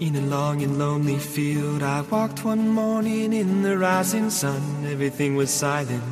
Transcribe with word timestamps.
In 0.00 0.14
a 0.14 0.20
long 0.20 0.62
and 0.62 0.78
lonely 0.78 1.18
field, 1.18 1.82
I 1.82 2.02
walked 2.02 2.44
one 2.44 2.68
morning 2.68 3.32
in 3.32 3.62
the 3.62 3.76
rising 3.76 4.30
sun. 4.30 4.86
Everything 4.86 5.34
was 5.34 5.50
silent. 5.50 6.04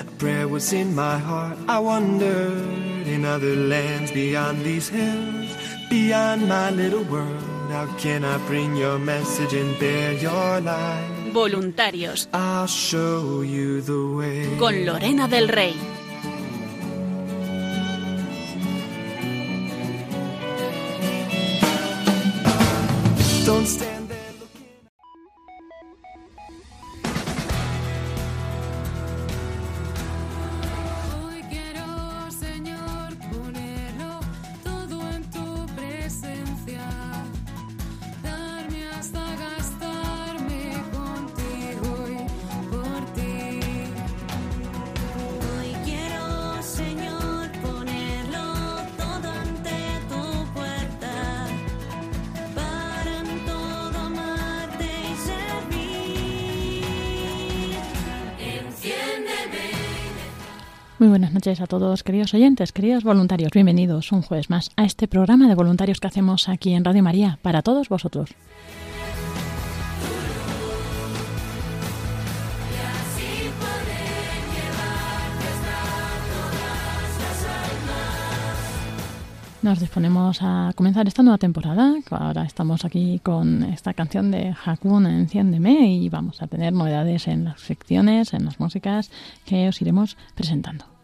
A 0.00 0.04
prayer 0.16 0.48
was 0.48 0.72
in 0.72 0.94
my 0.94 1.18
heart. 1.18 1.58
I 1.68 1.78
wondered 1.78 3.06
in 3.06 3.26
other 3.26 3.54
lands 3.54 4.12
beyond 4.12 4.64
these 4.64 4.88
hills, 4.88 5.54
beyond 5.90 6.48
my 6.48 6.70
little 6.70 7.04
world. 7.04 7.44
How 7.68 7.84
can 7.98 8.24
I 8.24 8.38
bring 8.46 8.76
your 8.76 8.98
message 8.98 9.52
and 9.52 9.78
bear 9.78 10.14
your 10.14 10.60
light? 10.62 11.30
Voluntarios. 11.34 12.28
I'll 12.32 12.66
show 12.66 13.42
you 13.42 13.82
the 13.82 14.06
way. 14.16 14.56
Con 14.58 14.86
Lorena 14.86 15.28
del 15.28 15.48
Rey. 15.48 15.97
Noches 61.38 61.60
a 61.60 61.68
todos, 61.68 62.02
queridos 62.02 62.34
oyentes, 62.34 62.72
queridos 62.72 63.04
voluntarios. 63.04 63.52
Bienvenidos 63.52 64.10
un 64.10 64.22
jueves 64.22 64.50
más 64.50 64.72
a 64.74 64.84
este 64.84 65.06
programa 65.06 65.46
de 65.46 65.54
voluntarios 65.54 66.00
que 66.00 66.08
hacemos 66.08 66.48
aquí 66.48 66.74
en 66.74 66.84
Radio 66.84 67.00
María 67.00 67.38
para 67.42 67.62
todos 67.62 67.88
vosotros. 67.88 68.30
Nos 79.62 79.78
disponemos 79.78 80.40
a 80.42 80.72
comenzar 80.74 81.06
esta 81.06 81.22
nueva 81.22 81.38
temporada. 81.38 81.94
Ahora 82.10 82.42
estamos 82.42 82.84
aquí 82.84 83.20
con 83.22 83.62
esta 83.62 83.94
canción 83.94 84.32
de 84.32 84.56
Hakun 84.64 85.06
Enciéndeme 85.06 85.92
y 85.94 86.08
vamos 86.08 86.42
a 86.42 86.48
tener 86.48 86.72
novedades 86.72 87.28
en 87.28 87.44
las 87.44 87.60
secciones, 87.60 88.34
en 88.34 88.44
las 88.44 88.58
músicas 88.58 89.12
que 89.44 89.68
os 89.68 89.80
iremos 89.80 90.16
presentando. 90.34 90.97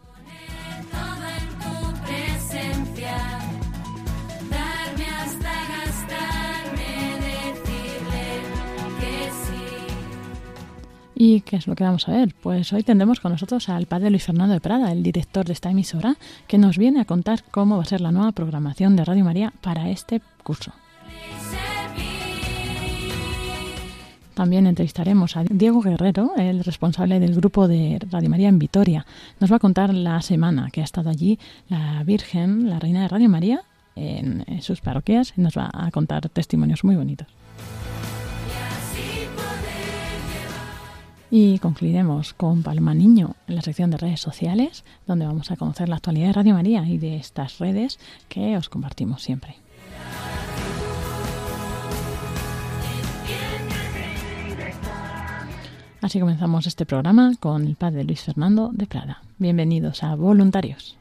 ¿Y 11.14 11.42
qué 11.42 11.56
es 11.56 11.66
lo 11.66 11.76
que 11.76 11.84
vamos 11.84 12.08
a 12.08 12.12
ver? 12.12 12.34
Pues 12.42 12.72
hoy 12.72 12.82
tendremos 12.82 13.20
con 13.20 13.32
nosotros 13.32 13.68
al 13.68 13.86
padre 13.86 14.10
Luis 14.10 14.24
Fernando 14.24 14.54
de 14.54 14.60
Prada, 14.60 14.90
el 14.90 15.02
director 15.02 15.44
de 15.46 15.52
esta 15.52 15.70
emisora, 15.70 16.16
que 16.48 16.58
nos 16.58 16.76
viene 16.76 17.00
a 17.00 17.04
contar 17.04 17.44
cómo 17.50 17.76
va 17.76 17.82
a 17.82 17.86
ser 17.86 18.00
la 18.00 18.10
nueva 18.10 18.32
programación 18.32 18.96
de 18.96 19.04
Radio 19.04 19.24
María 19.24 19.52
para 19.60 19.90
este 19.90 20.20
curso. 20.42 20.72
También 24.34 24.66
entrevistaremos 24.66 25.36
a 25.36 25.44
Diego 25.44 25.80
Guerrero, 25.80 26.32
el 26.36 26.64
responsable 26.64 27.20
del 27.20 27.36
grupo 27.36 27.68
de 27.68 28.00
Radio 28.10 28.28
María 28.28 28.48
en 28.48 28.58
Vitoria. 28.58 29.06
Nos 29.38 29.52
va 29.52 29.56
a 29.56 29.60
contar 29.60 29.94
la 29.94 30.20
semana 30.22 30.70
que 30.72 30.80
ha 30.80 30.84
estado 30.84 31.08
allí 31.08 31.38
la 31.68 32.02
Virgen, 32.02 32.68
la 32.68 32.80
Reina 32.80 33.02
de 33.02 33.08
Radio 33.08 33.28
María, 33.28 33.62
en, 33.94 34.44
sus 34.60 34.80
parroquias 34.80 35.34
y 35.36 35.40
nos 35.40 35.56
va 35.56 35.70
a 35.72 35.88
contar 35.92 36.28
testimonios 36.28 36.82
muy 36.82 36.96
bonitos. 36.96 37.28
Y 41.36 41.58
concluiremos 41.58 42.32
con 42.32 42.62
Palma 42.62 42.94
Niño 42.94 43.34
en 43.48 43.56
la 43.56 43.62
sección 43.62 43.90
de 43.90 43.96
redes 43.96 44.20
sociales, 44.20 44.84
donde 45.04 45.26
vamos 45.26 45.50
a 45.50 45.56
conocer 45.56 45.88
la 45.88 45.96
actualidad 45.96 46.28
de 46.28 46.32
Radio 46.32 46.54
María 46.54 46.86
y 46.86 46.96
de 46.96 47.16
estas 47.16 47.58
redes 47.58 47.98
que 48.28 48.56
os 48.56 48.68
compartimos 48.68 49.20
siempre. 49.20 49.56
Así 56.00 56.20
comenzamos 56.20 56.68
este 56.68 56.86
programa 56.86 57.32
con 57.40 57.66
el 57.66 57.74
padre 57.74 58.04
Luis 58.04 58.22
Fernando 58.22 58.70
de 58.72 58.86
Prada. 58.86 59.20
Bienvenidos 59.38 60.04
a 60.04 60.14
Voluntarios. 60.14 60.96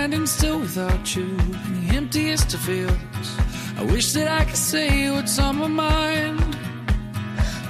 Standing 0.00 0.26
still 0.26 0.58
without 0.58 1.14
you 1.14 1.24
in 1.24 1.86
the 1.86 1.94
emptiest 1.94 2.54
of 2.54 2.60
fields. 2.60 3.28
I 3.76 3.84
wish 3.84 4.14
that 4.14 4.28
I 4.28 4.46
could 4.46 4.56
say 4.56 5.10
what's 5.10 5.38
on 5.38 5.56
my 5.56 5.66
mind. 5.66 6.40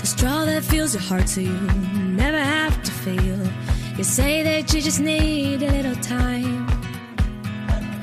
The 0.00 0.06
straw 0.06 0.44
that 0.44 0.62
fills 0.62 0.94
your 0.94 1.02
heart 1.02 1.28
so 1.28 1.40
you 1.40 1.58
never 2.22 2.38
have 2.38 2.80
to 2.84 2.92
feel. 2.92 3.42
You 3.98 4.04
say 4.04 4.44
that 4.44 4.72
you 4.72 4.80
just 4.80 5.00
need 5.00 5.60
a 5.64 5.72
little 5.72 5.96
time. 5.96 6.68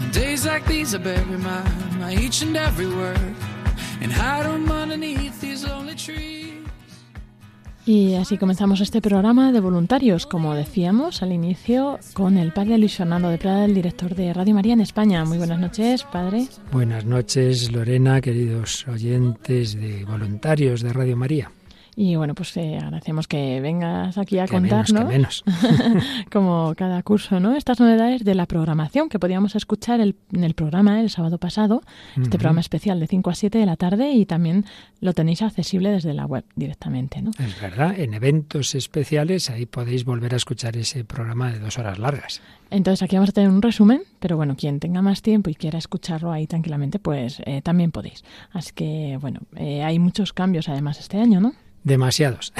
On 0.01 0.11
days 0.11 0.45
like 0.45 0.65
these, 0.65 0.93
I 0.93 0.97
bury 0.97 1.37
my, 1.37 1.63
my 1.97 2.13
each 2.13 2.41
and 2.41 2.57
every 2.57 2.87
word 2.87 3.33
and 4.01 4.11
hide 4.11 4.43
them 4.45 4.69
underneath 4.69 5.39
these 5.39 5.65
lonely 5.65 5.95
trees. 5.95 6.56
Y 7.87 8.15
así 8.15 8.37
comenzamos 8.37 8.81
este 8.81 9.01
programa 9.01 9.53
de 9.53 9.61
voluntarios, 9.61 10.27
como 10.27 10.53
decíamos 10.53 11.23
al 11.23 11.31
inicio, 11.31 11.99
con 12.11 12.37
el 12.37 12.51
padre 12.51 12.77
Luis 12.77 12.97
Fernando 12.97 13.29
de 13.29 13.37
Prada, 13.37 13.63
el 13.63 13.73
director 13.73 14.13
de 14.13 14.33
Radio 14.33 14.53
María 14.55 14.73
en 14.73 14.81
España. 14.81 15.23
Muy 15.23 15.37
buenas 15.37 15.57
noches, 15.57 16.03
padre. 16.03 16.47
Buenas 16.73 17.05
noches, 17.05 17.71
Lorena, 17.71 18.19
queridos 18.19 18.85
oyentes 18.89 19.79
de 19.79 20.03
voluntarios 20.03 20.81
de 20.81 20.91
Radio 20.91 21.15
María. 21.15 21.49
Y 21.99 22.15
bueno, 22.15 22.35
pues 22.35 22.55
eh, 22.57 22.77
agradecemos 22.77 23.27
que 23.27 23.59
vengas 23.59 24.19
aquí 24.19 24.37
a 24.37 24.45
Que 24.45 24.59
menos, 24.59 24.91
contarnos, 24.91 25.09
que 25.09 25.17
menos. 25.17 25.43
como 26.31 26.73
cada 26.77 27.01
curso, 27.01 27.39
¿no? 27.39 27.55
Estas 27.55 27.79
novedades 27.79 28.23
de 28.23 28.35
la 28.35 28.45
programación 28.45 29.09
que 29.09 29.17
podíamos 29.17 29.55
escuchar 29.55 29.99
el- 29.99 30.15
en 30.31 30.43
el 30.43 30.53
programa 30.53 31.01
el 31.01 31.09
sábado 31.09 31.39
pasado, 31.39 31.81
este 32.15 32.37
programa 32.37 32.61
especial 32.61 32.99
de 32.99 33.07
5 33.07 33.29
a 33.31 33.33
7 33.35 33.57
de 33.57 33.65
la 33.65 33.77
tarde 33.77 34.11
y 34.11 34.27
también 34.27 34.65
lo 35.01 35.13
tenéis 35.13 35.41
accesible 35.41 35.89
desde 35.89 36.13
la 36.13 36.27
web 36.27 36.45
directamente, 36.55 37.21
¿no? 37.23 37.31
Es 37.39 37.59
verdad, 37.59 37.99
en 37.99 38.13
eventos 38.13 38.75
especiales 38.75 39.49
ahí 39.49 39.65
podéis 39.65 40.05
volver 40.05 40.35
a 40.35 40.37
escuchar 40.37 40.77
ese 40.77 41.03
programa 41.03 41.51
de 41.51 41.57
dos 41.57 41.79
horas 41.79 41.97
largas. 41.97 42.41
Entonces 42.69 43.01
aquí 43.01 43.15
vamos 43.15 43.29
a 43.29 43.33
tener 43.33 43.49
un 43.49 43.61
resumen, 43.63 44.01
pero 44.19 44.37
bueno, 44.37 44.55
quien 44.55 44.79
tenga 44.79 45.01
más 45.01 45.23
tiempo 45.23 45.49
y 45.49 45.55
quiera 45.55 45.79
escucharlo 45.79 46.31
ahí 46.31 46.45
tranquilamente, 46.45 46.99
pues 46.99 47.41
eh, 47.45 47.61
también 47.63 47.91
podéis. 47.91 48.23
Así 48.51 48.71
que 48.75 49.17
bueno, 49.19 49.39
eh, 49.55 49.83
hay 49.83 49.97
muchos 49.97 50.31
cambios 50.33 50.69
además 50.69 50.99
este 50.99 51.17
año, 51.17 51.39
¿no? 51.39 51.53
Demasiados. 51.83 52.53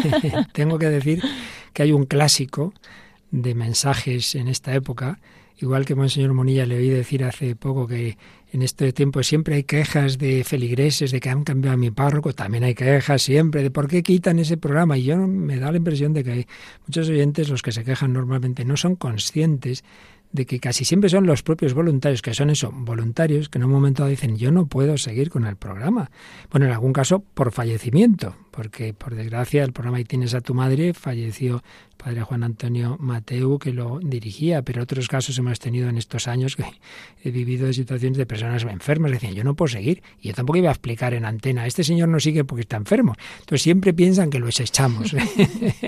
Tengo 0.52 0.78
que 0.78 0.88
decir 0.88 1.22
que 1.72 1.82
hay 1.82 1.92
un 1.92 2.04
clásico 2.04 2.72
de 3.30 3.54
mensajes 3.54 4.34
en 4.34 4.48
esta 4.48 4.74
época, 4.74 5.18
igual 5.58 5.84
que 5.84 5.94
Monseñor 5.94 6.34
Monilla 6.34 6.66
le 6.66 6.76
oí 6.76 6.88
decir 6.88 7.24
hace 7.24 7.56
poco 7.56 7.86
que 7.86 8.16
en 8.52 8.62
este 8.62 8.92
tiempo 8.92 9.22
siempre 9.24 9.56
hay 9.56 9.64
quejas 9.64 10.18
de 10.18 10.44
feligreses 10.44 11.10
de 11.10 11.18
que 11.18 11.28
han 11.28 11.42
cambiado 11.42 11.74
a 11.74 11.76
mi 11.76 11.90
párroco, 11.90 12.32
también 12.32 12.62
hay 12.62 12.74
quejas 12.74 13.22
siempre 13.22 13.64
de 13.64 13.72
por 13.72 13.88
qué 13.88 14.04
quitan 14.04 14.38
ese 14.38 14.56
programa. 14.56 14.96
Y 14.96 15.02
yo 15.02 15.16
me 15.16 15.58
da 15.58 15.72
la 15.72 15.78
impresión 15.78 16.12
de 16.12 16.22
que 16.22 16.30
hay 16.30 16.46
muchos 16.86 17.08
oyentes, 17.08 17.48
los 17.48 17.62
que 17.62 17.72
se 17.72 17.82
quejan 17.82 18.12
normalmente, 18.12 18.64
no 18.64 18.76
son 18.76 18.94
conscientes 18.94 19.82
de 20.30 20.46
que 20.46 20.60
casi 20.60 20.84
siempre 20.84 21.10
son 21.10 21.26
los 21.26 21.42
propios 21.42 21.74
voluntarios, 21.74 22.22
que 22.22 22.34
son 22.34 22.50
eso, 22.50 22.70
voluntarios, 22.72 23.48
que 23.48 23.58
en 23.58 23.64
un 23.64 23.70
momento 23.70 24.06
dicen 24.06 24.36
yo 24.36 24.52
no 24.52 24.66
puedo 24.66 24.98
seguir 24.98 25.30
con 25.30 25.46
el 25.46 25.56
programa. 25.56 26.10
Bueno, 26.50 26.66
en 26.66 26.72
algún 26.72 26.92
caso 26.92 27.24
por 27.34 27.52
fallecimiento, 27.52 28.36
porque 28.54 28.94
por 28.94 29.16
desgracia 29.16 29.64
el 29.64 29.72
programa 29.72 29.98
Y 30.00 30.04
tienes 30.04 30.32
a 30.34 30.40
tu 30.40 30.54
madre 30.54 30.94
falleció 30.94 31.56
el 31.56 31.96
padre 31.96 32.22
Juan 32.22 32.44
Antonio 32.44 32.96
Mateu 33.00 33.58
que 33.58 33.72
lo 33.72 33.98
dirigía, 34.00 34.62
pero 34.62 34.82
otros 34.82 35.08
casos 35.08 35.38
hemos 35.38 35.58
tenido 35.58 35.88
en 35.88 35.96
estos 35.96 36.28
años 36.28 36.54
que 36.54 36.64
he 37.24 37.30
vivido 37.30 37.72
situaciones 37.72 38.18
de 38.18 38.26
personas 38.26 38.62
enfermas, 38.64 39.10
decían 39.10 39.34
yo 39.34 39.42
no 39.42 39.54
puedo 39.54 39.68
seguir 39.68 40.02
y 40.20 40.28
yo 40.28 40.34
tampoco 40.34 40.58
iba 40.58 40.68
a 40.68 40.72
explicar 40.72 41.14
en 41.14 41.24
antena, 41.24 41.66
este 41.66 41.82
señor 41.82 42.08
no 42.08 42.20
sigue 42.20 42.44
porque 42.44 42.62
está 42.62 42.76
enfermo. 42.76 43.14
Entonces 43.40 43.62
siempre 43.62 43.92
piensan 43.92 44.30
que 44.30 44.38
lo 44.38 44.46
desechamos. 44.46 45.14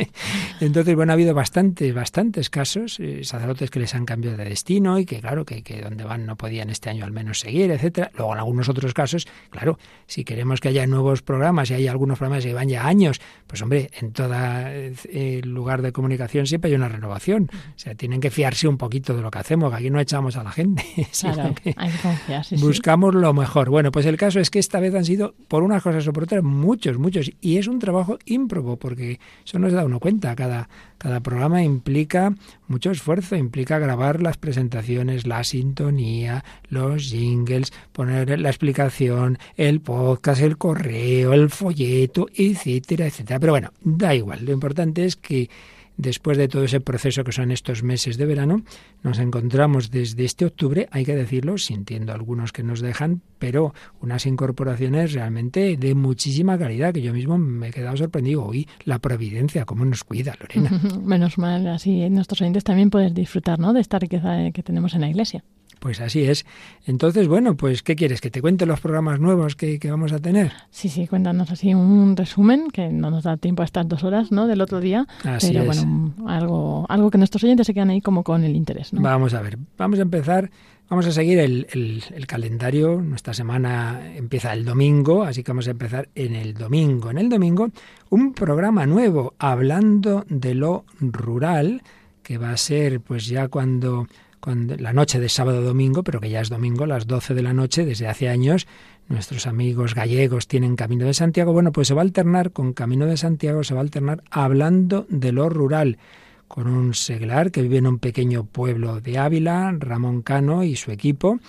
Entonces, 0.61 0.95
bueno, 0.95 1.13
ha 1.13 1.15
habido 1.15 1.35
bastantes, 1.35 1.95
bastantes 1.95 2.51
casos, 2.51 2.99
eh, 2.99 3.25
sacerdotes 3.25 3.71
que 3.71 3.81
les 3.81 3.95
han 3.95 4.07
cambiado 4.07 4.37
de 4.37 4.45
destino 4.45 4.99
y 4.99 5.05
que 5.05 5.21
claro, 5.21 5.45
que, 5.45 5.63
que 5.63 5.83
donde 5.83 6.05
van 6.05 6.27
no 6.27 6.37
podían 6.37 6.71
este 6.71 6.91
año 6.91 7.05
al 7.05 7.13
menos 7.13 7.41
seguir, 7.41 7.71
etcétera. 7.71 8.11
Luego 8.17 8.33
en 8.33 8.39
algunos 8.39 8.69
otros 8.69 8.95
casos, 8.95 9.27
claro, 9.51 9.79
si 10.07 10.25
queremos 10.25 10.61
que 10.61 10.69
haya 10.69 10.87
nuevos 10.87 11.23
programas 11.23 11.71
y 11.71 11.75
hay 11.75 11.89
algunos 11.89 12.19
programas 12.19 12.45
que 12.45 12.56
van 12.57 12.69
ya 12.69 12.87
años, 12.87 13.21
pues 13.47 13.63
hombre, 13.63 13.91
en 14.01 14.13
todo 14.13 14.35
eh, 14.35 15.41
lugar 15.45 15.83
de 15.83 15.93
comunicación 15.93 16.47
siempre 16.47 16.71
hay 16.71 16.75
una 16.75 16.89
renovación. 16.89 17.49
O 17.53 17.79
sea, 17.79 17.95
tienen 17.95 18.21
que 18.21 18.31
fiarse 18.31 18.67
un 18.67 18.77
poquito 18.77 19.15
de 19.15 19.23
lo 19.23 19.31
que 19.31 19.39
hacemos, 19.39 19.71
que 19.71 19.77
aquí 19.77 19.91
no 19.91 20.01
echamos 20.01 20.37
a 20.37 20.43
la 20.43 20.51
gente. 20.51 20.85
Claro, 21.21 21.55
que 21.55 21.75
hay 21.77 21.91
que 22.27 22.45
sí. 22.45 22.57
buscamos 22.57 23.15
lo 23.15 23.33
mejor. 23.33 23.71
Bueno, 23.71 23.91
pues 23.91 24.07
el 24.07 24.17
caso 24.17 24.39
es 24.39 24.51
que 24.51 24.59
esta 24.59 24.81
vez 24.81 24.95
han 24.95 25.05
sido, 25.05 25.35
por 25.49 25.63
unas 25.63 25.83
cosas 25.83 26.07
o 26.07 26.13
por 26.13 26.25
otras, 26.25 26.43
muchos, 26.43 26.99
muchos. 26.99 27.31
Y 27.41 27.59
es 27.59 27.67
un 27.67 27.79
trabajo 27.79 28.19
ímprobo, 28.27 28.77
porque 28.77 29.19
eso 29.45 29.59
no 29.59 29.69
se 29.69 29.77
da 29.77 29.85
uno 29.85 29.99
cuenta. 29.99 30.35
Cada, 30.37 30.69
cada 30.99 31.21
programa 31.21 31.63
implica 31.63 32.35
mucho 32.69 32.91
esfuerzo, 32.91 33.37
implica 33.37 33.79
grabar 33.79 34.23
las 34.23 34.37
presentaciones, 34.37 35.27
la 35.27 35.45
sintonía, 35.45 36.45
los 36.69 37.11
jingles, 37.11 37.73
poner 37.93 38.39
la 38.41 38.49
explicación, 38.49 39.39
el 39.57 39.81
podcast, 39.81 40.43
el 40.43 40.57
correo, 40.59 41.33
el 41.33 41.51
folleto, 41.51 42.29
etcétera, 42.35 43.07
etcétera. 43.07 43.39
Pero 43.41 43.53
bueno, 43.53 43.73
da 43.83 44.15
igual. 44.15 44.45
Lo 44.45 44.53
importante 44.53 45.05
es 45.05 45.17
que 45.17 45.51
después 45.97 46.39
de 46.39 46.49
todo 46.49 46.65
ese 46.65 46.81
proceso 46.81 47.25
que 47.25 47.33
son 47.33 47.51
estos 47.51 47.83
meses 47.83 48.17
de 48.17 48.27
verano, 48.27 48.63
nos 49.03 49.19
encontramos 49.19 49.91
desde 49.91 50.25
este 50.25 50.45
octubre, 50.45 50.89
hay 50.91 51.05
que 51.05 51.15
decirlo, 51.15 51.59
sintiendo 51.59 52.13
algunos 52.13 52.53
que 52.53 52.63
nos 52.63 52.81
dejan, 52.81 53.23
pero 53.39 53.75
unas 54.01 54.27
incorporaciones 54.27 55.13
realmente 55.13 55.77
de 55.77 55.95
muchísima 55.95 56.59
calidad, 56.59 56.93
que 56.93 57.03
yo 57.03 57.13
mismo 57.13 57.39
me 57.39 57.69
he 57.69 57.71
quedado 57.71 57.97
sorprendido. 57.97 58.45
Hoy 58.45 58.69
la 58.85 58.99
providencia, 58.99 59.65
cómo 59.65 59.85
nos 59.85 60.05
cuida, 60.05 60.35
Lorena. 60.41 60.71
Menos 61.03 61.39
mal, 61.39 61.67
así 61.69 62.09
nuestros 62.11 62.41
oyentes 62.41 62.65
también 62.65 62.91
pueden 62.91 63.15
disfrutar 63.15 63.59
¿no? 63.59 63.73
de 63.73 63.81
esta 63.81 63.99
riqueza 63.99 64.51
que 64.53 64.63
tenemos 64.63 64.95
en 64.95 65.03
la 65.03 65.09
Iglesia. 65.09 65.45
Pues 65.79 66.01
así 66.01 66.23
es. 66.25 66.47
Entonces, 66.87 67.29
bueno, 67.29 67.57
pues 67.57 67.83
¿qué 67.83 67.97
quieres? 67.97 68.21
¿Que 68.21 68.31
te 68.31 68.41
cuente 68.41 68.65
los 68.67 68.81
programas 68.81 69.21
nuevos 69.21 69.57
que, 69.57 69.79
que, 69.79 69.91
vamos 69.91 70.13
a 70.13 70.19
tener? 70.19 70.53
Sí, 70.71 70.89
sí, 70.89 71.07
cuéntanos 71.07 71.51
así 71.51 71.75
un 71.75 72.17
resumen, 72.17 72.71
que 72.71 72.89
no 72.89 73.11
nos 73.11 73.25
da 73.25 73.37
tiempo 73.37 73.63
a 73.63 73.67
estas 73.67 73.87
dos 73.87 74.03
horas, 74.03 74.33
¿no? 74.33 74.47
Del 74.47 74.61
otro 74.63 74.81
día. 74.81 75.07
Así 75.25 75.49
pero 75.49 75.71
es. 75.71 75.85
bueno, 75.85 76.15
algo, 76.27 76.87
algo 76.89 77.11
que 77.11 77.19
nuestros 77.19 77.45
oyentes 77.45 77.67
se 77.67 77.75
quedan 77.75 77.91
ahí 77.91 78.01
como 78.01 78.23
con 78.23 78.43
el 78.45 78.57
interés, 78.57 78.93
¿no? 78.93 79.03
Vamos 79.03 79.35
a 79.35 79.43
ver, 79.43 79.59
vamos 79.77 79.99
a 79.99 80.03
empezar, 80.03 80.51
vamos 80.89 81.07
a 81.07 81.13
seguir 81.13 81.39
el, 81.39 81.67
el, 81.71 82.03
el 82.15 82.27
calendario. 82.27 83.03
Nuestra 83.03 83.35
semana 83.35 84.01
empieza 84.17 84.55
el 84.55 84.65
domingo, 84.65 85.25
así 85.25 85.43
que 85.43 85.53
vamos 85.53 85.69
a 85.69 85.73
empezar 85.73 86.09
en 86.15 86.35
el 86.35 86.55
domingo. 86.55 87.11
En 87.11 87.19
el 87.19 87.29
domingo, 87.29 87.69
un 88.09 88.33
programa 88.33 88.87
nuevo 88.87 89.35
hablando 89.39 90.25
de 90.29 90.55
lo 90.55 90.85
rural, 91.01 91.83
que 92.23 92.39
va 92.39 92.51
a 92.51 92.57
ser 92.57 93.01
pues 93.01 93.27
ya 93.27 93.49
cuando 93.49 94.09
la 94.47 94.93
noche 94.93 95.19
de 95.19 95.29
sábado 95.29 95.61
domingo, 95.61 96.03
pero 96.05 96.21
que 96.21 96.31
ya 96.31 96.41
es 96.41 96.49
domingo, 96.49 96.87
las 96.87 97.07
12 97.07 97.35
de 97.35 97.43
la 97.43 97.53
noche, 97.53 97.85
desde 97.85 98.07
hace 98.07 98.29
años, 98.29 98.67
nuestros 99.09 99.47
amigos 99.47 99.95
gallegos 99.95 100.47
tienen 100.47 100.77
Camino 100.77 101.05
de 101.05 101.15
Santiago. 101.15 101.53
Bueno, 101.53 101.73
pues 101.73 101.89
se 101.89 101.95
va 101.95 102.03
a 102.03 102.05
alternar 102.05 102.53
con 102.53 102.73
Camino 102.73 103.07
de 103.07 103.17
Santiago, 103.17 103.65
se 103.65 103.75
va 103.75 103.81
a 103.81 103.83
alternar 103.83 104.23
hablando 104.31 105.07
de 105.09 105.33
lo 105.33 105.49
rural, 105.49 105.99
con 106.47 106.69
un 106.69 106.95
seglar 106.95 107.51
que 107.51 107.63
vive 107.63 107.79
en 107.79 107.89
un 107.89 107.99
pequeño 107.99 108.45
pueblo 108.45 109.01
de 109.01 109.19
Ávila, 109.19 109.75
Ramón 109.79 110.23
Cano 110.23 110.63
y 110.63 110.77
su 110.77 110.93
equipo. 110.93 111.41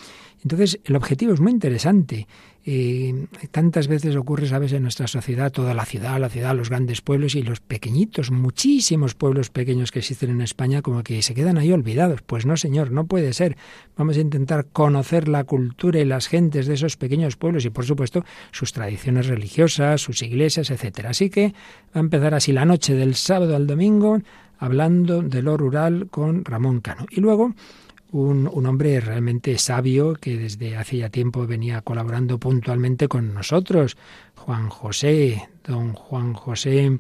Entonces, 0.41 0.79
el 0.83 0.95
objetivo 0.95 1.33
es 1.33 1.39
muy 1.39 1.51
interesante. 1.51 2.27
Eh, 2.69 3.27
tantas 3.51 3.87
veces 3.87 4.17
ocurre, 4.17 4.45
sabes, 4.45 4.73
en 4.73 4.83
nuestra 4.83 5.07
sociedad, 5.07 5.53
toda 5.53 5.73
la 5.73 5.85
ciudad, 5.85 6.19
la 6.19 6.27
ciudad, 6.27 6.53
los 6.53 6.69
grandes 6.69 6.99
pueblos 6.99 7.33
y 7.35 7.41
los 7.41 7.61
pequeñitos, 7.61 8.29
muchísimos 8.29 9.15
pueblos 9.15 9.49
pequeños 9.49 9.89
que 9.89 9.99
existen 9.99 10.31
en 10.31 10.41
España, 10.41 10.81
como 10.81 11.01
que 11.01 11.21
se 11.21 11.33
quedan 11.33 11.57
ahí 11.57 11.71
olvidados. 11.71 12.23
Pues 12.23 12.45
no, 12.45 12.57
señor, 12.57 12.91
no 12.91 13.05
puede 13.07 13.31
ser. 13.31 13.55
Vamos 13.95 14.17
a 14.17 14.19
intentar 14.19 14.65
conocer 14.65 15.29
la 15.29 15.45
cultura 15.45 16.01
y 16.01 16.03
las 16.03 16.27
gentes 16.27 16.67
de 16.67 16.73
esos 16.73 16.97
pequeños 16.97 17.37
pueblos 17.37 17.63
y, 17.63 17.69
por 17.69 17.85
supuesto, 17.85 18.25
sus 18.51 18.73
tradiciones 18.73 19.27
religiosas, 19.27 20.01
sus 20.01 20.21
iglesias, 20.21 20.69
etcétera. 20.69 21.11
Así 21.11 21.29
que 21.29 21.53
va 21.95 21.95
a 21.95 21.99
empezar 21.99 22.33
así 22.33 22.51
la 22.51 22.65
noche 22.65 22.95
del 22.95 23.15
sábado 23.15 23.55
al 23.55 23.65
domingo, 23.65 24.19
hablando 24.59 25.21
de 25.21 25.41
lo 25.41 25.55
rural 25.55 26.07
con 26.11 26.43
Ramón 26.43 26.81
Cano. 26.81 27.05
Y 27.11 27.21
luego 27.21 27.53
un, 28.11 28.49
un, 28.51 28.65
hombre 28.65 28.99
realmente 28.99 29.57
sabio 29.57 30.13
que 30.13 30.37
desde 30.37 30.77
hace 30.77 30.97
ya 30.97 31.09
tiempo 31.09 31.45
venía 31.45 31.81
colaborando 31.81 32.39
puntualmente 32.39 33.07
con 33.07 33.33
nosotros, 33.33 33.97
Juan 34.35 34.69
José, 34.69 35.49
don 35.65 35.93
Juan 35.93 36.33
José 36.33 36.99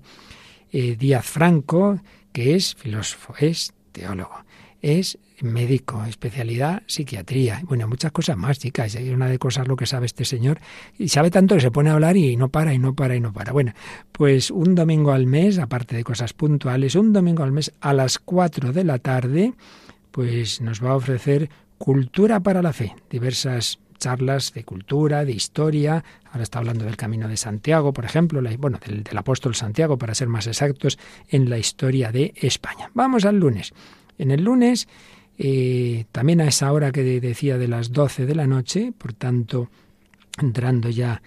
eh, 0.71 0.95
Díaz 0.97 1.25
Franco, 1.25 1.99
que 2.31 2.55
es 2.55 2.75
filósofo, 2.75 3.33
es 3.39 3.73
teólogo, 3.91 4.43
es 4.81 5.17
médico, 5.41 6.03
especialidad 6.05 6.83
psiquiatría, 6.87 7.61
bueno, 7.63 7.87
muchas 7.87 8.11
cosas 8.11 8.37
más, 8.37 8.59
chicas, 8.59 8.95
hay 8.95 9.09
una 9.09 9.27
de 9.27 9.37
cosas 9.37 9.67
lo 9.67 9.75
que 9.75 9.85
sabe 9.85 10.07
este 10.07 10.25
señor, 10.25 10.59
y 10.97 11.09
sabe 11.09 11.29
tanto 11.29 11.55
que 11.55 11.61
se 11.61 11.71
pone 11.71 11.89
a 11.89 11.93
hablar 11.93 12.17
y 12.17 12.35
no 12.35 12.49
para, 12.49 12.73
y 12.73 12.79
no 12.79 12.95
para, 12.95 13.15
y 13.15 13.19
no 13.19 13.31
para. 13.33 13.51
Bueno, 13.51 13.73
pues 14.11 14.49
un 14.51 14.75
domingo 14.75 15.11
al 15.11 15.27
mes, 15.27 15.59
aparte 15.59 15.95
de 15.95 16.03
cosas 16.03 16.33
puntuales, 16.33 16.95
un 16.95 17.13
domingo 17.13 17.43
al 17.43 17.51
mes 17.51 17.71
a 17.81 17.93
las 17.93 18.19
4 18.19 18.73
de 18.73 18.83
la 18.83 18.99
tarde, 18.99 19.53
pues 20.17 20.61
nos 20.61 20.83
va 20.83 20.89
a 20.89 20.95
ofrecer 20.95 21.47
Cultura 21.77 22.39
para 22.39 22.63
la 22.63 22.73
Fe, 22.73 22.95
diversas 23.07 23.77
charlas 23.99 24.51
de 24.51 24.63
cultura, 24.63 25.23
de 25.25 25.31
historia. 25.31 26.03
Ahora 26.31 26.41
está 26.41 26.57
hablando 26.57 26.85
del 26.85 26.97
Camino 26.97 27.27
de 27.27 27.37
Santiago, 27.37 27.93
por 27.93 28.03
ejemplo, 28.03 28.41
bueno, 28.57 28.79
del, 28.83 29.03
del, 29.03 29.15
apóstol 29.15 29.53
Santiago, 29.53 29.99
para 29.99 30.15
ser 30.15 30.27
más 30.27 30.47
exactos, 30.47 30.97
en 31.29 31.51
la 31.51 31.59
historia 31.59 32.11
de 32.11 32.33
España. 32.35 32.89
Vamos 32.95 33.25
al 33.25 33.37
lunes. 33.37 33.75
En 34.17 34.31
el 34.31 34.43
lunes, 34.43 34.87
eh, 35.37 36.05
también 36.11 36.41
a 36.41 36.47
esa 36.47 36.73
hora 36.73 36.91
que 36.91 37.03
decía 37.03 37.59
de 37.59 37.67
las 37.67 37.91
12 37.91 38.25
de 38.25 38.33
la 38.33 38.47
noche, 38.47 38.93
por 38.97 39.13
tanto, 39.13 39.69
entrando 40.41 40.89
ya, 40.89 41.21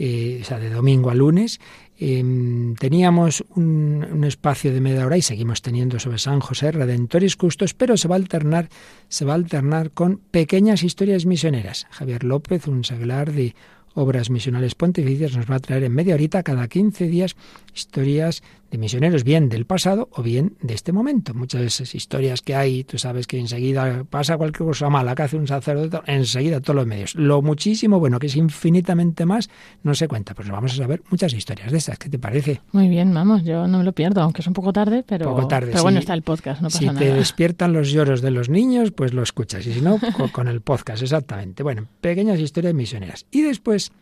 eh, 0.00 0.40
o 0.42 0.44
sea, 0.44 0.58
de 0.58 0.68
domingo 0.68 1.10
a 1.10 1.14
lunes, 1.14 1.60
eh, 1.98 2.74
teníamos 2.78 3.44
un, 3.54 4.06
un, 4.10 4.24
espacio 4.24 4.72
de 4.72 4.80
media 4.80 5.06
hora 5.06 5.16
y 5.16 5.22
seguimos 5.22 5.62
teniendo 5.62 5.98
sobre 5.98 6.18
San 6.18 6.40
José, 6.40 6.72
Redentores 6.72 7.36
Custos, 7.36 7.74
pero 7.74 7.96
se 7.96 8.08
va 8.08 8.14
a 8.14 8.18
alternar, 8.18 8.68
se 9.08 9.24
va 9.24 9.32
a 9.32 9.36
alternar 9.36 9.90
con 9.90 10.20
pequeñas 10.30 10.82
historias 10.82 11.26
misioneras. 11.26 11.86
Javier 11.90 12.24
López, 12.24 12.66
un 12.66 12.84
seglar 12.84 13.32
de 13.32 13.54
obras 13.94 14.30
misionales 14.30 14.74
pontificias, 14.74 15.36
nos 15.36 15.50
va 15.50 15.56
a 15.56 15.60
traer 15.60 15.84
en 15.84 15.94
media 15.94 16.14
horita 16.14 16.42
cada 16.42 16.66
15 16.66 17.06
días 17.08 17.36
historias 17.74 18.42
de 18.72 18.78
misioneros, 18.78 19.22
bien 19.22 19.50
del 19.50 19.66
pasado 19.66 20.08
o 20.12 20.22
bien 20.22 20.56
de 20.62 20.72
este 20.72 20.92
momento. 20.92 21.34
Muchas 21.34 21.60
de 21.60 21.66
esas 21.66 21.94
historias 21.94 22.40
que 22.40 22.54
hay, 22.54 22.84
tú 22.84 22.96
sabes 22.96 23.26
que 23.26 23.38
enseguida 23.38 24.04
pasa 24.08 24.38
cualquier 24.38 24.66
cosa 24.66 24.88
mala 24.88 25.14
que 25.14 25.22
hace 25.24 25.36
un 25.36 25.46
sacerdote, 25.46 26.00
enseguida 26.06 26.62
todos 26.62 26.76
los 26.76 26.86
medios. 26.86 27.14
Lo 27.14 27.42
muchísimo 27.42 28.00
bueno, 28.00 28.18
que 28.18 28.28
es 28.28 28.36
infinitamente 28.36 29.26
más, 29.26 29.50
no 29.82 29.94
se 29.94 30.08
cuenta. 30.08 30.34
Pues 30.34 30.48
vamos 30.48 30.72
a 30.72 30.76
saber 30.76 31.02
muchas 31.10 31.34
historias 31.34 31.70
de 31.70 31.76
estas. 31.76 31.98
¿Qué 31.98 32.08
te 32.08 32.18
parece? 32.18 32.62
Muy 32.72 32.88
bien, 32.88 33.12
vamos, 33.12 33.44
yo 33.44 33.68
no 33.68 33.76
me 33.76 33.84
lo 33.84 33.92
pierdo, 33.92 34.22
aunque 34.22 34.40
es 34.40 34.46
un 34.46 34.54
poco 34.54 34.72
tarde, 34.72 35.04
pero, 35.06 35.26
poco 35.26 35.48
tarde, 35.48 35.66
pero 35.66 35.80
sí. 35.80 35.82
bueno, 35.82 35.98
está 35.98 36.14
el 36.14 36.22
podcast, 36.22 36.62
no 36.62 36.68
pasa 36.68 36.78
si 36.78 36.86
nada. 36.86 36.98
Si 36.98 37.04
te 37.04 37.12
despiertan 37.12 37.74
los 37.74 37.90
lloros 37.90 38.22
de 38.22 38.30
los 38.30 38.48
niños, 38.48 38.90
pues 38.90 39.12
lo 39.12 39.22
escuchas. 39.22 39.66
Y 39.66 39.74
si 39.74 39.82
no, 39.82 39.98
con, 40.16 40.28
con 40.28 40.48
el 40.48 40.62
podcast, 40.62 41.02
exactamente. 41.02 41.62
Bueno, 41.62 41.88
pequeñas 42.00 42.40
historias 42.40 42.72
misioneras. 42.72 43.26
Y 43.30 43.42
después 43.42 43.92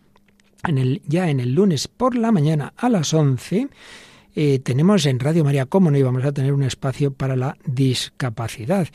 en 0.63 0.79
el, 0.79 1.03
ya 1.09 1.29
en 1.29 1.41
el 1.41 1.55
lunes 1.55 1.89
por 1.89 2.15
la 2.15 2.31
mañana 2.31 2.73
a 2.77 2.89
las 2.89 3.13
11 3.13 3.69
eh, 4.35 4.59
tenemos 4.61 5.07
en 5.07 5.19
Radio 5.19 5.45
María, 5.45 5.67
como 5.67 5.91
no 5.91 5.99
íbamos 5.99 6.25
a 6.25 6.33
tener 6.33 6.53
un 6.53 6.63
espacio 6.63 7.13
para 7.13 7.37
la 7.37 7.57
discapacidad. 7.65 8.89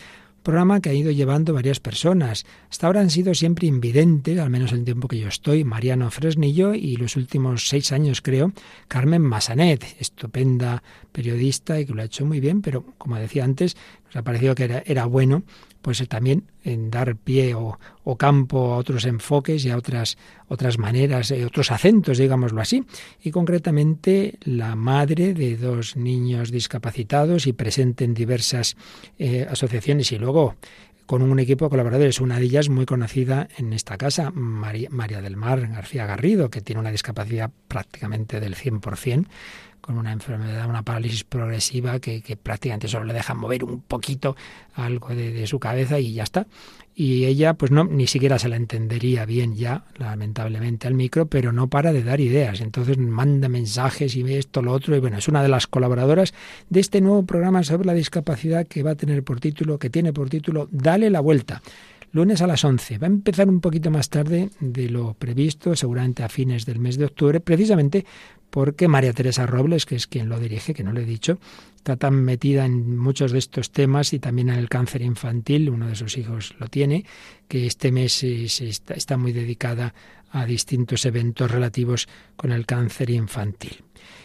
Programa 0.44 0.80
que 0.80 0.89
ha 0.89 0.94
ido 0.94 1.12
llevando 1.12 1.54
varias 1.54 1.80
personas. 1.80 2.46
Hasta 2.70 2.86
ahora 2.86 3.01
han 3.01 3.10
sido 3.10 3.34
siempre 3.34 3.65
invidentes, 3.65 4.39
al 4.39 4.51
menos 4.51 4.72
el 4.74 4.86
tiempo 4.86 5.08
que 5.08 5.18
yo 5.18 5.27
estoy, 5.27 5.63
Mariano 5.63 6.12
Fresnillo 6.12 6.75
y 6.75 6.98
los 6.98 7.15
últimos 7.15 7.68
seis 7.68 7.92
años, 7.92 8.22
creo, 8.22 8.54
Carmen 8.88 9.24
Massanet, 9.24 9.84
estupenda 10.00 10.84
periodista 11.12 11.80
y 11.80 11.86
que 11.88 11.94
lo 11.94 12.04
ha 12.04 12.06
hecho 12.06 12.27
muy 12.27 12.39
bien, 12.39 12.62
pero 12.62 12.86
como 13.00 13.15
decía 13.15 13.44
antes, 13.44 13.75
nos 14.06 14.18
ha 14.18 14.22
parecido 14.22 14.54
que 14.54 14.84
era 14.86 15.06
bueno 15.06 15.44
pues 15.86 16.04
también 16.10 16.46
en 16.63 16.89
dar 16.89 17.15
pie 17.15 17.54
o, 17.54 17.77
o, 18.04 18.18
campo 18.18 18.74
a 18.74 18.77
otros 18.77 19.06
enfoques 19.06 19.63
y 19.65 19.70
a 19.70 19.77
otras, 19.77 20.18
otras 20.48 20.80
maneras, 20.80 21.30
eh, 21.30 21.46
otros 21.46 21.70
acentos, 21.70 22.18
digámoslo 22.18 22.60
así. 22.60 22.84
Y 23.22 23.30
concretamente 23.30 24.39
la 24.42 24.75
madre 24.75 25.36
de 25.36 25.58
dos 25.58 25.96
niños 25.96 26.50
discapacitados 26.50 27.46
y 27.46 27.54
presente 27.54 28.04
en 28.04 28.15
diversas 28.15 28.75
eh, 29.20 29.46
asociaciones 29.48 30.12
y 30.12 30.18
luego 30.18 30.56
con 31.06 31.22
un 31.22 31.38
equipo 31.38 31.65
de 31.65 31.70
colaboradores. 31.70 32.20
Una 32.20 32.39
de 32.39 32.46
ellas 32.46 32.68
muy 32.68 32.88
conocida 32.88 33.48
en 33.56 33.72
esta 33.72 33.96
casa, 33.96 34.32
María, 34.32 34.89
María 34.89 35.22
del 35.22 35.38
Mar 35.38 35.68
García 35.68 36.08
Garrido, 36.08 36.50
que 36.50 36.62
tiene 36.62 36.82
una 36.82 36.89
discapacidad 36.89 37.51
prácticamente 37.68 38.39
del 38.39 38.56
100%, 38.56 39.27
con 39.86 40.00
una 40.00 40.12
enfermedad, 40.12 40.68
una 40.68 40.82
parálisis 40.82 41.24
progresiva 41.24 42.00
que, 42.00 42.24
que 42.24 42.36
prácticamente 42.36 42.88
solo 42.88 43.06
le 43.06 43.13
deja 43.13 43.36
mover 43.36 43.63
un 43.63 43.82
poquito 43.82 44.36
algo 44.74 45.10
de, 45.10 45.32
de, 45.32 45.46
su 45.46 45.60
cabeza 45.60 46.00
y 46.00 46.13
ya 46.13 46.24
está. 46.24 46.48
Y 46.96 47.25
ella, 47.25 47.54
pues 47.54 47.70
no, 47.70 47.84
ni 47.84 48.08
siquiera 48.08 48.39
se 48.39 48.50
la 48.50 48.56
entendería 48.56 49.25
bien 49.25 49.56
ya, 49.56 49.86
lamentablemente, 49.98 50.88
al 50.88 50.96
micro, 50.96 51.27
pero 51.27 51.51
no 51.51 51.68
para 51.68 51.94
de 51.94 52.04
dar 52.04 52.20
ideas. 52.20 52.62
Entonces 52.62 52.98
manda 52.98 53.48
mensajes 53.48 54.15
y 54.15 54.24
ve 54.24 54.39
esto, 54.39 54.63
lo 54.63 54.72
otro. 54.72 54.96
Y 54.96 55.00
bueno, 55.00 55.20
es 55.20 55.27
una 55.27 55.44
de 55.44 55.50
las 55.50 55.68
colaboradoras 55.68 56.34
de 56.72 56.80
este 56.80 57.00
nuevo 57.00 57.24
programa 57.24 57.63
sobre 57.63 57.86
la 57.86 57.94
discapacidad 57.94 58.65
que 58.65 58.82
va 58.82 58.92
a 58.92 58.96
tener 58.96 59.24
por 59.24 59.39
título, 59.39 59.77
que 59.77 59.92
tiene 59.92 60.13
por 60.13 60.30
título 60.32 60.68
Dale 60.72 61.12
la 61.12 61.20
vuelta 61.20 61.62
lunes 62.15 62.41
a 62.41 62.48
las 62.48 62.63
11. 62.63 62.98
Va 62.98 63.07
a 63.07 63.10
empezar 63.10 63.50
un 63.50 63.60
poquito 63.60 63.91
más 63.91 64.10
tarde 64.10 64.50
de 64.62 64.89
lo 64.89 65.15
previsto, 65.15 65.75
seguramente 65.75 66.24
a 66.24 66.29
fines 66.29 66.65
del 66.65 66.79
mes 66.79 66.98
de 66.98 67.03
octubre, 67.03 67.41
precisamente 67.41 68.05
porque 68.50 68.88
María 68.88 69.12
Teresa 69.12 69.45
Robles, 69.45 69.86
que 69.86 69.98
es 69.98 70.07
quien 70.07 70.29
lo 70.29 70.39
dirige, 70.39 70.74
que 70.74 70.86
no 70.86 70.93
le 70.93 71.01
he 71.01 71.05
dicho, 71.05 71.39
está 71.75 71.98
tan 71.98 72.15
metida 72.24 72.65
en 72.65 72.98
muchos 72.98 73.34
de 73.34 73.39
estos 73.39 73.69
temas 73.72 74.13
y 74.13 74.19
también 74.19 74.48
en 74.48 74.55
el 74.55 74.69
cáncer 74.69 75.01
infantil, 75.01 75.69
uno 75.69 75.89
de 75.89 75.95
sus 75.95 76.17
hijos 76.17 76.55
lo 76.57 76.69
tiene, 76.69 77.03
que 77.50 77.65
este 77.65 77.91
mes 77.91 78.24
está 78.24 79.17
muy 79.17 79.34
dedicada 79.34 79.93
a 80.31 80.45
distintos 80.45 81.05
eventos 81.05 81.51
relativos 81.51 82.07
con 82.38 82.53
el 82.53 82.65
cáncer 82.65 83.10
infantil. 83.10 83.84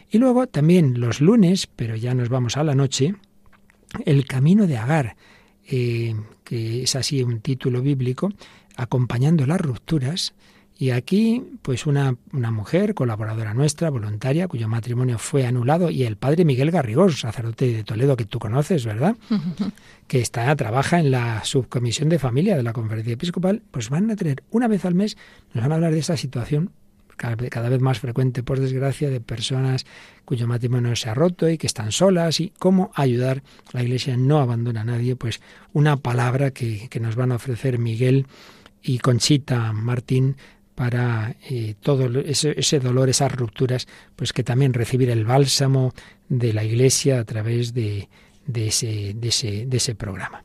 Y 0.08 0.18
luego 0.18 0.46
también 0.46 1.00
los 1.00 1.20
lunes, 1.20 1.66
pero 1.66 1.96
ya 1.96 2.14
nos 2.14 2.28
vamos 2.28 2.56
a 2.56 2.62
la 2.62 2.76
noche, 2.76 3.16
el 4.06 4.26
camino 4.26 4.68
de 4.68 4.76
Agar, 4.76 5.16
eh, 5.70 6.16
que 6.42 6.82
es 6.82 6.96
así 6.96 7.22
un 7.22 7.40
título 7.40 7.80
bíblico, 7.80 8.30
acompañando 8.76 9.46
las 9.46 9.60
rupturas. 9.60 10.34
Y 10.76 10.90
aquí, 10.90 11.44
pues 11.60 11.86
una, 11.86 12.16
una, 12.32 12.50
mujer, 12.50 12.94
colaboradora 12.94 13.52
nuestra, 13.52 13.90
voluntaria, 13.90 14.48
cuyo 14.48 14.66
matrimonio 14.66 15.18
fue 15.18 15.46
anulado, 15.46 15.90
y 15.90 16.04
el 16.04 16.16
padre 16.16 16.46
Miguel 16.46 16.70
Garrigós, 16.70 17.20
sacerdote 17.20 17.70
de 17.70 17.84
Toledo, 17.84 18.16
que 18.16 18.24
tú 18.24 18.38
conoces, 18.38 18.86
¿verdad? 18.86 19.14
que 20.08 20.20
está, 20.20 20.56
trabaja 20.56 20.98
en 20.98 21.10
la 21.10 21.44
subcomisión 21.44 22.08
de 22.08 22.18
familia 22.18 22.56
de 22.56 22.62
la 22.62 22.72
conferencia 22.72 23.12
episcopal, 23.12 23.62
pues 23.70 23.90
van 23.90 24.10
a 24.10 24.16
tener 24.16 24.42
una 24.50 24.68
vez 24.68 24.86
al 24.86 24.94
mes, 24.94 25.18
nos 25.52 25.62
van 25.62 25.72
a 25.72 25.74
hablar 25.74 25.92
de 25.92 25.98
esa 25.98 26.16
situación 26.16 26.70
cada 27.20 27.68
vez 27.68 27.80
más 27.80 28.00
frecuente, 28.00 28.42
por 28.42 28.60
desgracia, 28.60 29.10
de 29.10 29.20
personas 29.20 29.86
cuyo 30.24 30.46
matrimonio 30.46 30.96
se 30.96 31.10
ha 31.10 31.14
roto 31.14 31.48
y 31.48 31.58
que 31.58 31.66
están 31.66 31.92
solas 31.92 32.40
y 32.40 32.52
cómo 32.58 32.90
ayudar. 32.94 33.42
La 33.72 33.82
Iglesia 33.82 34.16
no 34.16 34.40
abandona 34.40 34.80
a 34.82 34.84
nadie, 34.84 35.16
pues 35.16 35.40
una 35.72 35.96
palabra 35.96 36.50
que, 36.50 36.88
que 36.88 37.00
nos 37.00 37.16
van 37.16 37.32
a 37.32 37.36
ofrecer 37.36 37.78
Miguel 37.78 38.26
y 38.82 38.98
Conchita 38.98 39.72
Martín 39.72 40.36
para 40.74 41.36
eh, 41.50 41.74
todo 41.82 42.08
ese, 42.20 42.80
dolor, 42.80 43.10
esas 43.10 43.30
rupturas, 43.30 43.86
pues 44.16 44.32
que 44.32 44.42
también 44.42 44.72
recibir 44.72 45.10
el 45.10 45.26
bálsamo 45.26 45.92
de 46.30 46.54
la 46.54 46.64
Iglesia 46.64 47.20
a 47.20 47.24
través 47.24 47.74
de, 47.74 48.08
de, 48.46 48.68
ese, 48.68 49.12
de, 49.14 49.28
ese, 49.28 49.66
de 49.66 49.76
ese 49.76 49.94
programa. 49.94 50.42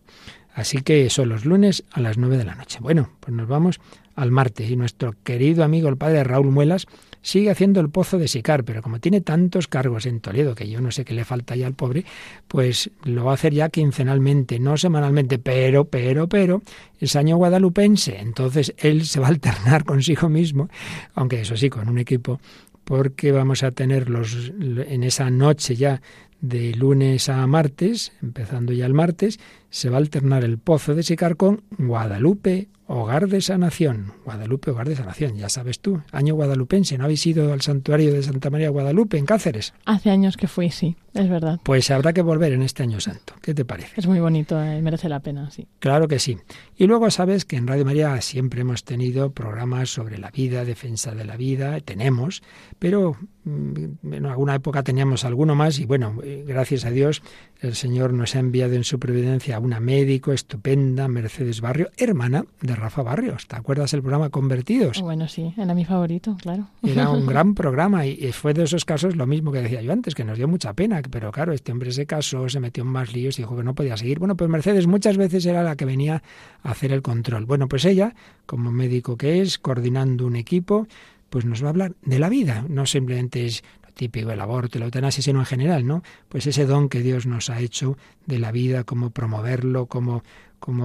Así 0.54 0.82
que 0.82 1.10
son 1.10 1.30
los 1.30 1.46
lunes 1.46 1.86
a 1.92 2.02
las 2.02 2.18
nueve 2.18 2.38
de 2.38 2.44
la 2.44 2.56
noche. 2.56 2.80
Bueno, 2.82 3.12
pues 3.22 3.34
nos 3.34 3.48
vamos 3.48 3.80
al 4.16 4.32
martes. 4.32 4.70
Y 4.70 4.76
nuestro 4.76 5.14
querido 5.24 5.64
amigo 5.64 5.90
el 5.90 5.98
padre 5.98 6.24
Raúl 6.24 6.52
Muelas 6.52 6.88
sigue 7.26 7.50
haciendo 7.50 7.80
el 7.80 7.90
pozo 7.90 8.20
de 8.20 8.28
Sicar, 8.28 8.64
pero 8.64 8.84
como 8.84 9.00
tiene 9.00 9.20
tantos 9.20 9.68
cargos 9.68 10.06
en 10.06 10.20
Toledo 10.20 10.54
que 10.54 10.70
yo 10.70 10.80
no 10.80 10.92
sé 10.92 11.06
qué 11.06 11.16
le 11.16 11.26
falta 11.26 11.56
ya 11.56 11.66
al 11.66 11.74
pobre, 11.74 12.06
pues 12.48 12.92
lo 13.04 13.26
va 13.26 13.32
a 13.32 13.34
hacer 13.34 13.52
ya 13.52 13.70
quincenalmente, 13.70 14.60
no 14.60 14.78
semanalmente, 14.78 15.40
pero, 15.40 15.86
pero, 15.86 16.30
pero, 16.30 16.62
es 17.00 17.16
año 17.16 17.38
guadalupense, 17.38 18.20
entonces 18.20 18.76
él 18.78 19.06
se 19.06 19.20
va 19.20 19.26
a 19.26 19.32
alternar 19.32 19.84
consigo 19.86 20.30
mismo, 20.30 20.70
aunque 21.16 21.42
eso 21.42 21.58
sí, 21.58 21.68
con 21.68 21.90
un 21.90 21.98
equipo, 21.98 22.40
porque 22.84 23.32
vamos 23.32 23.64
a 23.64 23.72
tener 23.72 24.08
los, 24.08 24.52
en 24.60 25.04
esa 25.04 25.32
noche 25.32 25.76
ya 25.76 26.04
de 26.42 26.76
lunes 26.76 27.28
a 27.30 27.48
martes, 27.48 28.12
empezando 28.22 28.72
ya 28.72 28.86
el 28.86 28.94
martes, 28.94 29.40
se 29.76 29.90
va 29.90 29.98
a 29.98 30.00
alternar 30.00 30.46
el 30.46 30.58
pozo 30.58 30.96
de 30.96 31.04
Sicar 31.04 31.36
con 31.36 31.64
Guadalupe, 31.78 32.70
Hogar 32.88 33.28
de 33.28 33.42
Sanación. 33.42 34.14
Guadalupe, 34.24 34.72
Hogar 34.72 34.88
de 34.88 34.96
Sanación, 34.96 35.36
ya 35.36 35.50
sabes 35.50 35.82
tú, 35.82 36.02
año 36.14 36.34
guadalupense. 36.34 36.98
¿No 36.98 37.04
habéis 37.04 37.26
ido 37.28 37.52
al 37.52 37.60
santuario 37.60 38.14
de 38.14 38.24
Santa 38.24 38.50
María 38.50 38.70
Guadalupe 38.70 39.18
en 39.18 39.26
Cáceres? 39.26 39.74
Hace 39.84 40.12
años 40.12 40.38
que 40.38 40.48
fui, 40.48 40.70
sí, 40.70 40.96
es 41.14 41.28
verdad. 41.28 41.60
Pues 41.64 41.92
habrá 41.92 42.14
que 42.14 42.22
volver 42.22 42.54
en 42.54 42.62
este 42.62 42.84
año 42.84 43.02
santo. 43.02 43.34
¿Qué 43.42 43.54
te 43.54 43.66
parece? 43.66 43.90
Es 43.98 44.08
muy 44.08 44.22
bonito, 44.22 44.62
eh, 44.64 44.82
merece 44.82 45.10
la 45.10 45.20
pena, 45.20 45.52
sí. 45.52 45.68
Claro 45.80 46.08
que 46.08 46.20
sí. 46.20 46.38
Y 46.78 46.88
luego 46.88 47.12
sabes 47.12 47.44
que 47.44 47.58
en 47.58 47.68
Radio 47.68 47.84
María 47.84 48.22
siempre 48.22 48.62
hemos 48.62 48.86
tenido 48.86 49.32
programas 49.32 49.90
sobre 49.90 50.20
la 50.20 50.32
vida, 50.32 50.64
defensa 50.64 51.14
de 51.14 51.26
la 51.26 51.36
vida, 51.36 51.82
tenemos, 51.82 52.44
pero 52.80 53.18
en 53.46 54.26
alguna 54.26 54.56
época 54.56 54.84
teníamos 54.84 55.26
alguno 55.26 55.54
más 55.54 55.80
y 55.80 55.86
bueno, 55.86 56.18
gracias 56.46 56.86
a 56.86 56.92
Dios 56.92 57.22
el 57.62 57.76
Señor 57.76 58.14
nos 58.14 58.36
ha 58.36 58.40
enviado 58.40 58.74
en 58.74 58.84
su 58.84 59.00
providencia 59.00 59.56
a 59.56 59.60
una 59.60 59.80
médico 59.80 60.34
estupenda, 60.34 61.08
Mercedes 61.08 61.62
Barrio, 61.62 61.90
hermana 61.98 62.46
de 62.62 62.76
Rafa 62.76 63.02
Barrios. 63.04 63.48
¿Te 63.48 63.56
acuerdas 63.56 63.94
el 63.94 64.02
programa 64.02 64.30
Convertidos? 64.30 65.02
Bueno, 65.02 65.28
sí, 65.28 65.54
era 65.58 65.74
mi 65.74 65.86
favorito, 65.86 66.38
claro. 66.42 66.68
Era 66.84 67.10
un 67.10 67.26
gran 67.28 67.56
programa 67.56 68.06
y 68.06 68.32
fue 68.32 68.54
de 68.54 68.64
esos 68.64 68.86
casos 68.86 69.16
lo 69.16 69.26
mismo 69.26 69.52
que 69.52 69.62
decía 69.62 69.82
yo 69.82 69.92
antes, 69.92 70.16
que 70.16 70.24
nos 70.24 70.38
dio 70.38 70.48
mucha 70.48 70.74
pena, 70.74 71.02
pero 71.10 71.32
claro, 71.32 71.54
este 71.54 71.72
hombre 71.72 71.92
se 71.92 72.06
casó, 72.06 72.50
se 72.50 72.60
metió 72.60 72.84
en 72.84 72.90
más 72.90 73.14
líos 73.14 73.40
y 73.40 73.42
dijo 73.42 73.56
que 73.56 73.64
no 73.64 73.74
podía 73.74 73.98
seguir. 73.98 74.20
Bueno, 74.20 74.36
pues 74.36 74.50
Mercedes 74.50 74.88
muchas 74.88 75.18
veces 75.18 75.46
era 75.46 75.64
la 75.64 75.76
que 75.76 75.86
venía 75.86 76.22
a 76.64 76.72
hacer 76.72 76.92
el 76.92 77.02
control. 77.02 77.46
Bueno, 77.46 77.68
pues 77.68 77.86
ella, 77.86 78.16
como 78.46 78.72
médico 78.72 79.18
que 79.18 79.42
es, 79.42 79.58
coordinando 79.58 80.26
un 80.26 80.36
equipo, 80.36 80.88
pues 81.30 81.46
nos 81.46 81.64
va 81.64 81.68
a 81.68 81.70
hablar 81.72 81.94
de 82.04 82.20
la 82.20 82.30
vida, 82.30 82.66
no 82.70 82.86
simplemente 82.86 83.46
es 83.46 83.64
típico 83.96 84.32
el 84.32 84.40
aborto, 84.40 84.78
la 84.78 84.86
eutanasia, 84.86 85.24
sino 85.24 85.40
en 85.40 85.46
general, 85.46 85.86
¿no? 85.88 86.04
Pues 86.30 86.46
ese 86.46 86.66
don 86.66 86.90
que 86.90 87.02
Dios 87.02 87.26
nos 87.26 87.50
ha 87.50 87.60
hecho 87.60 87.98
de 88.26 88.38
la 88.38 88.52
vida, 88.52 88.84
cómo 88.84 89.10
promoverlo, 89.10 89.88
cómo, 89.88 90.24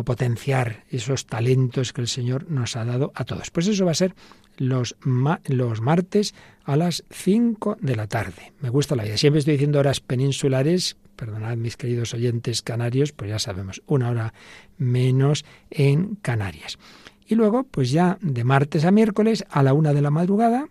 potenciar 0.05 0.85
esos 0.91 1.27
talentos 1.27 1.93
que 1.93 2.01
el 2.01 2.09
Señor 2.09 2.51
nos 2.51 2.77
ha 2.77 2.85
dado 2.85 3.13
a 3.15 3.25
todos. 3.25 3.51
Pues 3.51 3.67
eso 3.67 3.85
va 3.85 3.93
a 3.93 3.95
ser 3.95 4.15
los, 4.57 4.97
los 5.47 5.81
martes 5.81 6.35
a 6.65 6.77
las 6.77 7.05
5 7.11 7.79
de 7.81 7.97
la 7.97 8.07
tarde. 8.07 8.53
Me 8.61 8.69
gusta 8.69 8.95
la 8.95 9.05
vida. 9.05 9.17
Siempre 9.17 9.39
estoy 9.39 9.55
diciendo 9.55 9.79
horas 9.79 10.01
peninsulares, 10.01 10.97
perdonad 11.17 11.57
mis 11.57 11.77
queridos 11.77 12.15
oyentes 12.15 12.63
canarios, 12.63 13.13
pues 13.13 13.31
ya 13.31 13.39
sabemos, 13.39 13.83
una 13.87 14.11
hora 14.11 14.35
menos 14.79 15.45
en 15.71 16.17
Canarias. 16.17 16.79
Y 17.27 17.37
luego, 17.37 17.65
pues 17.65 17.91
ya 17.91 18.19
de 18.21 18.45
martes 18.45 18.85
a 18.85 18.91
miércoles 18.91 19.45
a 19.51 19.63
la 19.63 19.73
una 19.73 19.93
de 19.93 20.03
la 20.03 20.11
madrugada, 20.11 20.67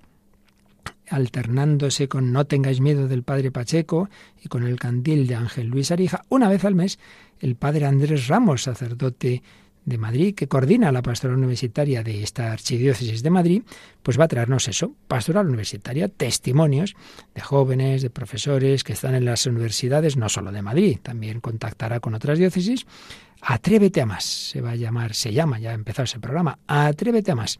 alternándose 1.09 2.07
con 2.07 2.31
No 2.31 2.45
tengáis 2.45 2.81
miedo 2.81 3.07
del 3.07 3.23
padre 3.23 3.51
Pacheco 3.51 4.09
y 4.43 4.47
con 4.47 4.63
el 4.65 4.79
candil 4.79 5.27
de 5.27 5.35
Ángel 5.35 5.67
Luis 5.67 5.91
Arija, 5.91 6.23
una 6.29 6.49
vez 6.49 6.65
al 6.65 6.75
mes, 6.75 6.99
el 7.39 7.55
padre 7.55 7.85
Andrés 7.85 8.27
Ramos, 8.27 8.63
sacerdote 8.63 9.43
de 9.85 9.97
Madrid, 9.97 10.35
que 10.35 10.47
coordina 10.47 10.91
la 10.91 11.01
pastoral 11.01 11.37
universitaria 11.37 12.03
de 12.03 12.21
esta 12.23 12.51
archidiócesis 12.51 13.23
de 13.23 13.29
Madrid, 13.29 13.63
pues 14.03 14.19
va 14.19 14.25
a 14.25 14.27
traernos 14.27 14.67
eso, 14.67 14.93
pastoral 15.07 15.47
universitaria, 15.47 16.07
testimonios 16.07 16.95
de 17.33 17.41
jóvenes, 17.41 18.01
de 18.01 18.09
profesores 18.09 18.83
que 18.83 18.93
están 18.93 19.15
en 19.15 19.25
las 19.25 19.45
universidades, 19.45 20.15
no 20.15 20.29
solo 20.29 20.51
de 20.51 20.61
Madrid, 20.61 20.99
también 21.01 21.41
contactará 21.41 21.99
con 21.99 22.13
otras 22.13 22.37
diócesis. 22.37 22.85
Atrévete 23.41 24.01
a 24.01 24.05
más, 24.05 24.25
se 24.25 24.61
va 24.61 24.71
a 24.71 24.75
llamar, 24.75 25.15
se 25.15 25.33
llama, 25.33 25.59
ya 25.59 25.71
ha 25.71 25.73
empezado 25.73 26.03
ese 26.03 26.19
programa, 26.19 26.59
Atrévete 26.67 27.31
a 27.31 27.35
más. 27.35 27.59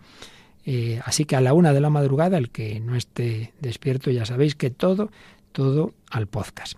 Eh, 0.66 1.00
así 1.06 1.26
que 1.26 1.36
a 1.36 1.42
la 1.42 1.54
una 1.54 1.74
de 1.74 1.82
la 1.82 1.90
madrugada, 1.90 2.38
el 2.38 2.50
que 2.50 2.80
no 2.80 2.96
esté 2.96 3.54
despierto, 3.60 4.12
ya 4.12 4.26
sabéis 4.26 4.56
que 4.56 4.70
todo, 4.70 5.10
todo 5.52 5.94
al 6.10 6.28
podcast. 6.28 6.78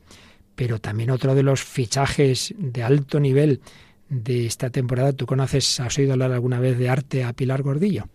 Pero 0.56 0.80
también 0.80 1.10
otro 1.10 1.36
de 1.36 1.44
los 1.44 1.64
fichajes 1.64 2.54
de 2.58 2.84
alto 2.84 3.20
nivel 3.20 3.62
de 4.10 4.46
esta 4.46 4.70
temporada, 4.70 5.14
¿tú 5.14 5.26
conoces, 5.26 5.80
has 5.80 5.98
oído 5.98 6.14
hablar 6.14 6.32
alguna 6.32 6.60
vez 6.60 6.78
de 6.78 6.90
arte 6.90 7.24
a 7.24 7.34
Pilar 7.34 7.64
Gordillo? 7.64 8.08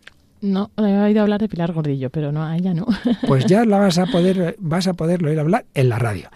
No, 0.42 0.70
he 0.76 0.82
oído 0.82 1.22
hablar 1.22 1.40
de 1.40 1.48
Pilar 1.48 1.72
Gordillo, 1.72 2.10
pero 2.10 2.30
no, 2.30 2.44
a 2.44 2.56
ella 2.56 2.74
no. 2.74 2.86
Pues 3.26 3.46
ya 3.46 3.64
la 3.64 3.78
vas 3.78 3.98
a 3.98 4.06
poder, 4.06 4.56
vas 4.60 4.86
a 4.86 4.94
poderlo 4.94 5.30
oír 5.30 5.40
hablar 5.40 5.64
en 5.74 5.88
la 5.88 5.98
radio. 5.98 6.28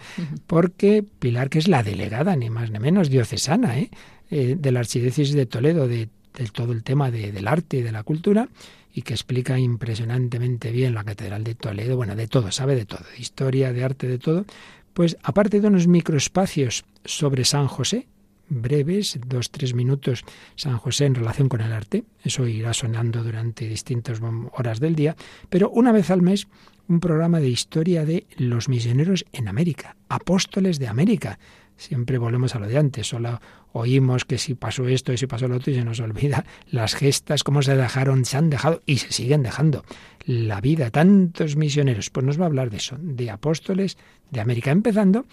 Porque 0.47 1.03
Pilar, 1.19 1.49
que 1.49 1.59
es 1.59 1.67
la 1.67 1.83
delegada, 1.83 2.35
ni 2.35 2.49
más 2.49 2.71
ni 2.71 2.79
menos, 2.79 3.09
diocesana, 3.09 3.77
¿eh? 3.77 3.91
Eh, 4.31 4.55
de 4.57 4.71
la 4.71 4.79
Archidiócesis 4.79 5.35
de 5.35 5.45
Toledo, 5.45 5.87
de, 5.87 6.09
de 6.37 6.45
todo 6.51 6.71
el 6.71 6.83
tema 6.83 7.11
de, 7.11 7.31
del 7.31 7.47
arte 7.47 7.77
y 7.77 7.81
de 7.81 7.91
la 7.91 8.03
cultura, 8.03 8.47
y 8.93 9.03
que 9.03 9.13
explica 9.13 9.57
impresionantemente 9.57 10.71
bien 10.71 10.93
la 10.93 11.03
Catedral 11.03 11.43
de 11.43 11.55
Toledo, 11.55 11.95
bueno, 11.95 12.15
de 12.15 12.27
todo, 12.27 12.51
sabe 12.51 12.75
de 12.75 12.85
todo, 12.85 13.05
de 13.15 13.21
historia, 13.21 13.73
de 13.73 13.83
arte, 13.83 14.07
de 14.07 14.17
todo, 14.17 14.45
pues 14.93 15.17
aparte 15.23 15.61
de 15.61 15.67
unos 15.67 15.87
microespacios 15.87 16.85
sobre 17.05 17.45
San 17.45 17.67
José, 17.67 18.07
breves, 18.49 19.17
dos, 19.25 19.49
tres 19.49 19.73
minutos, 19.73 20.25
San 20.55 20.77
José 20.77 21.05
en 21.05 21.15
relación 21.15 21.47
con 21.47 21.61
el 21.61 21.71
arte, 21.71 22.03
eso 22.23 22.45
irá 22.47 22.73
sonando 22.73 23.23
durante 23.23 23.67
distintas 23.67 24.19
horas 24.51 24.79
del 24.79 24.95
día, 24.95 25.15
pero 25.49 25.69
una 25.69 25.93
vez 25.93 26.11
al 26.11 26.21
mes 26.21 26.47
un 26.87 26.99
programa 26.99 27.39
de 27.39 27.47
historia 27.47 28.03
de 28.03 28.27
los 28.35 28.67
misioneros 28.67 29.25
en 29.31 29.47
América, 29.47 29.95
apóstoles 30.09 30.79
de 30.79 30.89
América, 30.89 31.39
siempre 31.77 32.17
volvemos 32.17 32.53
a 32.53 32.59
lo 32.59 32.67
de 32.67 32.77
antes, 32.77 33.07
solo 33.07 33.39
oímos 33.73 34.25
que 34.25 34.37
si 34.37 34.55
pasó 34.55 34.87
esto 34.87 35.13
y 35.13 35.17
si 35.17 35.27
pasó 35.27 35.47
lo 35.47 35.55
otro 35.55 35.71
y 35.71 35.75
se 35.75 35.83
nos 35.83 35.99
olvida 35.99 36.45
las 36.69 36.95
gestas, 36.95 37.43
cómo 37.43 37.61
se 37.61 37.75
dejaron, 37.75 38.25
se 38.25 38.37
han 38.37 38.49
dejado 38.49 38.81
y 38.85 38.97
se 38.97 39.11
siguen 39.11 39.43
dejando 39.43 39.83
la 40.25 40.61
vida, 40.61 40.89
tantos 40.91 41.55
misioneros. 41.55 42.09
Pues 42.09 42.25
nos 42.25 42.39
va 42.39 42.43
a 42.43 42.47
hablar 42.47 42.69
de 42.69 42.77
eso, 42.77 42.97
de 42.99 43.29
apóstoles 43.29 43.97
de 44.29 44.41
América, 44.41 44.71
empezando 44.71 45.25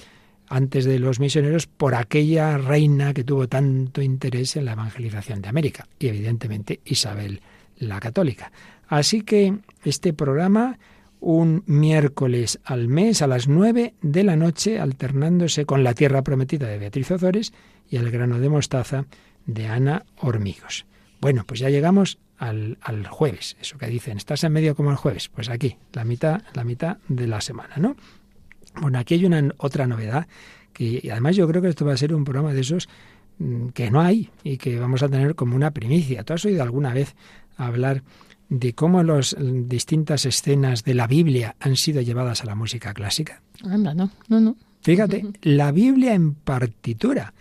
antes 0.48 0.84
de 0.84 0.98
los 0.98 1.20
misioneros 1.20 1.66
por 1.66 1.94
aquella 1.94 2.58
reina 2.58 3.12
que 3.12 3.24
tuvo 3.24 3.48
tanto 3.48 4.00
interés 4.02 4.56
en 4.56 4.64
la 4.64 4.72
evangelización 4.72 5.42
de 5.42 5.48
América 5.48 5.86
y 5.98 6.08
evidentemente 6.08 6.80
Isabel 6.84 7.42
la 7.78 8.00
católica. 8.00 8.50
Así 8.88 9.22
que 9.22 9.54
este 9.84 10.12
programa 10.12 10.78
un 11.20 11.62
miércoles 11.66 12.60
al 12.64 12.88
mes 12.88 13.22
a 13.22 13.26
las 13.26 13.48
nueve 13.48 13.94
de 14.02 14.24
la 14.24 14.36
noche, 14.36 14.78
alternándose 14.78 15.66
con 15.66 15.84
La 15.84 15.94
Tierra 15.94 16.22
Prometida 16.22 16.68
de 16.68 16.78
Beatriz 16.78 17.10
Ozores 17.10 17.52
y 17.88 17.96
El 17.96 18.10
grano 18.10 18.38
de 18.38 18.48
mostaza 18.48 19.06
de 19.46 19.66
Ana 19.66 20.04
Hormigos. 20.16 20.86
Bueno, 21.20 21.44
pues 21.46 21.60
ya 21.60 21.70
llegamos 21.70 22.18
al, 22.38 22.78
al, 22.80 23.06
jueves, 23.06 23.56
eso 23.60 23.78
que 23.78 23.86
dicen, 23.88 24.16
estás 24.16 24.44
en 24.44 24.52
medio 24.52 24.76
como 24.76 24.90
el 24.90 24.96
jueves, 24.96 25.28
pues 25.28 25.48
aquí, 25.48 25.76
la 25.92 26.04
mitad, 26.04 26.42
la 26.54 26.62
mitad 26.62 26.98
de 27.08 27.26
la 27.26 27.40
semana, 27.40 27.76
¿no? 27.78 27.96
Bueno, 28.80 28.98
aquí 28.98 29.14
hay 29.14 29.24
una 29.24 29.52
otra 29.56 29.86
novedad, 29.86 30.28
que 30.72 31.00
y 31.02 31.10
además 31.10 31.34
yo 31.34 31.48
creo 31.48 31.60
que 31.60 31.68
esto 31.68 31.84
va 31.84 31.94
a 31.94 31.96
ser 31.96 32.14
un 32.14 32.24
programa 32.24 32.54
de 32.54 32.60
esos 32.60 32.88
mm, 33.38 33.68
que 33.68 33.90
no 33.90 34.00
hay 34.00 34.30
y 34.44 34.58
que 34.58 34.78
vamos 34.78 35.02
a 35.02 35.08
tener 35.08 35.34
como 35.34 35.56
una 35.56 35.72
primicia. 35.72 36.22
¿Tú 36.22 36.34
has 36.34 36.44
oído 36.44 36.62
alguna 36.62 36.92
vez 36.94 37.16
hablar 37.56 38.02
de 38.48 38.74
cómo 38.74 39.02
las 39.02 39.36
distintas 39.38 40.24
escenas 40.24 40.84
de 40.84 40.94
la 40.94 41.06
Biblia 41.06 41.56
han 41.60 41.76
sido 41.76 42.00
llevadas 42.00 42.42
a 42.42 42.46
la 42.46 42.54
música 42.54 42.94
clásica? 42.94 43.42
Anda, 43.64 43.94
no, 43.94 44.10
no, 44.28 44.40
no. 44.40 44.56
Fíjate, 44.80 45.24
la 45.42 45.72
Biblia 45.72 46.14
en 46.14 46.34
partitura. 46.34 47.34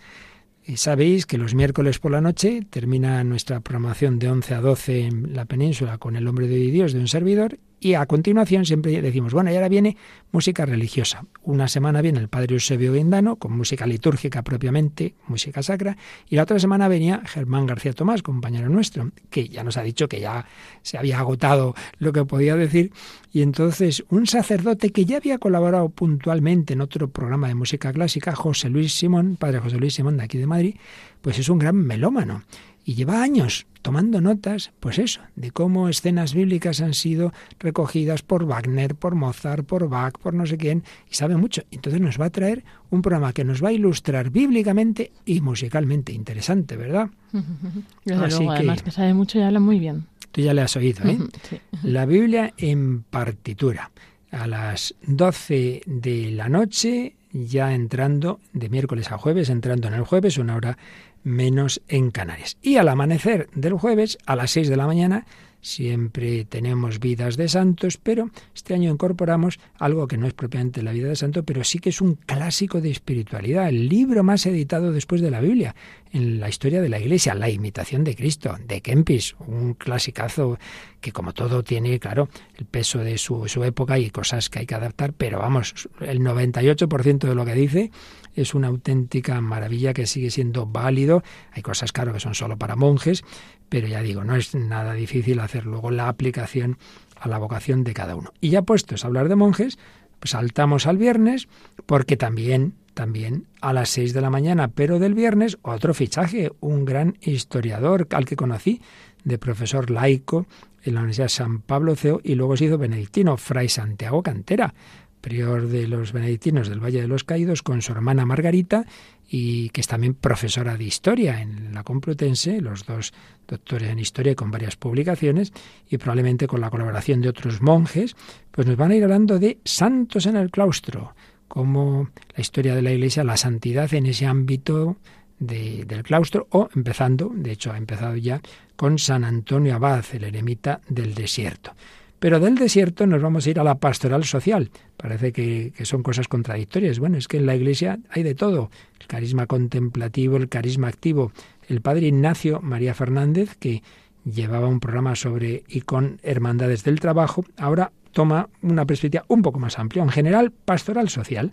Y 0.64 0.76
sabéis 0.76 1.24
que 1.24 1.38
los 1.38 1.54
miércoles 1.54 1.98
por 1.98 2.12
la 2.12 2.20
noche 2.20 2.66
termina 2.68 3.24
nuestra 3.24 3.60
programación 3.60 4.18
de 4.18 4.28
11 4.28 4.54
a 4.54 4.60
12 4.60 5.00
en 5.06 5.34
la 5.34 5.46
península 5.46 5.96
con 5.96 6.14
el 6.14 6.28
hombre 6.28 6.46
de 6.46 6.58
Dios 6.58 6.92
de 6.92 7.00
un 7.00 7.08
servidor 7.08 7.58
y 7.80 7.94
a 7.94 8.06
continuación 8.06 8.64
siempre 8.64 9.00
decimos, 9.00 9.32
bueno, 9.32 9.50
y 9.50 9.54
ahora 9.54 9.68
viene 9.68 9.96
música 10.32 10.66
religiosa. 10.66 11.24
Una 11.42 11.68
semana 11.68 12.02
viene 12.02 12.18
el 12.18 12.28
padre 12.28 12.54
Eusebio 12.54 12.92
Guindano 12.92 13.36
con 13.36 13.56
música 13.56 13.86
litúrgica 13.86 14.42
propiamente, 14.42 15.14
música 15.26 15.62
sacra, 15.62 15.96
y 16.28 16.36
la 16.36 16.42
otra 16.42 16.58
semana 16.58 16.88
venía 16.88 17.22
Germán 17.24 17.66
García 17.66 17.92
Tomás, 17.92 18.22
compañero 18.22 18.68
nuestro, 18.68 19.10
que 19.30 19.48
ya 19.48 19.62
nos 19.64 19.76
ha 19.76 19.82
dicho 19.82 20.08
que 20.08 20.20
ya 20.20 20.46
se 20.82 20.98
había 20.98 21.18
agotado 21.18 21.74
lo 21.98 22.12
que 22.12 22.24
podía 22.24 22.56
decir, 22.56 22.92
y 23.32 23.42
entonces 23.42 24.04
un 24.08 24.26
sacerdote 24.26 24.90
que 24.90 25.04
ya 25.04 25.18
había 25.18 25.38
colaborado 25.38 25.88
puntualmente 25.88 26.72
en 26.72 26.80
otro 26.80 27.08
programa 27.08 27.48
de 27.48 27.54
música 27.54 27.92
clásica, 27.92 28.34
José 28.34 28.70
Luis 28.70 28.92
Simón, 28.92 29.36
padre 29.36 29.60
José 29.60 29.78
Luis 29.78 29.94
Simón 29.94 30.16
de 30.16 30.24
aquí 30.24 30.38
de 30.38 30.46
Madrid, 30.46 30.76
pues 31.20 31.38
es 31.38 31.48
un 31.48 31.58
gran 31.58 31.76
melómano 31.76 32.42
y 32.88 32.94
lleva 32.94 33.22
años 33.22 33.66
tomando 33.82 34.22
notas, 34.22 34.72
pues 34.80 34.98
eso, 34.98 35.20
de 35.36 35.50
cómo 35.50 35.90
escenas 35.90 36.32
bíblicas 36.32 36.80
han 36.80 36.94
sido 36.94 37.34
recogidas 37.60 38.22
por 38.22 38.46
Wagner, 38.46 38.94
por 38.94 39.14
Mozart, 39.14 39.66
por 39.66 39.90
Bach, 39.90 40.14
por 40.18 40.32
no 40.32 40.46
sé 40.46 40.56
quién, 40.56 40.84
y 41.10 41.14
sabe 41.14 41.36
mucho. 41.36 41.62
Entonces 41.70 42.00
nos 42.00 42.18
va 42.18 42.24
a 42.26 42.30
traer 42.30 42.64
un 42.88 43.02
programa 43.02 43.34
que 43.34 43.44
nos 43.44 43.62
va 43.62 43.68
a 43.68 43.72
ilustrar 43.72 44.30
bíblicamente 44.30 45.12
y 45.26 45.42
musicalmente 45.42 46.12
interesante, 46.14 46.76
¿verdad? 46.78 47.10
Desde 48.06 48.24
Así 48.24 48.36
luego, 48.38 48.52
que- 48.52 48.56
además 48.60 48.82
que 48.82 48.90
sabe 48.90 49.12
mucho 49.12 49.38
y 49.38 49.42
habla 49.42 49.60
muy 49.60 49.78
bien. 49.78 50.06
Tú 50.32 50.40
ya 50.40 50.54
le 50.54 50.62
has 50.62 50.74
oído, 50.76 51.04
¿eh? 51.06 51.18
Sí. 51.48 51.60
La 51.82 52.06
Biblia 52.06 52.54
en 52.56 53.02
partitura. 53.02 53.90
A 54.30 54.46
las 54.46 54.94
12 55.06 55.82
de 55.86 56.30
la 56.32 56.48
noche, 56.48 57.14
ya 57.32 57.74
entrando 57.74 58.40
de 58.54 58.68
miércoles 58.70 59.10
a 59.12 59.18
jueves, 59.18 59.48
entrando 59.50 59.88
en 59.88 59.94
el 59.94 60.04
jueves, 60.04 60.36
una 60.38 60.56
hora 60.56 60.76
menos 61.22 61.80
en 61.88 62.10
Canarias. 62.10 62.56
Y 62.62 62.76
al 62.76 62.88
amanecer 62.88 63.48
del 63.54 63.74
jueves, 63.74 64.18
a 64.26 64.36
las 64.36 64.50
6 64.50 64.68
de 64.68 64.76
la 64.76 64.86
mañana, 64.86 65.26
siempre 65.60 66.44
tenemos 66.44 67.00
vidas 67.00 67.36
de 67.36 67.48
santos, 67.48 67.98
pero 67.98 68.30
este 68.54 68.74
año 68.74 68.90
incorporamos 68.90 69.58
algo 69.78 70.06
que 70.06 70.16
no 70.16 70.26
es 70.26 70.34
propiamente 70.34 70.82
la 70.82 70.92
vida 70.92 71.08
de 71.08 71.16
santo, 71.16 71.42
pero 71.42 71.64
sí 71.64 71.78
que 71.78 71.90
es 71.90 72.00
un 72.00 72.14
clásico 72.14 72.80
de 72.80 72.90
espiritualidad, 72.90 73.68
el 73.68 73.88
libro 73.88 74.22
más 74.22 74.46
editado 74.46 74.92
después 74.92 75.20
de 75.20 75.30
la 75.30 75.40
Biblia 75.40 75.74
en 76.12 76.40
la 76.40 76.48
historia 76.48 76.80
de 76.80 76.88
la 76.88 76.98
Iglesia, 76.98 77.34
La 77.34 77.50
imitación 77.50 78.04
de 78.04 78.14
Cristo, 78.14 78.56
de 78.66 78.80
Kempis, 78.80 79.36
un 79.46 79.74
clasicazo 79.74 80.58
que 81.00 81.12
como 81.12 81.34
todo 81.34 81.62
tiene, 81.62 81.98
claro, 81.98 82.28
el 82.56 82.64
peso 82.64 83.00
de 83.00 83.18
su, 83.18 83.46
su 83.46 83.62
época 83.64 83.98
y 83.98 84.10
cosas 84.10 84.48
que 84.48 84.60
hay 84.60 84.66
que 84.66 84.74
adaptar, 84.74 85.12
pero 85.12 85.38
vamos, 85.38 85.88
el 86.00 86.20
98% 86.20 87.28
de 87.28 87.34
lo 87.34 87.44
que 87.44 87.54
dice 87.54 87.90
es 88.34 88.54
una 88.54 88.68
auténtica 88.68 89.40
maravilla 89.40 89.92
que 89.92 90.06
sigue 90.06 90.30
siendo 90.30 90.66
válido. 90.66 91.22
Hay 91.52 91.62
cosas, 91.62 91.92
claro, 91.92 92.12
que 92.12 92.20
son 92.20 92.34
solo 92.34 92.56
para 92.56 92.76
monjes, 92.76 93.24
pero 93.68 93.86
ya 93.86 94.02
digo, 94.02 94.24
no 94.24 94.36
es 94.36 94.54
nada 94.54 94.94
difícil 94.94 95.40
hacer 95.40 95.66
luego 95.66 95.90
la 95.90 96.08
aplicación 96.08 96.78
a 97.20 97.28
la 97.28 97.38
vocación 97.38 97.84
de 97.84 97.94
cada 97.94 98.16
uno. 98.16 98.32
Y 98.40 98.50
ya 98.50 98.62
puestos 98.62 99.04
a 99.04 99.08
hablar 99.08 99.28
de 99.28 99.36
monjes, 99.36 99.78
pues 100.20 100.30
saltamos 100.30 100.86
al 100.86 100.98
viernes, 100.98 101.48
porque 101.86 102.16
también, 102.16 102.74
también 102.94 103.46
a 103.60 103.72
las 103.72 103.90
6 103.90 104.12
de 104.12 104.20
la 104.20 104.30
mañana, 104.30 104.68
pero 104.68 104.98
del 104.98 105.14
viernes, 105.14 105.58
otro 105.62 105.94
fichaje, 105.94 106.50
un 106.60 106.84
gran 106.84 107.16
historiador 107.20 108.06
al 108.10 108.24
que 108.24 108.36
conocí, 108.36 108.80
de 109.24 109.38
profesor 109.38 109.90
laico 109.90 110.46
en 110.84 110.94
la 110.94 111.00
Universidad 111.00 111.28
San 111.28 111.60
Pablo 111.60 111.96
CEO, 111.96 112.20
y 112.22 112.34
luego 112.34 112.56
se 112.56 112.66
hizo 112.66 112.78
benedictino, 112.78 113.36
Fray 113.36 113.68
Santiago 113.68 114.22
Cantera, 114.22 114.74
prior 115.20 115.68
de 115.68 115.88
los 115.88 116.12
benedictinos 116.12 116.68
del 116.68 116.82
Valle 116.82 117.00
de 117.00 117.08
los 117.08 117.24
Caídos, 117.24 117.62
con 117.62 117.82
su 117.82 117.92
hermana 117.92 118.24
Margarita, 118.26 118.84
y 119.30 119.68
que 119.70 119.80
es 119.82 119.86
también 119.86 120.14
profesora 120.14 120.76
de 120.76 120.84
historia 120.84 121.42
en 121.42 121.74
la 121.74 121.82
Complutense, 121.82 122.60
los 122.60 122.86
dos 122.86 123.12
doctores 123.46 123.90
en 123.90 123.98
historia 123.98 124.34
con 124.34 124.50
varias 124.50 124.76
publicaciones, 124.76 125.52
y 125.88 125.98
probablemente 125.98 126.46
con 126.46 126.60
la 126.60 126.70
colaboración 126.70 127.20
de 127.20 127.28
otros 127.28 127.60
monjes, 127.60 128.16
pues 128.50 128.66
nos 128.66 128.76
van 128.76 128.90
a 128.92 128.96
ir 128.96 129.04
hablando 129.04 129.38
de 129.38 129.58
santos 129.64 130.26
en 130.26 130.36
el 130.36 130.50
claustro, 130.50 131.14
como 131.46 132.10
la 132.34 132.40
historia 132.40 132.74
de 132.74 132.82
la 132.82 132.92
Iglesia, 132.92 133.24
la 133.24 133.36
santidad 133.36 133.92
en 133.94 134.06
ese 134.06 134.26
ámbito 134.26 134.96
de- 135.38 135.84
del 135.86 136.02
claustro, 136.02 136.46
o 136.50 136.68
empezando, 136.74 137.30
de 137.34 137.52
hecho 137.52 137.72
ha 137.72 137.78
empezado 137.78 138.16
ya, 138.16 138.40
con 138.76 138.98
San 138.98 139.24
Antonio 139.24 139.74
Abad, 139.74 140.04
el 140.12 140.24
eremita 140.24 140.80
del 140.88 141.14
desierto. 141.14 141.72
Pero 142.18 142.40
del 142.40 142.56
desierto 142.56 143.06
nos 143.06 143.22
vamos 143.22 143.46
a 143.46 143.50
ir 143.50 143.60
a 143.60 143.64
la 143.64 143.76
pastoral 143.76 144.24
social. 144.24 144.70
Parece 144.96 145.32
que, 145.32 145.72
son 145.84 146.02
cosas 146.02 146.26
contradictorias. 146.26 146.98
Bueno, 146.98 147.16
es 147.16 147.28
que 147.28 147.36
en 147.36 147.46
la 147.46 147.54
Iglesia 147.54 148.00
hay 148.10 148.24
de 148.24 148.34
todo. 148.34 148.70
El 149.00 149.06
carisma 149.06 149.46
contemplativo, 149.46 150.36
el 150.36 150.48
carisma 150.48 150.88
activo. 150.88 151.32
El 151.68 151.80
padre 151.80 152.08
Ignacio 152.08 152.60
María 152.60 152.94
Fernández, 152.94 153.56
que 153.56 153.82
llevaba 154.24 154.66
un 154.66 154.80
programa 154.80 155.14
sobre 155.14 155.62
y 155.68 155.82
con 155.82 156.18
hermandades 156.22 156.82
del 156.82 156.98
trabajo, 156.98 157.44
ahora 157.56 157.92
toma 158.12 158.48
una 158.62 158.84
perspectiva 158.84 159.24
un 159.28 159.42
poco 159.42 159.60
más 159.60 159.78
amplia. 159.78 160.02
En 160.02 160.10
general, 160.10 160.50
pastoral 160.50 161.08
social. 161.08 161.52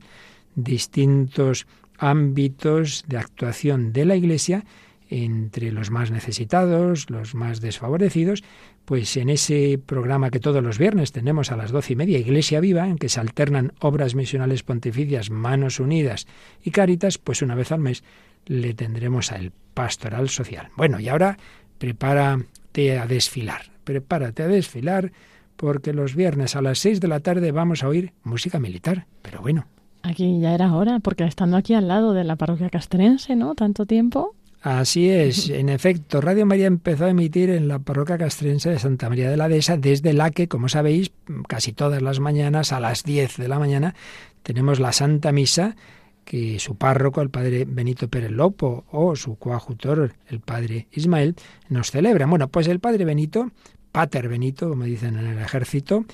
Distintos 0.56 1.67
ámbitos 1.99 3.06
de 3.08 3.17
actuación 3.17 3.93
de 3.93 4.06
la 4.06 4.15
Iglesia 4.15 4.65
entre 5.10 5.71
los 5.71 5.91
más 5.91 6.12
necesitados, 6.12 7.10
los 7.10 7.36
más 7.36 7.62
desfavorecidos, 7.62 8.43
pues 8.86 9.17
en 9.17 9.30
ese 9.30 9.80
programa 9.84 10.30
que 10.30 10.39
todos 10.39 10.63
los 10.63 10.78
viernes 10.78 11.12
tenemos 11.12 11.52
a 11.52 11.58
las 11.58 11.71
doce 11.71 11.93
y 11.93 11.95
media, 11.95 12.19
Iglesia 12.19 12.60
Viva, 12.60 12.88
en 12.88 12.98
que 12.98 13.10
se 13.10 13.19
alternan 13.19 13.74
obras 13.80 14.15
misionales 14.15 14.63
pontificias, 14.63 15.30
Manos 15.30 15.80
Unidas 15.80 16.28
y 16.63 16.71
Cáritas, 16.71 17.17
pues 17.17 17.41
una 17.41 17.56
vez 17.56 17.71
al 17.71 17.80
mes 17.80 18.04
le 18.45 18.74
tendremos 18.74 19.32
a 19.32 19.38
el 19.38 19.52
Pastoral 19.74 20.30
Social. 20.30 20.69
Bueno, 20.78 21.00
y 21.00 21.10
ahora 21.10 21.38
prepárate 21.80 22.98
a 22.98 23.08
desfilar, 23.08 23.71
prepárate 23.84 24.43
a 24.43 24.48
desfilar, 24.48 25.12
porque 25.56 25.93
los 25.93 26.15
viernes 26.15 26.56
a 26.56 26.62
las 26.62 26.80
seis 26.80 27.02
de 27.02 27.08
la 27.08 27.21
tarde 27.21 27.52
vamos 27.52 27.84
a 27.84 27.88
oír 27.88 28.13
música 28.24 28.60
militar. 28.60 29.08
Pero 29.21 29.41
bueno, 29.41 29.65
Aquí 30.06 30.39
ya 30.39 30.54
era 30.54 30.76
hora, 30.76 31.00
porque 31.00 31.24
estando 31.24 31.58
aquí 31.58 31.74
al 31.74 31.88
lado 31.88 32.13
de 32.13 32.24
la 32.24 32.36
parroquia 32.36 32.69
castrense, 32.69 33.36
¿no? 33.36 33.56
Tanto 33.56 33.88
tiempo. 33.88 34.36
Así 34.65 35.12
es, 35.12 35.51
en 35.51 35.69
efecto, 35.69 36.21
Radio 36.21 36.47
María 36.47 36.65
empezó 36.65 37.06
a 37.06 37.12
emitir 37.12 37.51
en 37.51 37.67
la 37.67 37.78
parroquia 37.78 38.17
castrense 38.17 38.71
de 38.71 38.80
Santa 38.80 39.10
María 39.10 39.30
de 39.30 39.38
la 39.38 39.47
Dehesa, 39.47 39.78
desde 39.78 40.12
la 40.12 40.32
que, 40.32 40.47
como 40.47 40.69
sabéis, 40.69 41.12
casi 41.47 41.71
todas 41.71 42.01
las 42.01 42.19
mañanas 42.19 42.71
a 42.71 42.80
las 42.80 43.04
10 43.04 43.38
de 43.38 43.47
la 43.47 43.60
mañana 43.60 43.93
tenemos 44.41 44.80
la 44.80 44.91
Santa 44.91 45.32
Misa 45.32 45.75
que 46.23 46.58
su 46.58 46.78
párroco, 46.78 47.21
el 47.21 47.30
padre 47.30 47.65
Benito 47.65 48.08
Pérez 48.08 48.32
Lopo, 48.32 48.86
o 48.89 49.15
su 49.15 49.36
coadjutor, 49.36 50.13
el 50.25 50.39
padre 50.39 50.88
Ismael, 50.93 51.36
nos 51.69 51.91
celebran. 51.91 52.32
Bueno, 52.32 52.47
pues 52.47 52.67
el 52.67 52.80
padre 52.80 53.06
Benito, 53.06 53.51
Pater 53.91 54.28
Benito, 54.28 54.67
como 54.67 54.86
dicen 54.86 55.15
en 55.15 55.28
el 55.28 55.38
ejército, 55.38 56.06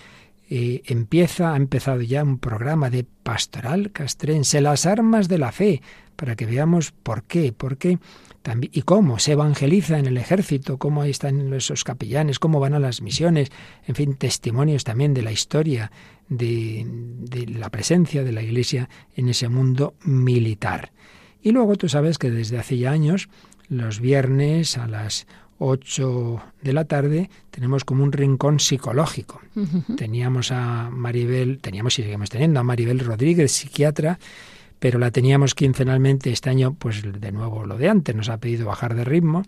eh, 0.50 0.82
empieza, 0.88 1.54
ha 1.54 1.56
empezado 1.56 2.02
ya 2.02 2.22
un 2.22 2.38
programa 2.38 2.90
de 2.90 3.06
pastoral 3.24 3.94
castrense, 3.94 4.60
las 4.60 4.86
armas 4.86 5.30
de 5.30 5.38
la 5.38 5.54
fe, 5.54 5.82
para 6.18 6.36
que 6.36 6.46
veamos 6.46 6.92
por 6.92 7.24
qué, 7.24 7.54
por 7.54 7.78
qué 7.78 7.98
también, 8.42 8.72
y 8.74 8.82
cómo 8.82 9.20
se 9.20 9.34
evangeliza 9.34 10.00
en 10.00 10.06
el 10.08 10.18
ejército, 10.18 10.78
cómo 10.78 11.02
ahí 11.02 11.12
están 11.12 11.54
esos 11.54 11.84
capellanes, 11.84 12.40
cómo 12.40 12.60
van 12.60 12.74
a 12.74 12.80
las 12.80 13.02
misiones, 13.02 13.52
en 13.86 13.96
fin, 13.96 14.16
testimonios 14.16 14.84
también 14.84 15.14
de 15.14 15.22
la 15.22 15.32
historia, 15.32 15.92
de, 16.30 16.86
de 16.86 17.48
la 17.48 17.70
presencia 17.70 18.24
de 18.24 18.32
la 18.32 18.42
Iglesia 18.42 18.90
en 19.16 19.30
ese 19.30 19.50
mundo 19.50 19.96
militar. 20.04 20.92
Y 21.42 21.52
luego 21.52 21.76
tú 21.76 21.90
sabes 21.90 22.18
que 22.18 22.32
desde 22.32 22.58
hace 22.58 22.78
ya 22.78 22.92
años, 22.92 23.30
los 23.68 24.00
viernes 24.00 24.78
a 24.78 24.88
las 24.88 25.28
8 25.64 26.42
de 26.64 26.74
la 26.74 26.86
tarde, 26.86 27.30
tenemos 27.52 27.86
como 27.86 28.04
un 28.04 28.12
rincón 28.12 28.60
psicológico. 28.60 29.42
Teníamos 29.96 30.52
a 30.52 30.90
Maribel, 30.90 31.60
teníamos 31.60 32.00
y 32.00 32.04
seguimos 32.04 32.32
teniendo 32.32 32.60
a 32.60 32.64
Maribel 32.64 33.00
Rodríguez, 33.00 33.52
psiquiatra, 33.52 34.18
pero 34.82 34.98
la 34.98 35.12
teníamos 35.12 35.54
quincenalmente 35.54 36.32
este 36.32 36.50
año, 36.50 36.74
pues 36.74 37.04
de 37.04 37.32
nuevo 37.32 37.68
lo 37.68 37.78
de 37.78 37.88
antes, 37.88 38.16
nos 38.16 38.30
ha 38.30 38.40
pedido 38.40 38.66
bajar 38.66 38.96
de 38.96 39.06
ritmo 39.06 39.44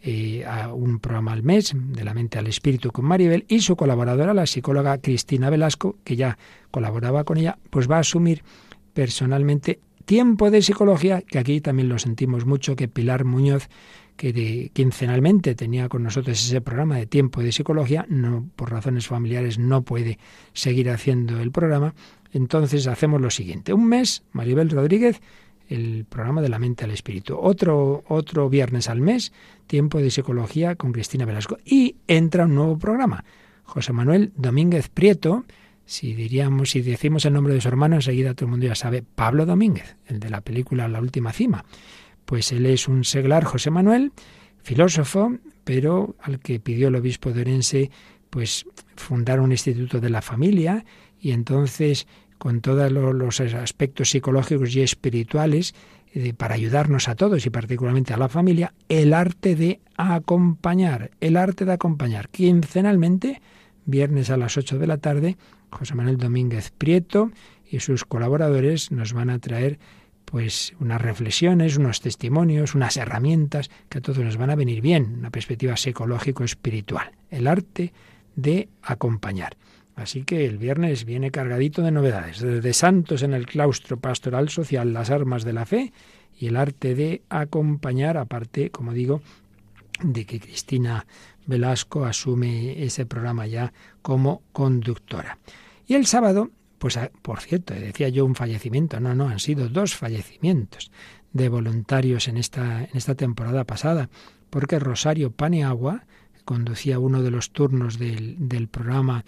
eh, 0.00 0.44
a 0.46 0.72
un 0.72 1.00
programa 1.00 1.32
al 1.32 1.42
mes, 1.42 1.72
de 1.74 2.04
la 2.04 2.14
mente 2.14 2.38
al 2.38 2.46
espíritu 2.46 2.92
con 2.92 3.04
Maribel, 3.04 3.44
y 3.48 3.62
su 3.62 3.74
colaboradora, 3.74 4.32
la 4.32 4.46
psicóloga 4.46 4.98
Cristina 4.98 5.50
Velasco, 5.50 5.96
que 6.04 6.14
ya 6.14 6.38
colaboraba 6.70 7.24
con 7.24 7.36
ella, 7.36 7.58
pues 7.70 7.90
va 7.90 7.96
a 7.96 8.00
asumir 8.00 8.44
personalmente 8.94 9.80
tiempo 10.04 10.52
de 10.52 10.62
psicología, 10.62 11.20
que 11.20 11.40
aquí 11.40 11.60
también 11.60 11.88
lo 11.88 11.98
sentimos 11.98 12.46
mucho, 12.46 12.76
que 12.76 12.86
Pilar 12.86 13.24
Muñoz, 13.24 13.68
que 14.16 14.32
de, 14.32 14.70
quincenalmente 14.72 15.56
tenía 15.56 15.88
con 15.88 16.04
nosotros 16.04 16.40
ese 16.40 16.60
programa 16.60 16.96
de 16.96 17.06
tiempo 17.06 17.42
de 17.42 17.50
psicología, 17.50 18.06
no 18.08 18.48
por 18.54 18.70
razones 18.70 19.08
familiares 19.08 19.58
no 19.58 19.82
puede 19.82 20.20
seguir 20.52 20.90
haciendo 20.90 21.40
el 21.40 21.50
programa. 21.50 21.92
Entonces 22.36 22.86
hacemos 22.86 23.18
lo 23.18 23.30
siguiente, 23.30 23.72
un 23.72 23.88
mes, 23.88 24.22
Maribel 24.32 24.68
Rodríguez, 24.68 25.22
el 25.68 26.04
programa 26.04 26.42
de 26.42 26.50
la 26.50 26.58
mente 26.58 26.84
al 26.84 26.90
espíritu. 26.90 27.38
Otro, 27.40 28.04
otro 28.08 28.50
viernes 28.50 28.90
al 28.90 29.00
mes, 29.00 29.32
tiempo 29.66 29.98
de 29.98 30.10
psicología 30.10 30.74
con 30.74 30.92
Cristina 30.92 31.24
Velasco. 31.24 31.56
Y 31.64 31.96
entra 32.06 32.44
un 32.44 32.54
nuevo 32.54 32.78
programa. 32.78 33.24
José 33.64 33.94
Manuel 33.94 34.32
Domínguez 34.36 34.90
Prieto, 34.90 35.46
si 35.86 36.12
diríamos, 36.12 36.70
si 36.70 36.82
decimos 36.82 37.24
el 37.24 37.32
nombre 37.32 37.54
de 37.54 37.62
su 37.62 37.68
hermano, 37.68 37.96
enseguida 37.96 38.34
todo 38.34 38.44
el 38.44 38.50
mundo 38.50 38.66
ya 38.66 38.74
sabe, 38.74 39.02
Pablo 39.02 39.46
Domínguez, 39.46 39.96
el 40.06 40.20
de 40.20 40.28
la 40.28 40.42
película 40.42 40.88
La 40.88 41.00
Última 41.00 41.32
Cima. 41.32 41.64
Pues 42.26 42.52
él 42.52 42.66
es 42.66 42.86
un 42.86 43.04
seglar, 43.04 43.44
José 43.44 43.70
Manuel, 43.70 44.12
filósofo, 44.62 45.32
pero 45.64 46.16
al 46.20 46.38
que 46.38 46.60
pidió 46.60 46.88
el 46.88 46.96
obispo 46.96 47.32
de 47.32 47.40
Orense, 47.40 47.90
pues 48.28 48.66
fundar 48.94 49.40
un 49.40 49.52
instituto 49.52 50.00
de 50.00 50.10
la 50.10 50.20
familia 50.20 50.84
y 51.18 51.32
entonces 51.32 52.06
con 52.38 52.60
todos 52.60 52.90
los 52.92 53.40
aspectos 53.40 54.10
psicológicos 54.10 54.74
y 54.74 54.82
espirituales 54.82 55.74
eh, 56.12 56.32
para 56.32 56.54
ayudarnos 56.54 57.08
a 57.08 57.14
todos 57.14 57.44
y 57.44 57.50
particularmente 57.50 58.14
a 58.14 58.16
la 58.16 58.28
familia, 58.28 58.72
el 58.88 59.12
arte 59.12 59.56
de 59.56 59.80
acompañar, 59.96 61.10
el 61.20 61.36
arte 61.36 61.64
de 61.64 61.72
acompañar 61.72 62.28
quincenalmente, 62.28 63.40
viernes 63.84 64.30
a 64.30 64.36
las 64.36 64.56
8 64.56 64.78
de 64.78 64.86
la 64.86 64.98
tarde, 64.98 65.36
José 65.70 65.94
Manuel 65.94 66.16
Domínguez 66.16 66.70
Prieto 66.70 67.30
y 67.70 67.80
sus 67.80 68.04
colaboradores 68.04 68.92
nos 68.92 69.12
van 69.12 69.30
a 69.30 69.38
traer 69.38 69.78
pues 70.24 70.74
unas 70.80 71.00
reflexiones, 71.00 71.76
unos 71.76 72.00
testimonios, 72.00 72.74
unas 72.74 72.96
herramientas 72.96 73.70
que 73.88 73.98
a 73.98 74.00
todos 74.00 74.18
nos 74.18 74.36
van 74.36 74.50
a 74.50 74.56
venir 74.56 74.80
bien, 74.80 75.16
una 75.18 75.30
perspectiva 75.30 75.76
psicológico-espiritual, 75.76 77.12
el 77.30 77.46
arte 77.46 77.92
de 78.34 78.68
acompañar. 78.82 79.56
Así 79.96 80.24
que 80.24 80.44
el 80.44 80.58
viernes 80.58 81.06
viene 81.06 81.30
cargadito 81.30 81.80
de 81.80 81.90
novedades, 81.90 82.40
desde 82.40 82.72
santos 82.74 83.22
en 83.22 83.32
el 83.32 83.46
claustro 83.46 83.98
pastoral 83.98 84.50
social, 84.50 84.92
las 84.92 85.08
armas 85.08 85.42
de 85.42 85.54
la 85.54 85.64
fe 85.64 85.92
y 86.38 86.48
el 86.48 86.56
arte 86.56 86.94
de 86.94 87.22
acompañar, 87.30 88.18
aparte, 88.18 88.70
como 88.70 88.92
digo, 88.92 89.22
de 90.02 90.26
que 90.26 90.38
Cristina 90.38 91.06
Velasco 91.46 92.04
asume 92.04 92.84
ese 92.84 93.06
programa 93.06 93.46
ya 93.46 93.72
como 94.02 94.42
conductora. 94.52 95.38
Y 95.86 95.94
el 95.94 96.06
sábado, 96.06 96.50
pues 96.76 96.98
por 97.22 97.40
cierto, 97.40 97.72
decía 97.72 98.10
yo 98.10 98.26
un 98.26 98.34
fallecimiento, 98.34 99.00
no, 99.00 99.14
no, 99.14 99.28
han 99.30 99.40
sido 99.40 99.70
dos 99.70 99.94
fallecimientos 99.94 100.90
de 101.32 101.48
voluntarios 101.48 102.28
en 102.28 102.36
esta, 102.36 102.84
en 102.84 102.90
esta 102.92 103.14
temporada 103.14 103.64
pasada, 103.64 104.10
porque 104.50 104.78
Rosario 104.78 105.30
Paneagua 105.30 106.04
conducía 106.44 106.98
uno 106.98 107.22
de 107.22 107.30
los 107.30 107.50
turnos 107.50 107.98
del, 107.98 108.36
del 108.48 108.68
programa 108.68 109.24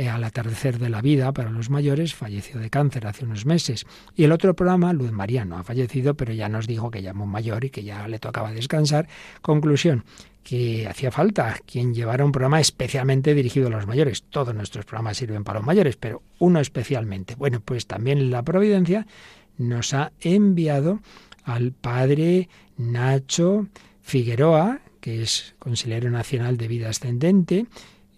eh, 0.00 0.08
al 0.08 0.24
atardecer 0.24 0.78
de 0.78 0.88
la 0.88 1.02
vida 1.02 1.30
para 1.32 1.50
los 1.50 1.68
mayores, 1.68 2.14
falleció 2.14 2.58
de 2.58 2.70
cáncer 2.70 3.06
hace 3.06 3.26
unos 3.26 3.44
meses. 3.44 3.84
Y 4.16 4.24
el 4.24 4.32
otro 4.32 4.56
programa, 4.56 4.94
Luz 4.94 5.12
María, 5.12 5.44
no 5.44 5.58
ha 5.58 5.62
fallecido, 5.62 6.14
pero 6.14 6.32
ya 6.32 6.48
nos 6.48 6.66
dijo 6.66 6.90
que 6.90 7.02
ya 7.02 7.12
muy 7.12 7.26
mayor 7.26 7.66
y 7.66 7.70
que 7.70 7.84
ya 7.84 8.08
le 8.08 8.18
tocaba 8.18 8.50
descansar. 8.50 9.08
Conclusión, 9.42 10.04
que 10.42 10.86
hacía 10.88 11.10
falta 11.10 11.54
quien 11.66 11.92
llevara 11.92 12.24
un 12.24 12.32
programa 12.32 12.60
especialmente 12.60 13.34
dirigido 13.34 13.66
a 13.66 13.70
los 13.70 13.86
mayores. 13.86 14.22
Todos 14.22 14.54
nuestros 14.54 14.86
programas 14.86 15.18
sirven 15.18 15.44
para 15.44 15.58
los 15.58 15.66
mayores, 15.66 15.98
pero 15.98 16.22
uno 16.38 16.60
especialmente. 16.60 17.34
Bueno, 17.34 17.60
pues 17.60 17.86
también 17.86 18.30
la 18.30 18.42
Providencia 18.42 19.06
nos 19.58 19.92
ha 19.92 20.12
enviado 20.22 21.00
al 21.44 21.72
padre 21.72 22.48
Nacho 22.78 23.66
Figueroa, 24.00 24.80
que 25.02 25.20
es 25.20 25.54
consejero 25.58 26.08
nacional 26.08 26.56
de 26.56 26.68
vida 26.68 26.88
ascendente, 26.88 27.66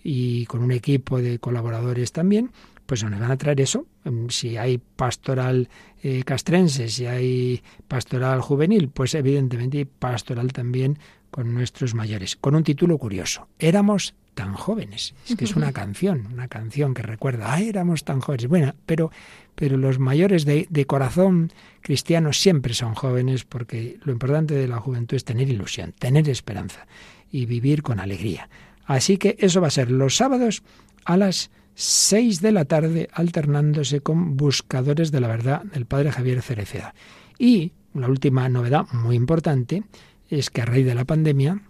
y 0.03 0.47
con 0.47 0.63
un 0.63 0.73
equipo 0.73 1.21
de 1.21 1.39
colaboradores 1.39 2.13
también, 2.13 2.51
pues 2.87 3.05
nos 3.05 3.19
van 3.19 3.31
a 3.31 3.37
traer 3.37 3.61
eso. 3.61 3.87
Si 4.29 4.57
hay 4.57 4.79
pastoral 4.79 5.69
eh, 6.03 6.25
castrense, 6.25 6.89
si 6.89 7.07
hay 7.07 7.63
pastoral 7.89 8.41
juvenil, 8.41 8.89
pues 8.89 9.15
evidentemente 9.15 9.79
hay 9.79 9.85
pastoral 9.85 10.53
también 10.53 10.99
con 11.31 11.55
nuestros 11.55 11.95
mayores, 11.95 12.37
con 12.37 12.55
un 12.55 12.65
título 12.65 12.99
curioso. 12.99 13.49
Éramos 13.59 14.15
tan 14.35 14.55
jóvenes. 14.55 15.15
Es 15.29 15.37
que 15.37 15.45
es 15.45 15.57
una 15.57 15.73
canción, 15.81 16.29
una 16.33 16.49
canción 16.49 16.95
que 16.95 17.03
recuerda, 17.03 17.53
ah, 17.53 17.61
éramos 17.61 18.05
tan 18.05 18.21
jóvenes. 18.21 18.49
Bueno, 18.49 18.75
pero, 18.87 19.11
pero 19.55 19.77
los 19.77 19.99
mayores 19.99 20.45
de, 20.45 20.67
de 20.69 20.87
corazón 20.87 21.53
cristiano 21.81 22.33
siempre 22.33 22.75
son 22.75 22.95
jóvenes 22.95 23.45
porque 23.45 23.99
lo 24.03 24.13
importante 24.13 24.55
de 24.55 24.69
la 24.69 24.79
juventud 24.79 25.17
es 25.17 25.25
tener 25.25 25.49
ilusión, 25.49 25.93
tener 25.99 26.29
esperanza 26.29 26.87
y 27.31 27.47
vivir 27.47 27.83
con 27.83 28.01
alegría. 28.01 28.49
Así 28.85 29.17
que 29.17 29.37
eso 29.39 29.61
va 29.61 29.69
a 29.69 29.71
ser 29.71 29.91
los 29.91 30.17
sábados 30.17 30.63
a 31.05 31.17
las 31.17 31.51
seis 31.75 32.41
de 32.41 32.53
la 32.53 32.65
tarde, 32.65 33.09
alternándose 33.13 34.01
con 34.01 34.37
Buscadores 34.37 35.11
de 35.11 35.21
la 35.21 35.29
Verdad 35.29 35.63
del 35.65 35.87
Padre 35.87 36.13
Javier 36.13 36.43
Cereceda. 36.43 36.95
Y 37.39 37.73
la 37.95 38.09
última 38.09 38.49
novedad 38.49 38.87
muy 38.93 39.17
importante 39.17 39.83
es 40.29 40.51
que 40.51 40.63
a 40.63 40.67
raíz 40.67 40.87
de 40.87 40.95
la 40.95 41.05
pandemia, 41.05 41.61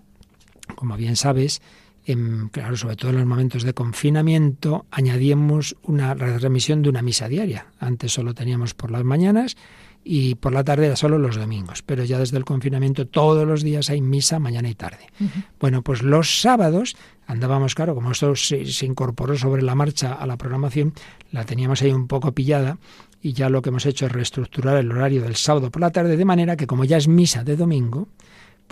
como 0.74 0.96
bien 0.96 1.16
sabes, 1.16 1.62
en, 2.04 2.48
claro, 2.48 2.76
sobre 2.76 2.96
todo 2.96 3.10
en 3.10 3.18
los 3.18 3.26
momentos 3.26 3.62
de 3.62 3.74
confinamiento, 3.74 4.86
añadimos 4.90 5.76
una 5.82 6.14
remisión 6.14 6.82
de 6.82 6.88
una 6.88 7.02
misa 7.02 7.28
diaria. 7.28 7.66
Antes 7.78 8.12
solo 8.12 8.34
teníamos 8.34 8.74
por 8.74 8.90
las 8.90 9.04
mañanas 9.04 9.56
y 10.04 10.34
por 10.34 10.52
la 10.52 10.64
tarde 10.64 10.86
era 10.86 10.96
solo 10.96 11.18
los 11.18 11.36
domingos, 11.36 11.82
pero 11.82 12.04
ya 12.04 12.18
desde 12.18 12.36
el 12.36 12.44
confinamiento 12.44 13.06
todos 13.06 13.46
los 13.46 13.62
días 13.62 13.90
hay 13.90 14.00
misa 14.00 14.38
mañana 14.38 14.68
y 14.68 14.74
tarde. 14.74 15.06
Bueno, 15.60 15.82
pues 15.82 16.02
los 16.02 16.40
sábados 16.40 16.96
andábamos, 17.26 17.74
claro, 17.74 17.94
como 17.94 18.12
esto 18.12 18.34
se, 18.34 18.66
se, 18.66 18.86
incorporó 18.86 19.36
sobre 19.36 19.62
la 19.62 19.74
marcha 19.74 20.14
a 20.14 20.26
la 20.26 20.36
programación, 20.36 20.92
la 21.30 21.44
teníamos 21.44 21.82
ahí 21.82 21.92
un 21.92 22.08
poco 22.08 22.32
pillada 22.32 22.78
y 23.20 23.32
ya 23.32 23.48
lo 23.48 23.62
que 23.62 23.68
hemos 23.68 23.86
hecho 23.86 24.06
es 24.06 24.12
reestructurar 24.12 24.76
el 24.76 24.90
horario 24.90 25.22
del 25.22 25.36
sábado 25.36 25.70
por 25.70 25.80
la 25.80 25.90
tarde 25.90 26.16
de 26.16 26.24
manera 26.24 26.56
que 26.56 26.66
como 26.66 26.84
ya 26.84 26.96
es 26.96 27.06
misa 27.06 27.44
de 27.44 27.56
domingo, 27.56 28.08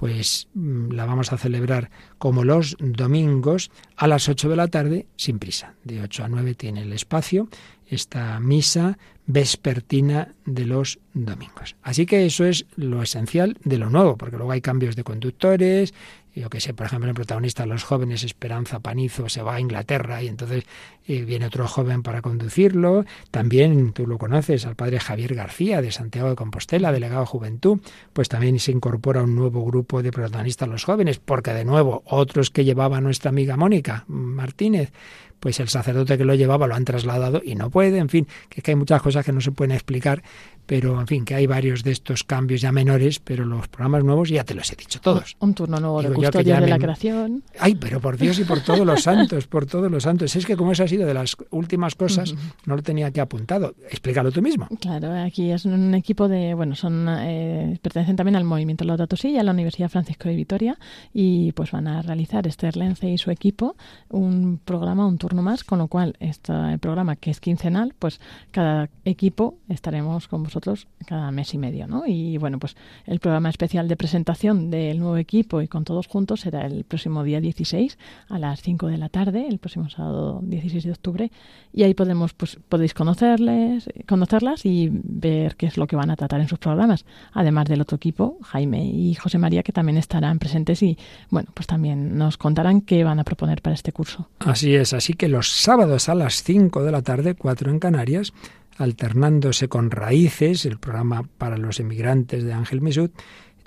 pues 0.00 0.48
la 0.54 1.04
vamos 1.04 1.30
a 1.30 1.36
celebrar 1.36 1.90
como 2.16 2.42
los 2.42 2.74
domingos 2.80 3.70
a 3.96 4.06
las 4.06 4.30
8 4.30 4.48
de 4.48 4.56
la 4.56 4.68
tarde 4.68 5.06
sin 5.16 5.38
prisa. 5.38 5.74
De 5.84 6.00
8 6.00 6.24
a 6.24 6.28
9 6.28 6.54
tiene 6.54 6.82
el 6.82 6.92
espacio 6.94 7.48
esta 7.90 8.40
misa 8.40 8.98
vespertina 9.26 10.34
de 10.44 10.64
los 10.64 10.98
domingos. 11.12 11.76
Así 11.82 12.06
que 12.06 12.26
eso 12.26 12.44
es 12.44 12.66
lo 12.76 13.02
esencial 13.02 13.58
de 13.62 13.78
lo 13.78 13.90
nuevo, 13.90 14.16
porque 14.16 14.36
luego 14.36 14.52
hay 14.52 14.60
cambios 14.60 14.96
de 14.96 15.04
conductores, 15.04 15.92
yo 16.34 16.48
que 16.48 16.60
sé, 16.60 16.74
por 16.74 16.86
ejemplo, 16.86 17.08
el 17.08 17.14
protagonista 17.14 17.66
los 17.66 17.82
jóvenes, 17.82 18.22
Esperanza 18.22 18.78
Panizo, 18.80 19.28
se 19.28 19.42
va 19.42 19.56
a 19.56 19.60
Inglaterra 19.60 20.22
y 20.22 20.28
entonces 20.28 20.64
eh, 21.06 21.24
viene 21.24 21.46
otro 21.46 21.66
joven 21.66 22.02
para 22.02 22.22
conducirlo. 22.22 23.04
También 23.30 23.92
tú 23.92 24.06
lo 24.06 24.16
conoces, 24.16 24.64
al 24.64 24.76
padre 24.76 25.00
Javier 25.00 25.34
García 25.34 25.82
de 25.82 25.90
Santiago 25.90 26.30
de 26.30 26.36
Compostela, 26.36 26.92
delegado 26.92 27.22
de 27.22 27.26
Juventud, 27.26 27.80
pues 28.12 28.28
también 28.28 28.58
se 28.60 28.70
incorpora 28.70 29.22
un 29.22 29.34
nuevo 29.34 29.64
grupo 29.64 30.02
de 30.02 30.12
protagonistas 30.12 30.68
los 30.68 30.84
jóvenes, 30.84 31.18
porque 31.18 31.52
de 31.52 31.64
nuevo 31.64 32.02
otros 32.06 32.50
que 32.50 32.64
llevaba 32.64 33.00
nuestra 33.00 33.30
amiga 33.30 33.56
Mónica 33.56 34.04
Martínez, 34.06 34.92
pues 35.40 35.58
el 35.60 35.68
sacerdote 35.68 36.16
que 36.16 36.24
lo 36.24 36.34
llevaba 36.34 36.66
lo 36.66 36.74
han 36.74 36.84
trasladado 36.84 37.40
y 37.44 37.54
no 37.54 37.70
puede, 37.70 37.98
en 37.98 38.08
fin, 38.08 38.26
que, 38.48 38.60
es 38.60 38.64
que 38.64 38.70
hay 38.72 38.76
muchas 38.76 39.02
cosas 39.02 39.24
que 39.24 39.32
no 39.32 39.40
se 39.40 39.50
pueden 39.52 39.72
explicar, 39.72 40.22
pero 40.66 41.00
en 41.00 41.06
fin, 41.08 41.24
que 41.24 41.34
hay 41.34 41.48
varios 41.48 41.82
de 41.82 41.90
estos 41.90 42.22
cambios 42.22 42.60
ya 42.60 42.70
menores, 42.70 43.18
pero 43.18 43.44
los 43.44 43.66
programas 43.66 44.04
nuevos 44.04 44.28
ya 44.28 44.44
te 44.44 44.54
los 44.54 44.70
he 44.72 44.76
dicho 44.76 45.00
todos. 45.00 45.36
Un 45.40 45.52
turno 45.52 45.80
nuevo 45.80 46.00
Digo 46.00 46.12
de 46.12 46.16
custodia 46.16 46.60
de 46.60 46.68
la 46.68 46.78
creación. 46.78 47.42
Ay, 47.58 47.74
pero 47.74 48.00
por 48.00 48.16
Dios 48.16 48.38
y 48.38 48.44
por 48.44 48.60
todos 48.60 48.86
los 48.86 49.02
santos, 49.02 49.48
por 49.48 49.66
todos 49.66 49.90
los 49.90 50.04
santos. 50.04 50.36
Es 50.36 50.46
que 50.46 50.56
como 50.56 50.70
eso 50.70 50.84
ha 50.84 50.88
sido 50.88 51.08
de 51.08 51.14
las 51.14 51.36
últimas 51.50 51.96
cosas, 51.96 52.32
uh 52.32 52.36
-huh. 52.36 52.52
no 52.66 52.76
lo 52.76 52.82
tenía 52.82 53.08
aquí 53.08 53.18
apuntado. 53.18 53.74
Explícalo 53.90 54.30
tú 54.30 54.42
mismo. 54.42 54.68
Claro, 54.80 55.12
aquí 55.12 55.50
es 55.50 55.64
un 55.64 55.92
equipo 55.94 56.28
de, 56.28 56.54
bueno, 56.54 56.76
son 56.76 57.06
eh, 57.08 57.76
pertenecen 57.82 58.14
también 58.14 58.36
al 58.36 58.44
movimiento 58.44 58.84
Laudato 58.84 59.16
Si, 59.16 59.36
a 59.38 59.42
la 59.42 59.50
Universidad 59.50 59.88
Francisco 59.88 60.28
de 60.28 60.36
Vitoria, 60.36 60.78
y 61.12 61.50
pues 61.52 61.72
van 61.72 61.88
a 61.88 62.00
realizar 62.02 62.46
Esther 62.46 62.76
Lence 62.76 63.08
y 63.08 63.18
su 63.18 63.32
equipo 63.32 63.74
un 64.08 64.60
programa, 64.64 65.04
un 65.04 65.18
turno 65.18 65.29
turno 65.30 65.42
más, 65.42 65.62
con 65.62 65.78
lo 65.78 65.86
cual 65.86 66.16
este 66.18 66.52
programa 66.78 67.14
que 67.14 67.30
es 67.30 67.40
quincenal, 67.40 67.94
pues 67.98 68.20
cada 68.50 68.90
equipo 69.04 69.54
estaremos 69.68 70.26
con 70.26 70.42
vosotros 70.42 70.88
cada 71.06 71.30
mes 71.30 71.54
y 71.54 71.58
medio, 71.58 71.86
¿no? 71.86 72.02
Y 72.06 72.36
bueno, 72.36 72.58
pues 72.58 72.76
el 73.06 73.20
programa 73.20 73.48
especial 73.48 73.86
de 73.86 73.96
presentación 73.96 74.70
del 74.70 74.98
nuevo 74.98 75.16
equipo 75.16 75.62
y 75.62 75.68
con 75.68 75.84
todos 75.84 76.08
juntos 76.08 76.40
será 76.40 76.66
el 76.66 76.82
próximo 76.84 77.22
día 77.22 77.40
16 77.40 77.96
a 78.28 78.38
las 78.38 78.60
5 78.62 78.88
de 78.88 78.98
la 78.98 79.08
tarde, 79.08 79.46
el 79.48 79.58
próximo 79.58 79.88
sábado 79.88 80.40
16 80.42 80.84
de 80.84 80.90
octubre, 80.90 81.30
y 81.72 81.84
ahí 81.84 81.94
podemos 81.94 82.34
pues 82.34 82.58
podéis 82.68 82.92
conocerles, 82.92 83.88
conocerlas 84.08 84.66
y 84.66 84.90
ver 84.92 85.54
qué 85.54 85.66
es 85.66 85.76
lo 85.76 85.86
que 85.86 85.94
van 85.94 86.10
a 86.10 86.16
tratar 86.16 86.40
en 86.40 86.48
sus 86.48 86.58
programas, 86.58 87.04
además 87.32 87.66
del 87.66 87.80
otro 87.80 87.96
equipo, 87.96 88.38
Jaime 88.42 88.84
y 88.84 89.14
José 89.14 89.38
María 89.38 89.62
que 89.62 89.72
también 89.72 89.96
estarán 89.96 90.40
presentes 90.40 90.82
y 90.82 90.98
bueno, 91.30 91.50
pues 91.54 91.68
también 91.68 92.18
nos 92.18 92.36
contarán 92.36 92.80
qué 92.80 93.04
van 93.04 93.20
a 93.20 93.24
proponer 93.24 93.62
para 93.62 93.74
este 93.74 93.92
curso. 93.92 94.28
Así 94.40 94.74
es, 94.74 94.92
así 94.92 95.14
que 95.20 95.28
los 95.28 95.52
sábados 95.52 96.08
a 96.08 96.14
las 96.14 96.42
5 96.44 96.82
de 96.82 96.90
la 96.90 97.02
tarde, 97.02 97.34
4 97.34 97.70
en 97.70 97.78
Canarias, 97.78 98.32
alternándose 98.78 99.68
con 99.68 99.90
Raíces, 99.90 100.64
el 100.64 100.78
programa 100.78 101.24
para 101.36 101.58
los 101.58 101.78
emigrantes 101.78 102.42
de 102.42 102.54
Ángel 102.54 102.80
Mesut, 102.80 103.12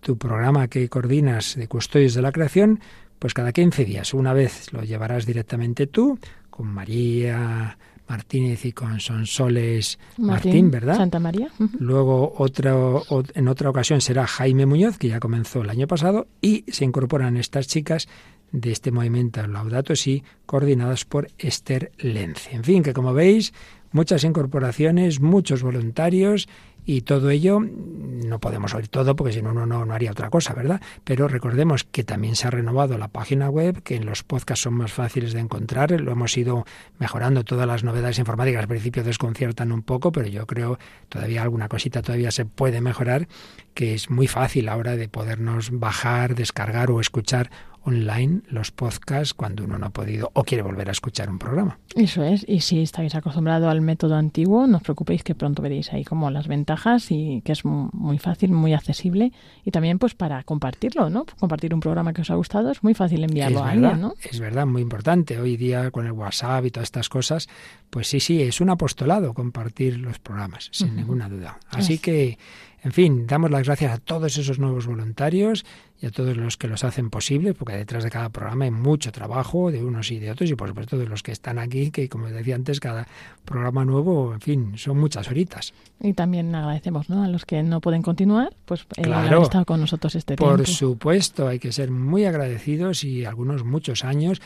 tu 0.01 0.17
programa 0.17 0.67
que 0.67 0.89
coordinas 0.89 1.55
de 1.55 1.67
Custodios 1.67 2.15
de 2.15 2.23
la 2.23 2.31
Creación, 2.31 2.79
pues 3.19 3.35
cada 3.35 3.51
15 3.51 3.85
días, 3.85 4.15
una 4.15 4.33
vez 4.33 4.73
lo 4.73 4.81
llevarás 4.81 5.27
directamente 5.27 5.85
tú, 5.85 6.17
con 6.49 6.69
María 6.69 7.77
Martínez 8.09 8.65
y 8.65 8.71
con 8.71 8.99
Sonsoles 8.99 9.99
Martín, 10.17 10.51
Martín 10.51 10.71
¿verdad? 10.71 10.97
Santa 10.97 11.19
María. 11.19 11.49
Uh 11.59 11.65
-huh. 11.65 11.77
Luego 11.77 12.33
otro, 12.35 13.03
en 13.35 13.47
otra 13.47 13.69
ocasión 13.69 14.01
será 14.01 14.25
Jaime 14.25 14.65
Muñoz, 14.65 14.97
que 14.97 15.09
ya 15.09 15.19
comenzó 15.19 15.61
el 15.61 15.69
año 15.69 15.85
pasado, 15.85 16.25
y 16.41 16.65
se 16.67 16.83
incorporan 16.83 17.37
estas 17.37 17.67
chicas 17.67 18.07
de 18.53 18.71
este 18.71 18.91
movimiento 18.91 19.45
Laudato 19.45 19.95
Si, 19.97 20.23
coordinadas 20.45 21.03
por 21.03 21.27
Esther 21.37 21.91
Lence. 21.97 22.55
En 22.55 22.63
fin, 22.63 22.83
que 22.83 22.93
como 22.93 23.13
veis, 23.13 23.53
muchas 23.91 24.23
incorporaciones, 24.23 25.19
muchos 25.19 25.63
voluntarios 25.63 26.47
y 26.85 27.01
todo 27.01 27.29
ello, 27.29 27.61
no 27.61 28.39
podemos 28.39 28.73
oír 28.73 28.89
todo 28.89 29.15
porque 29.15 29.31
si 29.31 29.41
no, 29.41 29.53
no, 29.53 29.65
no 29.65 29.93
haría 29.93 30.11
otra 30.11 30.29
cosa, 30.29 30.53
¿verdad? 30.53 30.81
Pero 31.05 31.29
recordemos 31.29 31.85
que 31.85 32.03
también 32.03 32.35
se 32.35 32.47
ha 32.47 32.51
renovado 32.51 32.97
la 32.97 33.07
página 33.07 33.49
web, 33.49 33.81
que 33.83 33.95
en 33.95 34.05
los 34.05 34.23
podcasts 34.23 34.63
son 34.63 34.73
más 34.73 34.91
fáciles 34.91 35.31
de 35.31 35.39
encontrar, 35.39 35.91
lo 35.91 36.11
hemos 36.11 36.37
ido 36.37 36.65
mejorando, 36.99 37.45
todas 37.45 37.67
las 37.67 37.85
novedades 37.85 38.19
informáticas 38.19 38.61
al 38.61 38.67
principio 38.67 39.03
desconciertan 39.03 39.71
un 39.71 39.81
poco, 39.81 40.11
pero 40.11 40.27
yo 40.27 40.45
creo 40.45 40.77
todavía 41.07 41.41
alguna 41.43 41.69
cosita 41.69 42.01
todavía 42.01 42.31
se 42.31 42.45
puede 42.45 42.81
mejorar, 42.81 43.29
que 43.73 43.93
es 43.93 44.09
muy 44.09 44.27
fácil 44.27 44.67
ahora 44.67 44.97
de 44.97 45.07
podernos 45.07 45.71
bajar, 45.71 46.35
descargar 46.35 46.91
o 46.91 46.99
escuchar 46.99 47.49
online 47.85 48.41
los 48.49 48.71
podcasts 48.71 49.33
cuando 49.33 49.63
uno 49.63 49.77
no 49.77 49.87
ha 49.87 49.89
podido 49.89 50.31
o 50.33 50.43
quiere 50.43 50.63
volver 50.63 50.89
a 50.89 50.91
escuchar 50.91 51.29
un 51.29 51.39
programa. 51.39 51.79
Eso 51.95 52.23
es, 52.23 52.45
y 52.47 52.61
si 52.61 52.81
estáis 52.81 53.13
acostumbrado 53.15 53.69
al 53.69 53.81
método 53.81 54.15
antiguo, 54.15 54.67
no 54.67 54.77
os 54.77 54.83
preocupéis 54.83 55.23
que 55.23 55.35
pronto 55.35 55.61
veréis 55.61 55.91
ahí 55.93 56.03
como 56.03 56.31
las 56.31 56.47
ventajas 56.47 57.11
y 57.11 57.41
que 57.43 57.51
es 57.51 57.65
muy 57.65 58.17
fácil, 58.17 58.51
muy 58.51 58.73
accesible 58.73 59.31
y 59.63 59.71
también 59.71 59.99
pues 59.99 60.15
para 60.15 60.43
compartirlo, 60.43 61.09
¿no? 61.09 61.25
Compartir 61.39 61.73
un 61.73 61.79
programa 61.79 62.13
que 62.13 62.21
os 62.21 62.31
ha 62.31 62.35
gustado 62.35 62.71
es 62.71 62.83
muy 62.83 62.93
fácil 62.93 63.23
enviarlo 63.23 63.59
es 63.59 63.63
a 63.63 63.67
verdad, 63.67 63.91
alguien, 63.91 64.01
¿no? 64.01 64.13
Es 64.23 64.39
verdad, 64.39 64.65
muy 64.65 64.81
importante. 64.81 65.39
Hoy 65.39 65.57
día 65.57 65.91
con 65.91 66.05
el 66.05 66.13
WhatsApp 66.13 66.65
y 66.65 66.71
todas 66.71 66.87
estas 66.87 67.09
cosas, 67.09 67.47
pues 67.89 68.07
sí, 68.07 68.19
sí, 68.19 68.41
es 68.41 68.61
un 68.61 68.69
apostolado 68.69 69.33
compartir 69.33 69.97
los 69.99 70.19
programas, 70.19 70.69
sin 70.71 70.89
uh 70.89 70.91
-huh. 70.91 70.95
ninguna 70.95 71.29
duda. 71.29 71.59
Así 71.69 71.93
es. 71.93 72.01
que 72.01 72.37
en 72.83 72.91
fin, 72.91 73.25
damos 73.27 73.49
las 73.49 73.63
gracias 73.63 73.93
a 73.93 73.97
todos 73.97 74.37
esos 74.37 74.59
nuevos 74.59 74.87
voluntarios 74.87 75.65
y 76.01 76.05
a 76.05 76.11
todos 76.11 76.35
los 76.35 76.57
que 76.57 76.67
los 76.67 76.83
hacen 76.83 77.09
posible, 77.09 77.53
porque 77.53 77.77
detrás 77.77 78.03
de 78.03 78.09
cada 78.09 78.27
programa 78.27 78.65
hay 78.65 78.71
mucho 78.71 79.13
trabajo 79.13 79.71
de 79.71 79.81
unos 79.81 80.11
y 80.11 80.19
de 80.19 80.31
otros, 80.31 80.49
y 80.49 80.55
por 80.55 80.67
supuesto 80.67 80.97
de 80.97 81.07
los 81.07 81.23
que 81.23 81.31
están 81.31 81.59
aquí, 81.59 81.91
que 81.91 82.09
como 82.09 82.27
decía 82.27 82.55
antes, 82.55 82.81
cada 82.81 83.07
programa 83.45 83.85
nuevo, 83.85 84.33
en 84.33 84.41
fin, 84.41 84.77
son 84.77 84.99
muchas 84.99 85.29
horitas. 85.31 85.73
Y 86.01 86.11
también 86.11 86.53
agradecemos 86.53 87.09
¿no? 87.09 87.23
a 87.23 87.29
los 87.29 87.45
que 87.45 87.63
no 87.63 87.79
pueden 87.79 88.01
continuar, 88.01 88.53
pues 88.65 88.81
eh, 88.97 89.03
claro, 89.03 89.27
haber 89.29 89.43
estado 89.43 89.63
con 89.63 89.79
nosotros 89.79 90.15
este 90.15 90.35
por 90.35 90.47
tiempo. 90.47 90.63
Por 90.63 90.67
supuesto, 90.67 91.47
hay 91.47 91.59
que 91.59 91.71
ser 91.71 91.89
muy 91.89 92.25
agradecidos 92.25 93.05
y 93.05 93.23
algunos 93.23 93.63
muchos 93.63 94.03
años 94.03 94.41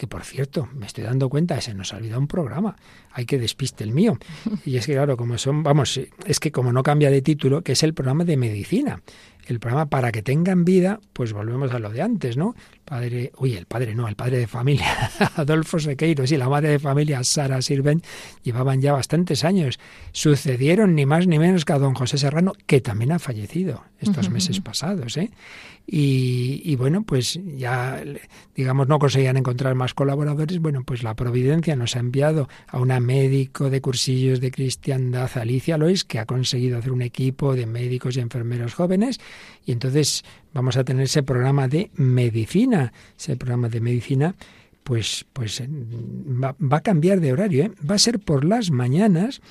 que 0.00 0.06
por 0.06 0.24
cierto, 0.24 0.66
me 0.72 0.86
estoy 0.86 1.04
dando 1.04 1.28
cuenta, 1.28 1.60
se 1.60 1.74
nos 1.74 1.92
ha 1.92 1.98
olvidado 1.98 2.20
un 2.20 2.26
programa. 2.26 2.74
Hay 3.12 3.26
que 3.26 3.38
despiste 3.38 3.84
el 3.84 3.92
mío. 3.92 4.18
Y 4.64 4.78
es 4.78 4.86
que, 4.86 4.94
claro, 4.94 5.14
como 5.18 5.36
son, 5.36 5.62
vamos, 5.62 6.00
es 6.24 6.40
que 6.40 6.50
como 6.50 6.72
no 6.72 6.82
cambia 6.82 7.10
de 7.10 7.20
título, 7.20 7.60
que 7.60 7.72
es 7.72 7.82
el 7.82 7.92
programa 7.92 8.24
de 8.24 8.38
medicina. 8.38 9.02
El 9.50 9.58
programa 9.58 9.86
para 9.86 10.12
que 10.12 10.22
tengan 10.22 10.64
vida, 10.64 11.00
pues 11.12 11.32
volvemos 11.32 11.72
a 11.72 11.80
lo 11.80 11.90
de 11.90 12.02
antes, 12.02 12.36
¿no? 12.36 12.54
Padre, 12.84 13.32
uy, 13.38 13.54
el 13.54 13.66
padre 13.66 13.96
no, 13.96 14.06
el 14.06 14.14
padre 14.14 14.38
de 14.38 14.46
familia, 14.46 15.10
Adolfo 15.36 15.80
Sequeiros 15.80 16.30
y 16.30 16.36
la 16.36 16.48
madre 16.48 16.70
de 16.70 16.78
familia, 16.78 17.22
Sara 17.24 17.60
Sirven, 17.60 18.00
llevaban 18.44 18.80
ya 18.80 18.92
bastantes 18.92 19.44
años. 19.44 19.80
Sucedieron 20.12 20.94
ni 20.94 21.04
más 21.04 21.26
ni 21.26 21.40
menos 21.40 21.64
que 21.64 21.72
a 21.72 21.78
don 21.78 21.94
José 21.94 22.16
Serrano, 22.18 22.52
que 22.66 22.80
también 22.80 23.10
ha 23.10 23.18
fallecido 23.18 23.82
estos 23.98 24.26
uh 24.26 24.30
-huh. 24.30 24.34
meses 24.34 24.60
pasados, 24.60 25.16
¿eh? 25.16 25.30
Y, 25.92 26.62
y, 26.64 26.76
bueno, 26.76 27.02
pues 27.02 27.40
ya, 27.56 28.00
digamos, 28.54 28.86
no 28.86 29.00
conseguían 29.00 29.36
encontrar 29.36 29.74
más 29.74 29.92
colaboradores. 29.92 30.60
Bueno, 30.60 30.84
pues 30.84 31.02
la 31.02 31.16
Providencia 31.16 31.74
nos 31.74 31.96
ha 31.96 31.98
enviado 31.98 32.48
a 32.68 32.78
una 32.78 33.00
médico 33.00 33.70
de 33.70 33.80
cursillos 33.80 34.40
de 34.40 34.52
cristiandad, 34.52 35.28
Alicia 35.34 35.78
Lois, 35.78 36.04
que 36.04 36.20
ha 36.20 36.26
conseguido 36.26 36.78
hacer 36.78 36.92
un 36.92 37.02
equipo 37.02 37.56
de 37.56 37.66
médicos 37.66 38.16
y 38.16 38.20
enfermeros 38.20 38.74
jóvenes. 38.74 39.18
Y 39.64 39.72
entonces 39.72 40.24
vamos 40.52 40.76
a 40.76 40.84
tener 40.84 41.04
ese 41.04 41.22
programa 41.22 41.68
de 41.68 41.90
medicina, 41.94 42.92
ese 43.18 43.36
programa 43.36 43.68
de 43.68 43.80
medicina. 43.80 44.34
Pues, 44.82 45.26
pues 45.32 45.62
va, 45.62 46.56
va 46.60 46.78
a 46.78 46.82
cambiar 46.82 47.20
de 47.20 47.32
horario, 47.32 47.64
¿eh? 47.64 47.72
va 47.88 47.94
a 47.96 47.98
ser 47.98 48.18
por 48.18 48.44
las 48.44 48.70
mañanas, 48.70 49.42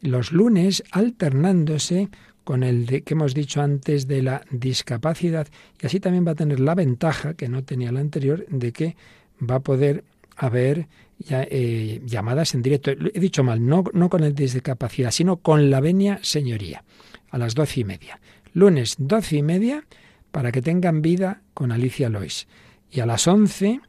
los 0.00 0.32
lunes, 0.32 0.82
alternándose 0.90 2.10
con 2.44 2.62
el 2.62 2.86
de, 2.86 3.02
que 3.02 3.14
hemos 3.14 3.34
dicho 3.34 3.62
antes 3.62 4.08
de 4.08 4.22
la 4.22 4.42
discapacidad 4.50 5.46
y 5.80 5.86
así 5.86 6.00
también 6.00 6.26
va 6.26 6.32
a 6.32 6.36
tener 6.36 6.60
la 6.60 6.74
ventaja 6.74 7.34
que 7.34 7.48
no 7.48 7.62
tenía 7.64 7.92
la 7.92 8.00
anterior 8.00 8.46
de 8.48 8.72
que 8.72 8.96
va 9.40 9.56
a 9.56 9.60
poder 9.60 10.04
haber 10.36 10.88
ya, 11.18 11.46
eh, 11.48 12.00
llamadas 12.04 12.54
en 12.54 12.62
directo. 12.62 12.90
He 12.90 13.20
dicho 13.20 13.44
mal, 13.44 13.64
no, 13.64 13.84
no 13.92 14.08
con 14.08 14.24
el 14.24 14.34
discapacidad, 14.34 15.10
sino 15.10 15.36
con 15.36 15.70
la 15.70 15.80
venia 15.80 16.18
señoría, 16.22 16.84
a 17.30 17.38
las 17.38 17.54
doce 17.54 17.80
y 17.80 17.84
media. 17.84 18.20
Lunes 18.52 18.96
doce 18.98 19.36
y 19.36 19.42
media 19.42 19.84
para 20.30 20.52
que 20.52 20.62
tengan 20.62 21.02
vida 21.02 21.42
con 21.54 21.72
Alicia 21.72 22.08
Lois. 22.08 22.46
Y 22.90 23.00
a 23.00 23.06
las 23.06 23.26
once, 23.26 23.80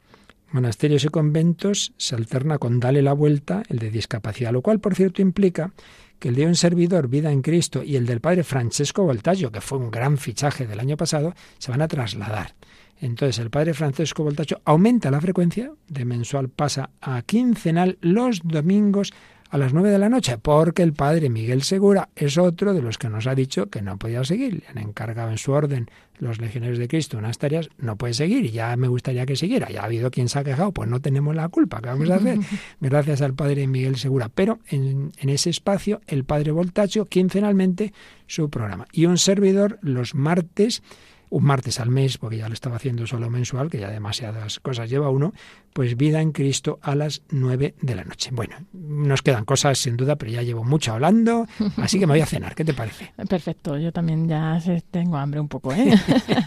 monasterios 0.52 1.04
y 1.04 1.10
conventos 1.10 1.94
se 1.98 2.16
alterna 2.16 2.58
con 2.58 2.80
Dale 2.80 3.02
la 3.02 3.14
Vuelta, 3.14 3.64
el 3.70 3.80
de 3.80 3.92
discapacidad, 3.92 4.52
lo 4.52 4.62
cual, 4.62 4.80
por 4.80 4.96
cierto, 4.96 5.22
implica 5.22 5.74
que 6.20 6.30
el 6.30 6.36
de 6.36 6.46
un 6.46 6.56
servidor, 6.56 7.10
Vida 7.10 7.32
en 7.32 7.42
Cristo, 7.42 7.84
y 7.84 7.98
el 7.98 8.06
del 8.06 8.22
padre 8.22 8.44
Francesco 8.44 9.04
Voltaggio, 9.04 9.52
que 9.52 9.60
fue 9.60 9.78
un 9.78 9.92
gran 9.92 10.18
fichaje 10.18 10.68
del 10.68 10.80
año 10.80 10.96
pasado, 10.96 11.34
se 11.58 11.72
van 11.72 11.82
a 11.82 11.88
trasladar. 11.88 12.56
Entonces 13.02 13.40
el 13.40 13.50
padre 13.50 13.74
Francesco 13.74 14.24
Voltaggio 14.24 14.62
aumenta 14.64 15.12
la 15.12 15.20
frecuencia, 15.20 15.74
de 15.90 16.06
mensual 16.06 16.48
pasa 16.48 16.92
a 17.02 17.22
quincenal 17.24 17.98
los 18.00 18.40
domingos 18.44 19.12
a 19.54 19.58
las 19.60 19.72
nueve 19.72 19.92
de 19.92 20.00
la 20.00 20.10
noche, 20.10 20.40
porque 20.40 20.82
el 20.82 20.94
padre 20.94 21.30
Miguel 21.30 21.62
Segura 21.62 22.10
es 22.16 22.40
otro 22.40 22.74
de 22.74 22.82
los 22.82 22.98
que 22.98 23.08
nos 23.08 23.28
ha 23.28 23.36
dicho 23.36 23.70
que 23.70 23.84
no 23.84 24.00
podía 24.00 24.24
seguir. 24.24 24.64
Le 24.64 24.68
han 24.68 24.80
encargado 24.80 25.30
en 25.30 25.38
su 25.38 25.52
orden 25.52 25.92
los 26.18 26.42
legionarios 26.42 26.80
de 26.80 26.88
Cristo 26.88 27.20
unas 27.20 27.38
tareas, 27.38 27.70
no 27.78 27.96
puede 27.96 28.16
seguir 28.16 28.46
y 28.46 28.50
ya 28.50 28.76
me 28.78 28.88
gustaría 28.88 29.28
que 29.28 29.36
siguiera. 29.36 29.70
Ya 29.70 29.82
ha 29.82 29.86
habido 29.86 30.10
quien 30.10 30.28
se 30.28 30.40
ha 30.40 30.44
quejado, 30.44 30.72
pues 30.72 30.90
no 30.90 31.02
tenemos 31.02 31.36
la 31.36 31.50
culpa, 31.50 31.82
¿qué 31.82 31.90
vamos 31.90 32.10
a 32.10 32.16
hacer? 32.16 32.40
Gracias 32.82 33.22
al 33.22 33.36
padre 33.36 33.68
Miguel 33.68 33.98
Segura. 33.98 34.28
Pero 34.34 34.58
en, 34.70 35.12
en 35.20 35.30
ese 35.30 35.52
espacio, 35.52 36.02
el 36.08 36.24
padre 36.24 36.50
Voltaggio, 36.52 37.06
quincenalmente, 37.06 37.94
su 38.26 38.50
programa. 38.50 38.88
Y 38.92 39.06
un 39.06 39.20
servidor 39.20 39.78
los 39.84 40.16
martes 40.16 40.82
un 41.34 41.46
martes 41.46 41.80
al 41.80 41.90
mes, 41.90 42.20
porque 42.20 42.38
ya 42.38 42.48
lo 42.48 42.54
estaba 42.54 42.76
haciendo 42.76 43.08
solo 43.08 43.28
mensual, 43.28 43.72
que 43.72 43.80
ya 43.80 43.90
demasiadas 43.90 44.60
cosas 44.60 44.88
lleva 44.88 45.10
uno, 45.10 45.34
pues 45.74 45.98
vida 45.98 46.22
en 46.22 46.32
Cristo 46.32 46.80
a 46.82 46.96
las 46.96 47.22
nueve 47.30 47.76
de 47.82 47.96
la 47.96 48.04
noche. 48.04 48.30
Bueno, 48.34 48.56
nos 48.74 49.22
quedan 49.22 49.46
cosas 49.46 49.78
sin 49.80 49.98
duda, 49.98 50.16
pero 50.16 50.32
ya 50.32 50.42
llevo 50.42 50.64
mucho 50.64 50.94
hablando, 50.94 51.48
así 51.78 52.00
que 52.00 52.08
me 52.08 52.14
voy 52.14 52.22
a 52.22 52.26
cenar. 52.26 52.56
¿Qué 52.56 52.64
te 52.66 52.74
parece? 52.74 53.12
Perfecto, 53.30 53.78
yo 53.78 53.92
también 53.92 54.28
ya 54.28 54.60
tengo 54.92 55.18
hambre 55.18 55.40
un 55.40 55.48
poco, 55.48 55.74
¿eh? 55.74 55.94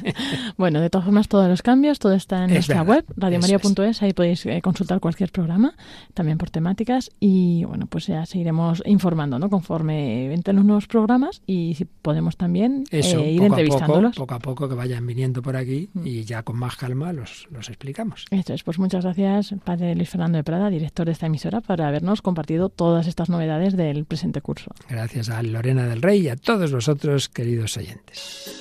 bueno, 0.57 0.81
de 0.81 0.91
todas 0.91 1.05
formas, 1.05 1.29
todos 1.29 1.49
los 1.49 1.63
cambios, 1.63 1.99
todo 1.99 2.13
está 2.15 2.39
en 2.45 2.51
Es 2.51 2.55
nuestra 2.69 2.83
verdad, 2.83 3.05
web, 3.09 3.15
radiomaria.es, 3.17 4.03
ahí 4.03 4.13
podéis 4.13 4.47
eh, 4.47 4.61
consultar 4.63 5.01
cualquier 5.01 5.31
programa, 5.33 5.75
también 6.15 6.39
por 6.39 6.51
temáticas, 6.51 7.11
y 7.21 7.65
bueno, 7.65 7.87
pues 7.87 8.07
ya 8.07 8.27
seguiremos 8.27 8.83
informando, 8.87 9.39
¿no? 9.39 9.51
Conforme 9.51 10.33
entren 10.33 10.57
los 10.57 10.65
nuevos 10.65 10.87
programas 10.87 11.43
y 11.47 11.75
si 11.75 11.85
podemos 11.85 12.37
también 12.37 12.85
Eso, 12.91 13.19
eh, 13.21 13.33
ir 13.33 13.41
poco 13.41 13.45
a 13.47 13.49
poco, 13.49 13.61
entrevistándolos. 13.61 14.17
poco 14.17 14.35
a 14.35 14.39
poco 14.39 14.69
que 14.69 14.75
vayan 14.75 15.07
viniendo 15.07 15.43
por 15.43 15.57
aquí 15.57 15.89
Mm. 15.95 16.07
y 16.07 16.25
ya 16.25 16.43
con 16.43 16.59
más 16.59 16.77
calma 16.77 17.13
los, 17.13 17.47
los 17.51 17.69
explicamos. 17.69 18.25
Esto 18.31 18.55
es, 18.55 18.63
pues 18.63 18.79
muchas 18.79 19.05
gracias, 19.05 19.16
padre 19.65 19.95
Luis 19.95 20.09
Fernando 20.09 20.39
de 20.39 20.45
Prada, 20.45 20.71
director 20.71 21.07
de 21.07 21.13
esta 21.13 21.27
emisora, 21.27 21.61
por 21.61 21.81
habernos 21.81 22.23
compartido 22.23 22.69
todas 22.69 23.07
estas 23.07 23.29
novedades 23.29 23.77
del 23.77 24.05
presente 24.05 24.41
curso. 24.41 24.73
Gracias 24.89 25.29
a 25.31 25.43
Lorena 25.43 25.87
del 25.87 26.03
Rey 26.03 26.23
y 26.23 26.29
a 26.29 26.37
todos 26.37 26.73
vosotros, 26.73 27.29
queridos 27.29 27.77
oyentes. 27.77 28.53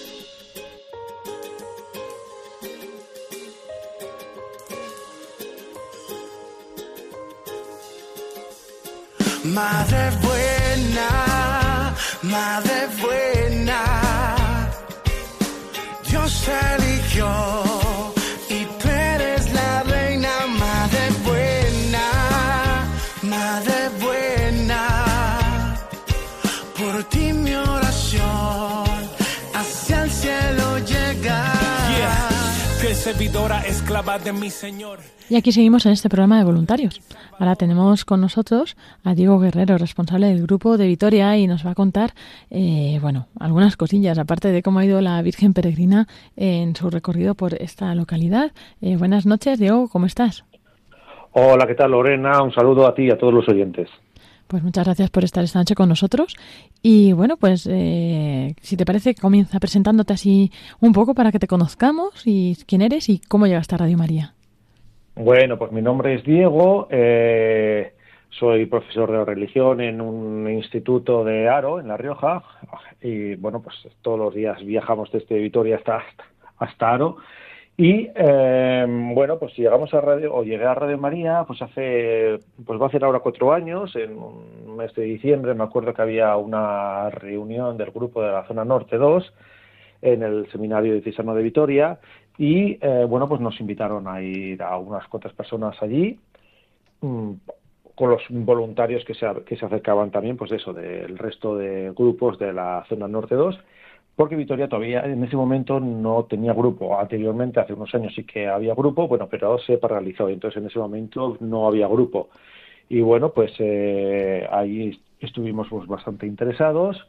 Madre 9.43 10.09
buena, 10.21 11.93
madre 12.23 12.87
buena. 12.99 14.67
Dios 16.09 16.49
eligió 16.77 17.64
servidora, 33.05 33.59
esclava 33.67 34.17
de 34.17 34.33
mi 34.33 34.49
Señor. 34.49 34.97
Y 35.29 35.35
aquí 35.35 35.51
seguimos 35.51 35.85
en 35.85 35.91
este 35.91 36.09
programa 36.09 36.39
de 36.39 36.43
voluntarios. 36.43 37.01
Ahora 37.37 37.55
tenemos 37.55 38.03
con 38.03 38.19
nosotros 38.19 38.75
a 39.03 39.13
Diego 39.13 39.37
Guerrero, 39.37 39.77
responsable 39.77 40.25
del 40.25 40.41
grupo 40.41 40.75
de 40.75 40.87
Vitoria, 40.87 41.37
y 41.37 41.45
nos 41.45 41.63
va 41.63 41.71
a 41.71 41.75
contar, 41.75 42.15
eh, 42.49 42.97
bueno, 43.03 43.27
algunas 43.39 43.77
cosillas, 43.77 44.17
aparte 44.17 44.47
de 44.47 44.63
cómo 44.63 44.79
ha 44.79 44.85
ido 44.85 45.01
la 45.01 45.21
Virgen 45.21 45.53
Peregrina 45.53 46.07
en 46.35 46.75
su 46.75 46.89
recorrido 46.89 47.35
por 47.35 47.53
esta 47.53 47.93
localidad. 47.93 48.53
Eh, 48.81 48.97
buenas 48.97 49.27
noches, 49.27 49.59
Diego, 49.59 49.87
¿cómo 49.87 50.07
estás? 50.07 50.43
Hola, 51.33 51.67
¿qué 51.67 51.75
tal 51.75 51.91
Lorena? 51.91 52.41
Un 52.41 52.55
saludo 52.55 52.87
a 52.87 52.95
ti 52.95 53.03
y 53.03 53.11
a 53.11 53.19
todos 53.19 53.35
los 53.35 53.47
oyentes. 53.47 53.87
Pues 54.47 54.61
muchas 54.61 54.85
gracias 54.85 55.09
por 55.09 55.23
estar 55.23 55.43
esta 55.43 55.59
noche 55.59 55.75
con 55.75 55.89
nosotros. 55.89 56.35
Y 56.81 57.13
bueno, 57.13 57.37
pues 57.37 57.67
eh, 57.69 58.53
si 58.61 58.77
te 58.77 58.85
parece, 58.85 59.15
comienza 59.15 59.59
presentándote 59.59 60.13
así 60.13 60.51
un 60.79 60.93
poco 60.93 61.15
para 61.15 61.31
que 61.31 61.39
te 61.39 61.47
conozcamos 61.47 62.23
y 62.25 62.55
quién 62.67 62.81
eres 62.81 63.09
y 63.09 63.19
cómo 63.27 63.47
llegaste 63.47 63.75
a 63.75 63.79
Radio 63.79 63.97
María. 63.97 64.33
Bueno, 65.15 65.57
pues 65.57 65.71
mi 65.71 65.81
nombre 65.81 66.13
es 66.15 66.23
Diego, 66.25 66.87
eh, 66.91 67.93
soy 68.29 68.65
profesor 68.65 69.11
de 69.11 69.23
religión 69.23 69.79
en 69.79 70.01
un 70.01 70.49
instituto 70.49 71.23
de 71.23 71.47
Aro, 71.47 71.79
en 71.79 71.87
La 71.87 71.95
Rioja, 71.95 72.43
y 73.01 73.35
bueno, 73.35 73.61
pues 73.61 73.75
todos 74.01 74.19
los 74.19 74.33
días 74.35 74.63
viajamos 74.65 75.09
desde 75.11 75.39
Vitoria 75.39 75.77
hasta, 75.77 76.03
hasta 76.57 76.91
Aro. 76.91 77.17
Y 77.77 78.09
eh, 78.15 78.85
bueno, 78.87 79.37
pues 79.37 79.53
llegamos 79.57 79.93
a 79.93 79.99
Radio, 79.99 80.33
o 80.33 80.43
llegué 80.43 80.63
a 80.65 80.73
Radio 80.73 80.97
María, 80.97 81.43
pues 81.45 81.61
hace, 81.61 82.39
pues 82.65 82.81
va 82.81 82.87
a 82.87 82.91
ser 82.91 83.03
ahora 83.03 83.19
cuatro 83.19 83.51
años, 83.51 83.93
en 83.97 84.17
un 84.17 84.77
mes 84.77 84.93
de 84.95 85.03
diciembre, 85.03 85.53
me 85.53 85.65
acuerdo 85.65 85.93
que 85.93 86.01
había 86.01 86.37
una 86.37 87.09
reunión 87.09 87.75
del 87.77 87.91
grupo 87.91 88.21
de 88.21 88.31
la 88.31 88.47
zona 88.47 88.63
norte 88.63 88.97
2 88.97 89.33
en 90.01 90.23
el 90.23 90.49
seminario 90.51 90.93
diocesano 90.93 91.35
de 91.35 91.43
Vitoria 91.43 91.99
y 92.37 92.77
eh, 92.79 93.05
bueno, 93.09 93.27
pues 93.27 93.41
nos 93.41 93.59
invitaron 93.59 94.07
a 94.07 94.21
ir 94.21 94.61
a 94.63 94.77
unas 94.77 95.07
cuantas 95.09 95.33
personas 95.33 95.75
allí 95.81 96.17
mm, 97.01 97.31
con 97.93 98.09
los 98.09 98.21
voluntarios 98.29 99.03
que 99.03 99.15
se, 99.15 99.27
que 99.45 99.57
se 99.57 99.65
acercaban 99.65 100.11
también, 100.11 100.37
pues 100.37 100.51
eso, 100.53 100.71
del 100.71 101.17
resto 101.17 101.57
de 101.57 101.91
grupos 101.91 102.39
de 102.39 102.53
la 102.53 102.85
zona 102.87 103.07
norte 103.09 103.35
2, 103.35 103.57
porque 104.15 104.35
Vitoria 104.35 104.67
todavía 104.67 105.01
en 105.05 105.23
ese 105.23 105.35
momento 105.35 105.79
no 105.79 106.25
tenía 106.25 106.53
grupo. 106.53 106.99
Anteriormente, 106.99 107.59
hace 107.59 107.73
unos 107.73 107.93
años 107.95 108.13
sí 108.15 108.23
que 108.23 108.47
había 108.47 108.73
grupo, 108.73 109.07
bueno, 109.07 109.27
pero 109.29 109.57
se 109.59 109.77
paralizó 109.77 110.29
entonces 110.29 110.61
en 110.61 110.67
ese 110.67 110.79
momento 110.79 111.37
no 111.39 111.67
había 111.67 111.87
grupo. 111.87 112.29
Y 112.89 113.01
bueno, 113.01 113.31
pues 113.31 113.53
eh, 113.59 114.47
ahí 114.51 114.99
estuvimos 115.19 115.67
pues, 115.69 115.87
bastante 115.87 116.27
interesados 116.27 117.05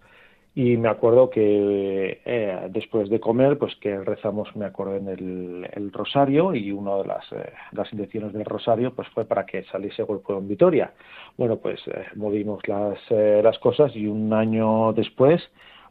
y 0.56 0.78
me 0.78 0.88
acuerdo 0.88 1.28
que 1.28 2.22
eh, 2.24 2.68
después 2.70 3.10
de 3.10 3.20
comer, 3.20 3.58
pues 3.58 3.76
que 3.76 3.98
rezamos, 3.98 4.56
me 4.56 4.64
acuerdo, 4.64 4.96
en 4.96 5.08
el, 5.08 5.68
el 5.70 5.92
rosario 5.92 6.54
y 6.54 6.72
una 6.72 6.96
de 6.96 7.04
las, 7.04 7.30
eh, 7.32 7.52
las 7.72 7.92
intenciones 7.92 8.32
del 8.32 8.46
rosario 8.46 8.94
pues 8.94 9.06
fue 9.08 9.26
para 9.26 9.44
que 9.44 9.64
saliese 9.64 10.02
grupo 10.04 10.38
en 10.38 10.48
Vitoria. 10.48 10.94
Bueno, 11.36 11.56
pues 11.56 11.80
eh, 11.88 12.06
movimos 12.14 12.66
las, 12.66 12.98
eh, 13.10 13.42
las 13.44 13.58
cosas 13.58 13.94
y 13.94 14.06
un 14.06 14.32
año 14.32 14.94
después 14.94 15.42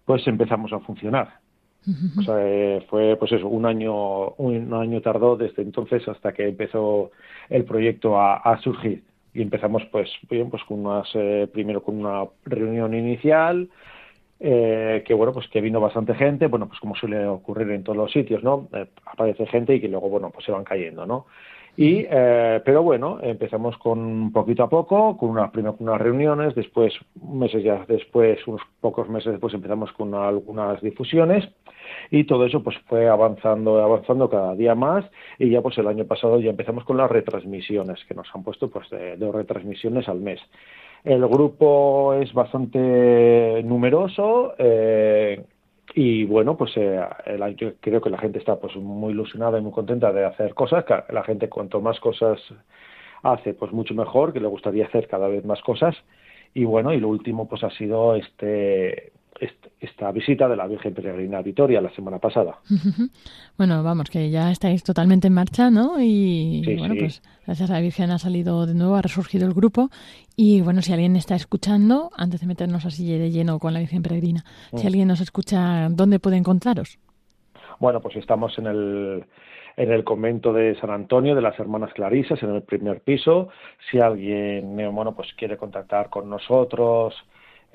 pues 0.06 0.26
empezamos 0.28 0.72
a 0.74 0.80
funcionar. 0.80 1.40
O 2.18 2.24
sea, 2.24 2.36
eh, 2.40 2.84
fue 2.90 3.16
pues 3.16 3.32
eso, 3.32 3.48
un 3.48 3.66
año, 3.68 4.30
un 4.38 4.74
año 4.74 5.02
tardó 5.02 5.36
desde 5.36 5.62
entonces 5.62 6.08
hasta 6.08 6.34
que 6.34 6.48
empezó 6.48 7.12
el 7.48 7.64
proyecto 7.64 8.20
a, 8.20 8.38
a 8.38 8.60
surgir. 8.62 9.04
Y 9.36 9.42
empezamos 9.44 9.84
pues 9.92 10.10
bien, 10.28 10.50
pues 10.50 10.64
con 10.64 10.84
unas, 10.84 11.08
eh, 11.14 11.48
primero 11.52 11.84
con 11.84 11.98
una 11.98 12.24
reunión 12.46 12.96
inicial, 12.96 13.70
eh, 14.38 15.02
que 15.08 15.14
bueno 15.14 15.32
pues 15.32 15.48
que 15.48 15.62
vino 15.62 15.80
bastante 15.80 16.14
gente 16.14 16.48
bueno 16.48 16.68
pues 16.68 16.78
como 16.82 16.94
suele 16.94 17.26
ocurrir 17.26 17.72
en 17.72 17.86
todos 17.86 17.98
los 17.98 18.12
sitios 18.12 18.44
no 18.44 18.68
eh, 18.74 18.86
aparece 19.06 19.46
gente 19.46 19.74
y 19.74 19.80
que 19.80 19.88
luego 19.88 20.10
bueno 20.10 20.30
pues 20.30 20.46
se 20.46 20.52
van 20.52 20.66
cayendo 20.66 21.06
no 21.06 21.26
y 21.78 22.06
eh, 22.10 22.62
pero 22.64 22.84
bueno 22.84 23.20
empezamos 23.22 23.78
con 23.78 24.32
poquito 24.32 24.64
a 24.64 24.70
poco 24.70 25.18
con 25.18 25.30
unas 25.30 25.52
primero 25.52 25.76
reuniones 25.98 26.56
después 26.56 26.94
meses 27.22 27.64
ya 27.64 27.86
después 27.88 28.40
unos 28.48 28.62
pocos 28.80 29.10
meses 29.10 29.34
después 29.34 29.54
empezamos 29.54 29.92
con 29.92 30.14
algunas 30.16 30.82
difusiones 30.82 31.48
y 32.12 32.24
todo 32.24 32.46
eso 32.46 32.64
pues 32.64 32.78
fue 32.88 33.10
avanzando 33.10 33.84
avanzando 33.84 34.30
cada 34.30 34.56
día 34.56 34.76
más 34.76 35.06
y 35.38 35.50
ya 35.50 35.62
pues 35.62 35.78
el 35.78 35.88
año 35.88 36.06
pasado 36.06 36.40
ya 36.40 36.50
empezamos 36.50 36.86
con 36.86 36.98
las 36.98 37.12
retransmisiones 37.12 38.04
que 38.06 38.14
nos 38.16 38.28
han 38.34 38.44
puesto 38.44 38.70
pues 38.70 38.90
de 38.90 39.18
dos 39.18 39.36
retransmisiones 39.36 40.08
al 40.08 40.20
mes. 40.20 40.40
El 41.04 41.28
grupo 41.28 42.16
es 42.16 42.34
bastante 42.34 43.62
numeroso 43.64 44.56
eh, 44.58 45.44
y 45.94 46.26
bueno, 46.26 46.58
pues 46.58 46.72
eh, 46.76 47.00
creo 47.80 48.02
que 48.02 48.10
la 48.10 48.18
gente 48.18 48.40
está 48.40 48.60
pues 48.60 48.76
muy 48.76 49.14
ilusionada 49.14 49.60
y 49.60 49.62
muy 49.62 49.72
contenta 49.72 50.12
de 50.12 50.26
hacer 50.26 50.54
cosas. 50.54 50.86
La 51.10 51.24
gente 51.24 51.50
cuanto 51.50 51.82
más 51.82 52.00
cosas 52.00 52.40
hace, 53.24 53.54
pues 53.54 53.72
mucho 53.72 53.94
mejor, 53.94 54.34
que 54.34 54.40
le 54.40 54.48
gustaría 54.48 54.86
hacer 54.86 55.08
cada 55.08 55.28
vez 55.28 55.46
más 55.46 55.62
cosas. 55.62 55.96
Y 56.54 56.66
bueno, 56.66 56.94
y 56.94 57.00
lo 57.00 57.10
último 57.10 57.48
pues 57.48 57.64
ha 57.64 57.70
sido 57.72 58.16
este 58.16 59.12
esta 59.80 60.12
visita 60.12 60.48
de 60.48 60.56
la 60.56 60.66
Virgen 60.68 60.94
Peregrina 60.94 61.40
a 61.40 61.42
Vitoria 61.42 61.82
la 61.82 61.94
semana 61.94 62.20
pasada. 62.20 62.60
Bueno, 63.58 63.84
vamos, 63.84 64.10
que 64.10 64.30
ya 64.30 64.52
estáis 64.52 64.84
totalmente 64.84 65.28
en 65.28 65.34
marcha, 65.34 65.70
¿no? 65.70 66.00
Y 66.02 66.62
Sí, 66.66 66.76
bueno, 66.76 66.94
sí. 66.96 67.00
pues 67.02 67.22
gracias 67.46 67.70
a 67.70 67.74
la 67.74 67.80
Virgen 67.82 68.12
ha 68.12 68.18
salido 68.20 68.66
de 68.66 68.74
nuevo, 68.74 68.96
ha 68.96 69.02
resurgido 69.02 69.46
el 69.48 69.54
grupo. 69.54 69.90
Y 70.36 70.62
bueno, 70.62 70.82
si 70.82 70.94
alguien 70.94 71.16
está 71.16 71.36
escuchando, 71.36 72.12
antes 72.18 72.42
de 72.42 72.48
meternos 72.48 72.86
así 72.86 73.18
de 73.18 73.30
lleno 73.32 73.60
con 73.60 73.74
la 73.74 73.80
Virgen 73.80 74.02
Peregrina, 74.04 74.44
si 74.74 74.84
Mm. 74.84 74.88
alguien 74.88 75.08
nos 75.08 75.22
escucha, 75.22 75.88
¿dónde 75.90 76.20
puede 76.20 76.38
encontraros? 76.38 76.98
Bueno, 77.80 78.00
pues 78.02 78.16
estamos 78.16 78.58
en 78.58 78.68
el, 78.68 79.26
en 79.76 79.92
el 79.92 80.04
convento 80.06 80.54
de 80.54 80.80
San 80.80 80.90
Antonio 80.92 81.36
de 81.36 81.42
las 81.42 81.60
Hermanas 81.60 81.94
Clarisas, 81.94 82.42
en 82.42 82.56
el 82.56 82.62
primer 82.64 83.02
piso. 83.02 83.50
Si 83.92 84.00
alguien, 84.00 84.80
eh, 84.80 84.88
bueno, 84.88 85.14
pues 85.14 85.34
quiere 85.38 85.58
contactar 85.58 86.10
con 86.10 86.30
nosotros 86.30 87.14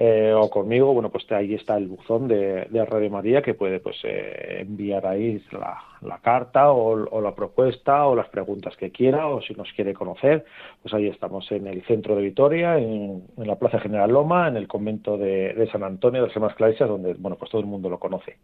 eh, 0.02 0.32
o 0.34 0.48
conmigo, 0.48 0.94
bueno, 0.94 1.10
pues 1.10 1.30
ahí 1.30 1.52
está 1.52 1.76
el 1.76 1.86
buzón 1.86 2.26
de, 2.26 2.64
de 2.70 2.84
Radio 2.86 3.10
María 3.10 3.42
que 3.42 3.52
puede, 3.52 3.80
pues, 3.80 3.98
eh, 4.04 4.60
enviar 4.62 5.06
ahí 5.06 5.42
la, 5.52 5.76
la 6.00 6.16
carta 6.20 6.72
o, 6.72 7.06
o 7.06 7.20
la 7.20 7.34
propuesta 7.34 8.06
o 8.06 8.16
las 8.16 8.30
preguntas 8.30 8.74
que 8.78 8.90
quiera 8.90 9.26
o 9.26 9.42
si 9.42 9.52
nos 9.52 9.70
quiere 9.74 9.92
conocer, 9.92 10.46
pues 10.80 10.94
ahí 10.94 11.06
estamos 11.06 11.52
en 11.52 11.66
el 11.66 11.82
centro 11.82 12.16
de 12.16 12.22
Vitoria, 12.22 12.78
en, 12.78 13.24
en 13.36 13.46
la 13.46 13.56
Plaza 13.56 13.78
General 13.78 14.10
Loma, 14.10 14.48
en 14.48 14.56
el 14.56 14.66
convento 14.66 15.18
de, 15.18 15.52
de 15.52 15.70
San 15.70 15.84
Antonio 15.84 16.22
de 16.22 16.28
las 16.28 16.34
Hermanas 16.34 16.56
Clarisas, 16.56 16.88
donde, 16.88 17.12
bueno, 17.18 17.36
pues 17.36 17.50
todo 17.50 17.60
el 17.60 17.66
mundo 17.66 17.90
lo 17.90 17.98
conoce. 17.98 18.38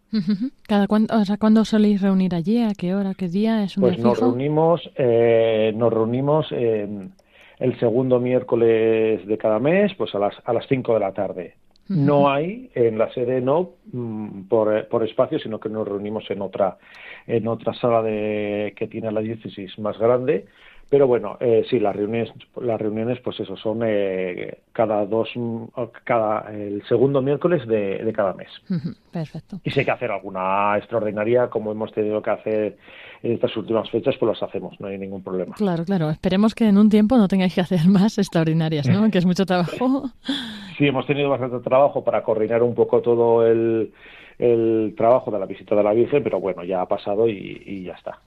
Cada 0.69 0.87
cuándo, 0.87 1.17
o 1.17 1.25
sea, 1.25 1.39
¿cuándo 1.39 1.65
soléis 1.65 2.03
reunir 2.03 2.35
allí? 2.35 2.63
¿A 2.63 2.75
qué 2.79 2.95
hora? 2.95 3.15
¿Qué 3.15 3.29
día? 3.29 3.63
¿Es 3.63 3.79
un 3.79 3.85
Pues 3.85 3.99
nos 3.99 4.21
reunimos, 4.21 4.91
eh, 4.97 5.73
nos 5.75 5.91
reunimos 5.91 6.53
en 6.53 7.13
el 7.59 7.79
segundo 7.79 8.21
miércoles 8.21 9.27
de 9.27 9.39
cada 9.39 9.59
mes, 9.59 9.95
pues 9.95 10.15
a 10.15 10.19
las 10.19 10.35
a 10.45 10.53
las 10.53 10.67
5 10.69 10.95
de 10.95 11.01
la 11.01 11.13
tarde. 11.13 11.55
No 11.89 12.29
hay 12.29 12.69
en 12.75 12.99
la 12.99 13.13
sede 13.13 13.41
no 13.41 13.75
mm, 13.93 14.49
por, 14.49 14.77
eh, 14.77 14.83
por 14.83 15.05
espacio, 15.05 15.39
sino 15.39 15.61
que 15.61 15.69
nos 15.69 15.87
reunimos 15.87 16.29
en 16.31 16.43
otra 16.43 16.79
en 17.29 17.47
otra 17.47 17.75
sala 17.75 18.03
de 18.03 18.75
que 18.77 18.89
tiene 18.89 19.13
la 19.13 19.21
diócesis 19.21 19.79
más 19.79 19.97
grande. 19.99 20.47
Pero 20.89 21.09
bueno, 21.09 21.37
eh, 21.41 21.65
sí, 21.69 21.81
las 21.81 21.97
reuniones 21.97 22.33
las 22.61 22.81
reuniones 22.81 23.19
pues 23.21 23.41
eso 23.41 23.57
son 23.57 23.81
eh, 23.85 24.59
cada 24.73 25.05
dos 25.05 25.29
cada 26.05 26.53
el 26.53 26.83
segundo 26.87 27.21
miércoles 27.21 27.67
de, 27.67 27.99
de 28.05 28.13
cada 28.13 28.35
mes. 28.35 28.49
Perfecto. 29.11 29.61
Y 29.65 29.71
si 29.71 29.81
hay 29.81 29.85
que 29.85 29.91
hacer 29.91 30.13
alguna 30.13 30.77
extraordinaria, 30.79 31.49
como 31.49 31.73
hemos 31.73 31.93
tenido 31.93 32.23
que 32.23 32.31
hacer 32.31 32.77
en 33.23 33.33
estas 33.33 33.57
últimas 33.57 33.91
fechas, 33.91 34.15
pues 34.19 34.39
las 34.39 34.49
hacemos, 34.49 34.79
no 34.81 34.87
hay 34.87 34.99
ningún 34.99 35.23
problema. 35.23 35.57
Claro, 35.57 35.85
claro. 35.85 36.11
Esperemos 36.11 36.55
que 36.55 36.69
en 36.69 36.79
un 36.79 36.89
tiempo 36.89 37.17
no 37.17 37.27
tengáis 37.27 37.55
que 37.55 37.61
hacer 37.61 37.87
más 37.89 38.19
extraordinarias, 38.19 38.89
¿no? 38.89 39.11
Que 39.11 39.19
es 39.19 39.27
mucho 39.27 39.47
trabajo. 39.47 40.11
Sí, 40.77 40.87
hemos 40.87 41.07
tenido 41.07 41.31
bastante 41.31 41.59
trabajo 41.61 42.05
para 42.05 42.23
coordinar 42.23 42.63
un 42.63 42.75
poco 42.75 43.01
todo 43.01 43.47
el, 43.47 43.95
el 44.39 44.95
trabajo 44.97 45.31
de 45.31 45.39
la 45.39 45.47
visita 45.47 45.75
de 45.75 45.83
la 45.83 45.93
Virgen, 45.93 46.23
pero 46.23 46.41
bueno, 46.41 46.63
ya 46.65 46.83
ha 46.83 46.87
pasado 46.89 47.29
y, 47.29 47.63
y 47.65 47.85
ya 47.85 47.93
está. 47.95 48.21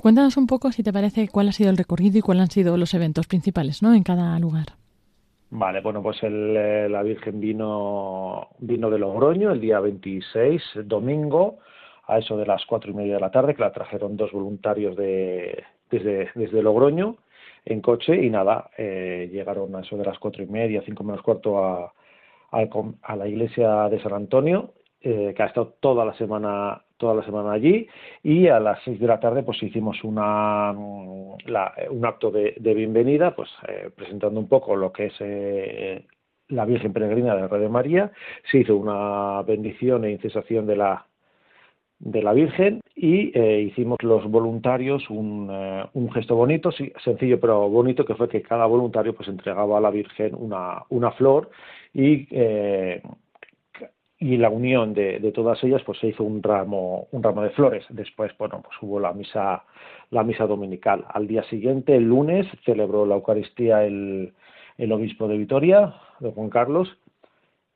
Cuéntanos 0.00 0.36
un 0.36 0.46
poco, 0.46 0.72
si 0.72 0.82
te 0.82 0.92
parece, 0.92 1.28
cuál 1.28 1.48
ha 1.48 1.52
sido 1.52 1.70
el 1.70 1.76
recorrido 1.76 2.18
y 2.18 2.22
cuáles 2.22 2.42
han 2.44 2.50
sido 2.50 2.76
los 2.76 2.94
eventos 2.94 3.26
principales, 3.26 3.82
¿no? 3.82 3.94
En 3.94 4.02
cada 4.02 4.38
lugar. 4.38 4.66
Vale, 5.50 5.80
bueno, 5.80 6.02
pues 6.02 6.22
el, 6.22 6.54
eh, 6.56 6.88
la 6.90 7.02
Virgen 7.02 7.40
vino, 7.40 8.48
vino 8.58 8.90
de 8.90 8.98
Logroño 8.98 9.50
el 9.50 9.60
día 9.60 9.80
26, 9.80 10.62
domingo, 10.84 11.58
a 12.06 12.18
eso 12.18 12.36
de 12.36 12.46
las 12.46 12.64
cuatro 12.66 12.90
y 12.90 12.94
media 12.94 13.14
de 13.14 13.20
la 13.20 13.30
tarde, 13.30 13.54
que 13.54 13.62
la 13.62 13.72
trajeron 13.72 14.16
dos 14.16 14.30
voluntarios 14.32 14.94
de, 14.96 15.62
desde, 15.90 16.30
desde 16.34 16.62
Logroño. 16.62 17.16
en 17.64 17.80
coche 17.80 18.16
y 18.24 18.30
nada, 18.30 18.70
eh, 18.78 19.28
llegaron 19.32 19.74
a 19.76 19.80
eso 19.80 19.96
de 19.96 20.04
las 20.04 20.18
cuatro 20.18 20.42
y 20.42 20.46
media, 20.46 20.82
cinco 20.86 21.02
menos 21.04 21.22
cuarto 21.22 21.58
a, 21.64 21.92
com- 22.70 22.94
a 23.02 23.16
la 23.16 23.26
iglesia 23.28 23.88
de 23.90 24.00
San 24.02 24.12
Antonio, 24.14 24.72
eh, 25.00 25.32
que 25.36 25.42
ha 25.42 25.46
estado 25.46 25.74
toda 25.80 26.04
la 26.04 26.14
semana 26.14 26.82
toda 26.96 27.14
la 27.14 27.22
semana 27.24 27.52
allí 27.52 27.86
y 28.24 28.48
a 28.48 28.58
las 28.58 28.80
seis 28.84 28.98
de 28.98 29.06
la 29.06 29.20
tarde 29.20 29.44
pues 29.44 29.62
hicimos 29.62 30.02
una 30.02 30.72
mm, 30.72 31.36
la- 31.46 31.72
un 31.90 32.04
acto 32.04 32.30
de, 32.32 32.54
de 32.58 32.74
bienvenida 32.74 33.36
pues 33.36 33.48
eh, 33.68 33.90
presentando 33.94 34.40
un 34.40 34.48
poco 34.48 34.74
lo 34.74 34.92
que 34.92 35.06
es 35.06 35.14
eh, 35.20 36.04
la 36.48 36.64
Virgen 36.64 36.92
Peregrina 36.92 37.36
de 37.36 37.46
Radio 37.46 37.68
María. 37.70 38.10
Se 38.50 38.58
hizo 38.58 38.76
una 38.76 39.42
bendición 39.42 40.04
e 40.04 40.10
incesación 40.12 40.66
de 40.66 40.76
la 40.76 41.04
de 42.00 42.22
la 42.22 42.32
Virgen 42.32 42.80
y 42.94 43.36
eh, 43.38 43.60
hicimos 43.62 43.98
los 44.02 44.24
voluntarios 44.30 45.08
un, 45.10 45.48
eh, 45.50 45.84
un 45.94 46.12
gesto 46.12 46.36
bonito, 46.36 46.70
sí, 46.70 46.92
sencillo 47.04 47.40
pero 47.40 47.68
bonito, 47.68 48.04
que 48.04 48.14
fue 48.14 48.28
que 48.28 48.40
cada 48.42 48.66
voluntario 48.66 49.14
pues 49.16 49.28
entregaba 49.28 49.78
a 49.78 49.80
la 49.80 49.90
Virgen 49.90 50.34
una, 50.36 50.84
una 50.90 51.10
flor 51.12 51.50
y, 51.92 52.26
eh, 52.30 53.02
y 54.20 54.36
la 54.36 54.50
unión 54.50 54.94
de, 54.94 55.20
de 55.20 55.32
todas 55.32 55.62
ellas 55.62 55.82
pues 55.86 55.98
se 55.98 56.08
hizo 56.08 56.24
un 56.24 56.42
ramo, 56.42 57.06
un 57.12 57.22
ramo 57.22 57.42
de 57.42 57.50
flores. 57.50 57.84
Después, 57.88 58.32
bueno, 58.38 58.62
pues 58.62 58.76
hubo 58.82 58.98
la 58.98 59.12
misa, 59.12 59.64
la 60.10 60.24
misa 60.24 60.46
dominical. 60.46 61.04
Al 61.12 61.28
día 61.28 61.44
siguiente, 61.44 61.96
el 61.96 62.04
lunes, 62.04 62.46
celebró 62.64 63.06
la 63.06 63.14
Eucaristía 63.14 63.84
el, 63.84 64.32
el 64.76 64.92
obispo 64.92 65.28
de 65.28 65.38
Vitoria, 65.38 65.94
de 66.20 66.32
Juan 66.32 66.50
Carlos, 66.50 66.88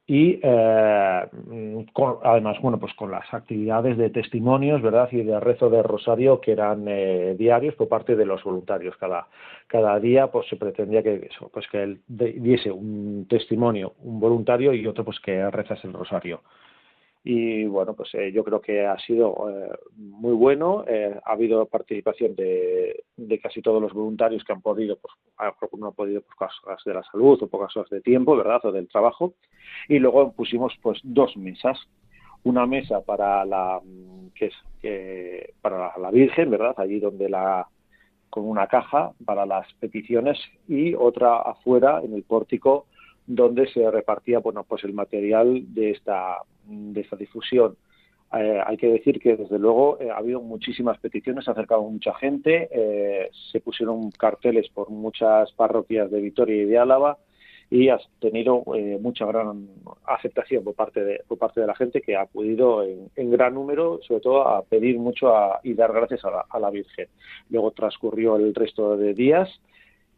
y 0.07 0.41
eh, 0.43 1.23
con- 1.93 2.17
además 2.25 2.59
bueno 2.61 2.79
pues 2.81 2.93
con 2.95 3.11
las 3.11 3.33
actividades 3.33 3.97
de 3.97 4.11
testimonios 4.11 4.83
verdad 4.83 5.09
y 5.13 5.23
de 5.23 5.39
rezo 5.39 5.71
de 5.71 5.83
rosario 5.83 6.41
que 6.41 6.53
eran 6.53 6.85
eh, 6.89 7.35
diarios 7.39 7.75
por 7.77 7.89
parte 7.89 8.17
de 8.17 8.27
los 8.27 8.43
voluntarios. 8.43 8.97
Cada 8.97 9.29
cada 9.69 9.99
día 10.01 10.27
pues 10.33 10.49
se 10.49 10.57
pretendía 10.57 11.03
que 11.03 11.29
eso 11.31 11.49
pues 11.53 11.67
que 11.69 11.83
él 11.83 12.01
de- 12.09 12.33
diese 12.33 12.71
un 12.73 13.27
testimonio 13.29 13.95
un 14.03 14.19
voluntario 14.21 14.73
y 14.75 14.87
otro 14.87 15.05
pues 15.05 15.21
que 15.21 15.49
rezase 15.51 15.87
el 15.87 15.93
rosario 15.95 16.43
y 17.25 17.67
bueno 17.67 17.95
pues 17.95 18.13
eh, 18.15 18.33
yo 18.33 18.43
creo 18.43 18.61
que 18.61 18.85
ha 18.85 18.99
sido 18.99 19.49
eh, 19.49 19.71
muy 19.97 20.33
bueno. 20.33 20.85
Eh, 20.89 21.15
ha 21.25 21.33
habido 21.33 21.67
participación 21.67 22.35
de, 22.35 23.05
de 23.17 23.39
casi 23.39 23.63
todos 23.63 23.81
los 23.81 23.93
voluntarios 23.93 24.43
que 24.45 24.53
han 24.53 24.63
podido 24.63 24.99
pues 24.99 25.15
no 25.79 25.89
han 25.89 25.95
podido 25.95 26.21
por 26.23 26.37
causas 26.37 26.85
de 26.85 26.95
la 26.95 27.03
salud 27.05 27.41
o 27.43 27.47
por 27.47 27.61
causas 27.61 27.89
de 27.91 28.01
tiempo 28.01 28.37
verdad 28.37 28.65
o 28.65 28.73
del 28.73 28.89
trabajo. 28.89 29.35
Y 29.89 29.99
luego 29.99 30.33
pusimos 30.33 30.73
pues 30.83 31.01
dos 31.03 31.37
mesas. 31.37 31.79
Una 32.45 32.67
mesa 32.67 33.01
para 33.03 33.45
la 33.45 33.81
que 34.35 34.47
es 34.47 34.55
para 35.61 35.97
la 35.97 36.11
Virgen 36.11 36.51
verdad 36.51 36.75
allí 36.79 36.99
donde 36.99 37.29
la 37.29 37.69
con 38.31 38.49
una 38.49 38.67
caja 38.67 39.13
para 39.25 39.47
las 39.47 39.73
peticiones 39.75 40.39
y 40.67 40.95
otra 40.95 41.37
afuera 41.37 42.01
en 42.03 42.15
el 42.15 42.25
pórtico 42.25 42.87
donde 43.27 43.67
se 43.69 43.91
repartía 43.91 44.39
bueno 44.41 44.65
pues 44.65 44.85
el 44.85 44.93
material 44.93 45.63
de 45.75 45.91
esta 45.93 46.39
de 46.67 47.01
esta 47.01 47.17
difusión 47.17 47.77
Eh, 48.35 48.61
hay 48.69 48.79
que 48.79 48.89
decir 48.89 49.21
que 49.21 49.37
desde 49.37 49.59
luego 49.59 49.99
eh, 50.01 50.09
ha 50.11 50.17
habido 50.17 50.41
muchísimas 50.41 50.99
peticiones, 51.05 51.45
se 51.45 51.51
ha 51.51 51.53
acercado 51.53 51.83
mucha 51.83 52.15
gente, 52.15 52.67
eh, 52.73 53.29
se 53.53 53.61
pusieron 53.61 54.11
carteles 54.11 54.71
por 54.71 54.89
muchas 54.89 55.53
parroquias 55.53 56.11
de 56.11 56.19
Vitoria 56.23 56.63
y 56.63 56.65
de 56.65 56.79
Álava 56.79 57.19
y 57.71 57.91
has 57.91 58.01
tenido 58.21 58.63
eh, 58.75 58.97
mucha 59.07 59.27
gran 59.27 59.69
aceptación 60.07 60.65
por 60.65 60.75
parte 60.75 61.01
de 61.05 61.21
por 61.29 61.37
parte 61.37 61.61
de 61.61 61.67
la 61.67 61.75
gente 61.75 62.01
que 62.01 62.17
ha 62.17 62.23
acudido 62.23 62.83
en, 62.83 63.11
en 63.17 63.31
gran 63.31 63.53
número, 63.53 64.01
sobre 64.07 64.23
todo 64.23 64.49
a 64.49 64.63
pedir 64.63 64.97
mucho 64.99 65.25
a- 65.37 65.61
y 65.63 65.75
dar 65.75 65.93
gracias 65.93 66.25
a 66.25 66.31
la, 66.31 66.43
a 66.49 66.59
la 66.59 66.71
Virgen. 66.71 67.09
Luego 67.51 67.71
transcurrió 67.73 68.37
el 68.37 68.55
resto 68.55 68.97
de 68.97 69.13
días 69.13 69.49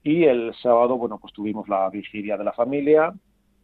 y 0.04 0.24
el 0.24 0.54
sábado, 0.62 0.96
bueno, 0.96 1.18
pues 1.18 1.32
tuvimos 1.32 1.68
la 1.68 1.88
vigilia 1.90 2.36
de 2.36 2.44
la 2.44 2.52
familia 2.52 3.12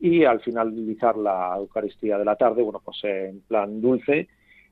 y 0.01 0.25
al 0.25 0.41
finalizar 0.41 1.17
la 1.17 1.55
Eucaristía 1.57 2.19
de 2.19 2.25
la 2.25 2.35
tarde, 2.35 2.63
bueno, 2.63 2.81
pues 2.85 2.99
en 3.05 3.43
plan 3.43 3.81
dulce, 3.81 4.27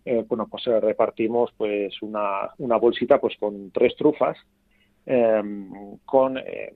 eh, 0.04 0.24
bueno, 0.26 0.48
pues 0.50 0.66
eh, 0.66 0.80
repartimos 0.80 1.52
pues 1.56 2.00
una, 2.02 2.50
una 2.58 2.76
bolsita 2.78 3.20
pues 3.20 3.36
con 3.38 3.70
tres 3.70 3.94
trufas 3.96 4.38
eh, 5.04 5.42
con 6.04 6.38
eh, 6.38 6.72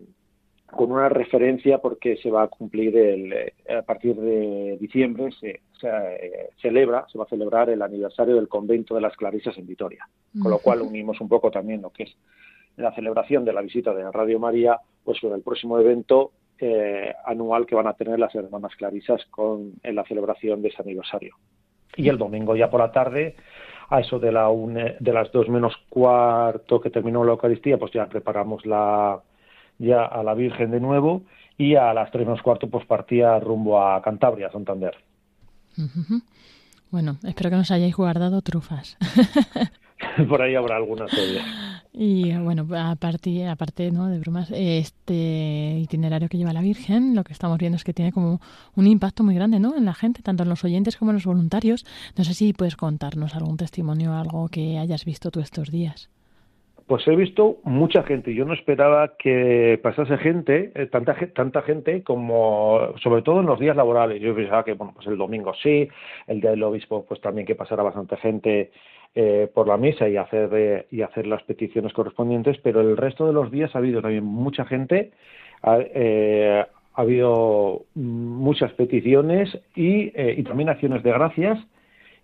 con 0.72 0.90
una 0.90 1.08
referencia 1.08 1.78
porque 1.78 2.16
se 2.16 2.30
va 2.30 2.44
a 2.44 2.48
cumplir 2.48 2.96
el, 2.96 3.32
eh, 3.32 3.52
a 3.78 3.82
partir 3.82 4.16
de 4.16 4.78
diciembre 4.80 5.30
se, 5.38 5.60
se, 5.78 5.88
eh, 5.88 6.50
celebra 6.60 7.06
se 7.12 7.18
va 7.18 7.24
a 7.24 7.28
celebrar 7.28 7.68
el 7.68 7.82
aniversario 7.82 8.36
del 8.36 8.48
convento 8.48 8.94
de 8.94 9.02
las 9.02 9.14
Clarisas 9.14 9.56
en 9.58 9.66
Vitoria. 9.66 10.08
Con 10.40 10.50
lo 10.50 10.58
cual 10.58 10.80
unimos 10.80 11.20
un 11.20 11.28
poco 11.28 11.50
también 11.50 11.82
lo 11.82 11.90
que 11.90 12.04
es 12.04 12.16
la 12.76 12.92
celebración 12.94 13.44
de 13.44 13.52
la 13.52 13.60
visita 13.62 13.92
de 13.94 14.10
Radio 14.10 14.38
María 14.38 14.78
pues 15.04 15.20
con 15.20 15.32
el 15.32 15.42
próximo 15.42 15.78
evento 15.78 16.32
eh, 16.58 17.12
anual 17.26 17.66
que 17.66 17.74
van 17.74 17.86
a 17.88 17.94
tener 17.94 18.18
las 18.18 18.34
hermanas 18.34 18.72
Clarisas 18.76 19.24
con 19.30 19.72
en 19.82 19.94
la 19.96 20.04
celebración 20.04 20.62
de 20.62 20.68
ese 20.68 20.82
aniversario 20.82 21.36
y 21.96 22.08
el 22.08 22.18
domingo 22.18 22.54
ya 22.56 22.70
por 22.70 22.80
la 22.80 22.92
tarde 22.92 23.36
a 23.90 24.00
eso 24.00 24.18
de 24.18 24.32
la 24.32 24.48
une- 24.48 24.96
de 25.00 25.12
las 25.12 25.30
dos 25.32 25.48
menos 25.48 25.74
cuarto 25.88 26.80
que 26.80 26.88
terminó 26.90 27.24
la 27.24 27.32
Eucaristía 27.32 27.78
pues 27.78 27.92
ya 27.92 28.06
preparamos 28.06 28.64
la 28.64 29.20
ya 29.78 30.04
a 30.04 30.22
la 30.22 30.34
Virgen 30.34 30.70
de 30.70 30.80
nuevo 30.80 31.22
y 31.58 31.74
a 31.74 31.92
las 31.92 32.10
tres 32.10 32.24
menos 32.26 32.40
cuarto 32.42 32.68
pues 32.70 32.86
partía 32.86 33.38
rumbo 33.40 33.82
a 33.82 34.00
Cantabria, 34.00 34.50
Santander. 34.50 34.94
Bueno, 36.90 37.16
espero 37.24 37.50
que 37.50 37.56
nos 37.56 37.70
hayáis 37.70 37.96
guardado 37.96 38.42
trufas. 38.42 38.96
Por 40.28 40.42
ahí 40.42 40.54
habrá 40.54 40.76
algunas 40.76 41.10
todavía. 41.10 41.42
Y 41.94 42.34
bueno, 42.38 42.66
aparte, 42.74 43.46
aparte 43.46 43.90
¿no? 43.90 44.08
de 44.08 44.18
bromas, 44.18 44.50
este 44.50 45.76
itinerario 45.78 46.28
que 46.28 46.38
lleva 46.38 46.54
la 46.54 46.62
Virgen, 46.62 47.14
lo 47.14 47.22
que 47.22 47.34
estamos 47.34 47.58
viendo 47.58 47.76
es 47.76 47.84
que 47.84 47.92
tiene 47.92 48.12
como 48.12 48.40
un 48.74 48.86
impacto 48.86 49.22
muy 49.22 49.34
grande 49.34 49.60
¿no? 49.60 49.76
en 49.76 49.84
la 49.84 49.92
gente, 49.92 50.22
tanto 50.22 50.42
en 50.42 50.48
los 50.48 50.64
oyentes 50.64 50.96
como 50.96 51.10
en 51.10 51.16
los 51.16 51.26
voluntarios. 51.26 51.84
No 52.16 52.24
sé 52.24 52.32
si 52.32 52.54
puedes 52.54 52.76
contarnos 52.76 53.34
algún 53.34 53.58
testimonio, 53.58 54.14
algo 54.14 54.48
que 54.48 54.78
hayas 54.78 55.04
visto 55.04 55.30
tú 55.30 55.40
estos 55.40 55.70
días. 55.70 56.10
Pues 56.86 57.06
he 57.06 57.14
visto 57.14 57.58
mucha 57.64 58.02
gente. 58.02 58.34
Yo 58.34 58.44
no 58.44 58.54
esperaba 58.54 59.16
que 59.18 59.78
pasase 59.82 60.18
gente, 60.18 60.72
eh, 60.74 60.86
tanta, 60.86 61.14
tanta 61.34 61.62
gente 61.62 62.02
como, 62.02 62.94
sobre 63.02 63.22
todo 63.22 63.40
en 63.40 63.46
los 63.46 63.60
días 63.60 63.76
laborales. 63.76 64.20
Yo 64.20 64.34
pensaba 64.34 64.64
que, 64.64 64.72
bueno, 64.72 64.92
pues 64.94 65.06
el 65.06 65.16
domingo 65.16 65.52
sí, 65.62 65.88
el 66.26 66.40
día 66.40 66.50
del 66.50 66.62
obispo, 66.62 67.04
pues 67.06 67.20
también 67.20 67.46
que 67.46 67.54
pasara 67.54 67.82
bastante 67.82 68.16
gente 68.16 68.72
eh, 69.14 69.48
por 69.52 69.68
la 69.68 69.76
misa 69.76 70.08
y 70.08 70.16
hacer 70.16 70.50
eh, 70.52 70.86
y 70.90 71.02
hacer 71.02 71.26
las 71.26 71.42
peticiones 71.42 71.92
correspondientes. 71.92 72.58
Pero 72.62 72.80
el 72.80 72.96
resto 72.96 73.26
de 73.26 73.32
los 73.32 73.50
días 73.50 73.74
ha 73.74 73.78
habido 73.78 74.00
también 74.02 74.24
mucha 74.24 74.64
gente. 74.64 75.12
Ha, 75.62 75.78
eh, 75.80 76.64
ha 76.94 77.00
habido 77.00 77.82
muchas 77.94 78.72
peticiones 78.72 79.58
y, 79.74 80.12
eh, 80.14 80.34
y 80.36 80.42
también 80.42 80.68
acciones 80.68 81.02
de 81.02 81.10
gracias 81.12 81.58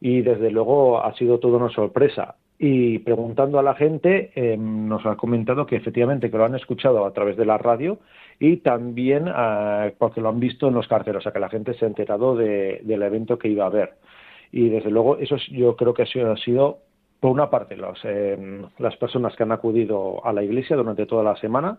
y 0.01 0.21
desde 0.23 0.51
luego 0.51 1.03
ha 1.03 1.15
sido 1.15 1.39
toda 1.39 1.59
una 1.59 1.71
sorpresa. 1.71 2.37
Y 2.61 2.99
preguntando 2.99 3.59
a 3.59 3.63
la 3.63 3.75
gente, 3.75 4.33
eh, 4.35 4.57
nos 4.59 5.07
ha 5.07 5.15
comentado 5.17 5.65
que 5.65 5.77
efectivamente 5.77 6.29
que 6.31 6.37
lo 6.37 6.45
han 6.45 6.57
escuchado 6.57 7.07
a 7.07 7.13
través 7.13 7.37
de 7.37 7.47
la 7.47 7.57
radio 7.57 7.99
y 8.41 8.57
también 8.59 9.29
eh, 9.29 9.95
porque 9.97 10.21
lo 10.21 10.29
han 10.29 10.41
visto 10.41 10.67
en 10.69 10.75
los 10.75 10.89
carteles, 10.89 11.19
o 11.19 11.23
sea 11.23 11.33
que 11.33 11.39
la 11.39 11.49
gente 11.49 11.75
se 11.75 11.85
ha 11.85 11.89
enterado 11.89 12.37
de- 12.37 12.81
del 12.83 13.03
evento 13.03 13.39
que 13.39 13.49
iba 13.49 13.65
a 13.65 13.69
haber. 13.69 13.93
Y 14.53 14.69
desde 14.69 14.91
luego 14.91 15.19
eso 15.19 15.37
es- 15.37 15.47
yo 15.49 15.77
creo 15.77 15.95
que 15.95 16.03
ha 16.03 16.37
sido, 16.37 16.79
por 17.21 17.31
una 17.33 17.51
parte 17.51 17.77
los, 17.77 17.99
eh, 18.05 18.63
las 18.79 18.97
personas 18.97 19.35
que 19.37 19.43
han 19.43 19.53
acudido 19.53 20.25
a 20.25 20.33
la 20.33 20.43
iglesia 20.43 20.77
durante 20.77 21.07
toda 21.07 21.23
la 21.23 21.37
semana, 21.37 21.79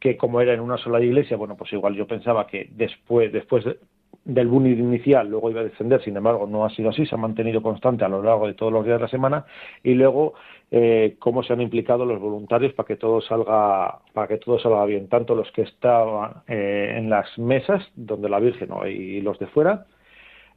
que 0.00 0.16
como 0.16 0.40
era 0.40 0.54
en 0.54 0.60
una 0.60 0.78
sola 0.78 1.00
iglesia, 1.00 1.36
bueno, 1.36 1.56
pues 1.56 1.72
igual 1.72 1.94
yo 1.94 2.06
pensaba 2.06 2.46
que 2.46 2.68
después, 2.72 3.32
después 3.32 3.64
de- 3.64 3.78
del 4.24 4.48
boom 4.48 4.66
inicial 4.66 5.28
luego 5.28 5.50
iba 5.50 5.60
a 5.60 5.64
descender, 5.64 6.02
sin 6.02 6.16
embargo 6.16 6.46
no 6.46 6.64
ha 6.64 6.70
sido 6.70 6.90
así, 6.90 7.06
se 7.06 7.14
ha 7.14 7.18
mantenido 7.18 7.62
constante 7.62 8.04
a 8.04 8.08
lo 8.08 8.22
largo 8.22 8.46
de 8.46 8.54
todos 8.54 8.72
los 8.72 8.84
días 8.84 8.98
de 8.98 9.02
la 9.04 9.08
semana 9.08 9.44
y 9.82 9.94
luego 9.94 10.34
eh, 10.70 11.16
cómo 11.18 11.42
se 11.42 11.52
han 11.52 11.60
implicado 11.60 12.04
los 12.06 12.20
voluntarios 12.20 12.72
para 12.74 12.86
que 12.86 12.96
todo 12.96 13.20
salga 13.22 13.98
para 14.12 14.28
que 14.28 14.38
todo 14.38 14.58
salga 14.58 14.84
bien, 14.84 15.08
tanto 15.08 15.34
los 15.34 15.50
que 15.52 15.62
estaban 15.62 16.42
eh, 16.48 16.94
en 16.98 17.10
las 17.10 17.36
mesas 17.38 17.82
donde 17.96 18.28
la 18.28 18.38
Virgen 18.40 18.68
¿no? 18.68 18.86
y 18.86 19.20
los 19.20 19.38
de 19.38 19.46
fuera, 19.48 19.86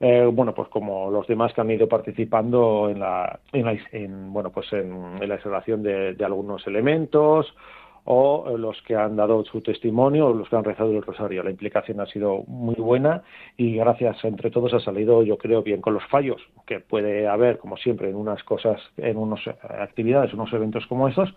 eh, 0.05 0.25
bueno 0.25 0.53
pues 0.53 0.67
como 0.67 1.09
los 1.09 1.25
demás 1.27 1.53
que 1.53 1.61
han 1.61 1.71
ido 1.71 1.87
participando 1.87 2.89
en 2.89 2.99
la, 2.99 3.39
en, 3.53 3.65
la- 3.65 3.77
en, 3.93 4.33
bueno 4.33 4.51
pues 4.51 4.71
en, 4.73 5.17
la 5.25 5.35
instalación 5.35 5.81
de, 5.81 6.17
algunos 6.25 6.67
elementos 6.67 7.55
o 8.03 8.45
eh, 8.49 8.57
los 8.57 8.81
que 8.81 8.97
han 8.97 9.15
dado 9.15 9.45
su 9.45 9.61
testimonio 9.61 10.27
o 10.27 10.33
los 10.33 10.49
que 10.49 10.57
han 10.57 10.65
rezado 10.65 10.91
el 10.91 11.01
rosario. 11.03 11.41
La 11.41 11.51
implicación 11.51 12.01
ha 12.01 12.05
sido 12.07 12.43
muy 12.47 12.75
buena 12.75 13.23
y 13.55 13.75
gracias 13.77 14.21
entre 14.25 14.51
todos 14.51 14.73
ha 14.73 14.81
salido, 14.81 15.23
yo 15.23 15.37
creo, 15.37 15.63
bien 15.63 15.79
con 15.79 15.93
los 15.93 16.03
fallos 16.07 16.41
que 16.67 16.81
puede 16.81 17.25
haber, 17.29 17.57
como 17.59 17.77
siempre, 17.77 18.09
en 18.09 18.17
unas 18.17 18.43
cosas, 18.43 18.81
en 18.97 19.15
unas 19.15 19.39
actividades, 19.79 20.33
unos 20.33 20.51
eventos 20.51 20.85
como 20.87 21.07
estos, 21.07 21.33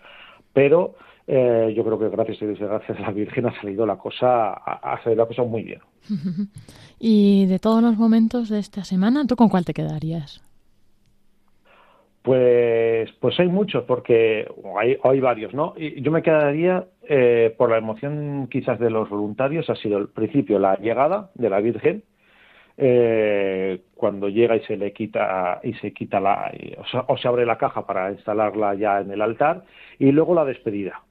pero 0.52 0.96
eh, 1.26 1.72
yo 1.76 1.84
creo 1.84 1.98
que 1.98 2.08
gracias 2.08 2.40
a 2.40 2.46
Dios 2.46 2.60
y 2.60 2.64
gracias 2.64 2.98
a 2.98 3.02
la 3.02 3.10
Virgen 3.10 3.46
ha 3.46 3.60
salido 3.60 3.84
la 3.84 3.96
cosa, 3.96 4.52
ha, 4.52 5.02
salido 5.02 5.22
la 5.22 5.28
cosa 5.28 5.42
muy 5.42 5.62
bien. 5.62 5.80
Y 6.98 7.44
de 7.44 7.58
todos 7.58 7.82
los 7.82 7.98
momentos 7.98 8.48
de 8.48 8.58
esta 8.58 8.82
semana, 8.82 9.26
¿tú 9.26 9.36
con 9.36 9.50
cuál 9.50 9.66
te 9.66 9.74
quedarías? 9.74 10.42
Pues, 12.22 13.12
pues 13.20 13.38
hay 13.38 13.48
muchos, 13.48 13.84
porque 13.84 14.50
hay, 14.80 14.96
hay 15.04 15.20
varios, 15.20 15.52
¿no? 15.52 15.74
Y 15.76 16.00
yo 16.00 16.10
me 16.10 16.22
quedaría 16.22 16.86
eh, 17.02 17.54
por 17.58 17.70
la 17.70 17.76
emoción 17.76 18.48
quizás 18.50 18.80
de 18.80 18.88
los 18.88 19.10
voluntarios, 19.10 19.68
ha 19.68 19.76
sido 19.76 19.98
el 19.98 20.08
principio 20.08 20.58
la 20.58 20.76
llegada 20.76 21.30
de 21.34 21.50
la 21.50 21.60
Virgen, 21.60 22.02
eh, 22.78 23.82
cuando 23.94 24.28
llega 24.28 24.56
y 24.56 24.60
se 24.64 24.76
le 24.76 24.92
quita 24.92 25.60
y 25.62 25.74
se 25.74 25.92
quita 25.92 26.18
la 26.18 26.52
o, 26.78 26.84
se, 26.86 26.98
o 27.06 27.16
se 27.16 27.28
abre 27.28 27.46
la 27.46 27.58
caja 27.58 27.86
para 27.86 28.10
instalarla 28.10 28.74
ya 28.74 29.00
en 29.00 29.10
el 29.10 29.22
altar 29.22 29.64
y 29.98 30.12
luego 30.12 30.34
la 30.34 30.44
despedida. 30.44 31.02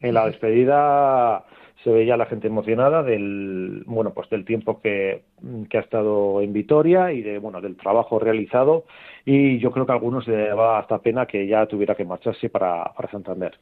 En 0.00 0.14
la 0.14 0.26
despedida 0.26 1.44
se 1.82 1.90
veía 1.90 2.16
la 2.16 2.26
gente 2.26 2.48
emocionada 2.48 3.02
del 3.02 3.84
bueno 3.86 4.12
pues 4.12 4.28
del 4.30 4.44
tiempo 4.44 4.80
que, 4.80 5.22
que, 5.68 5.78
ha 5.78 5.80
estado 5.80 6.40
en 6.40 6.52
Vitoria 6.52 7.12
y 7.12 7.22
de 7.22 7.38
bueno 7.38 7.60
del 7.60 7.76
trabajo 7.76 8.18
realizado 8.18 8.84
y 9.24 9.58
yo 9.58 9.70
creo 9.70 9.86
que 9.86 9.92
a 9.92 9.94
algunos 9.94 10.26
le 10.26 10.48
daba 10.48 10.78
hasta 10.78 10.98
pena 10.98 11.26
que 11.26 11.46
ya 11.46 11.66
tuviera 11.66 11.94
que 11.94 12.04
marcharse 12.04 12.48
para, 12.50 12.84
para 12.94 13.10
Santander. 13.10 13.58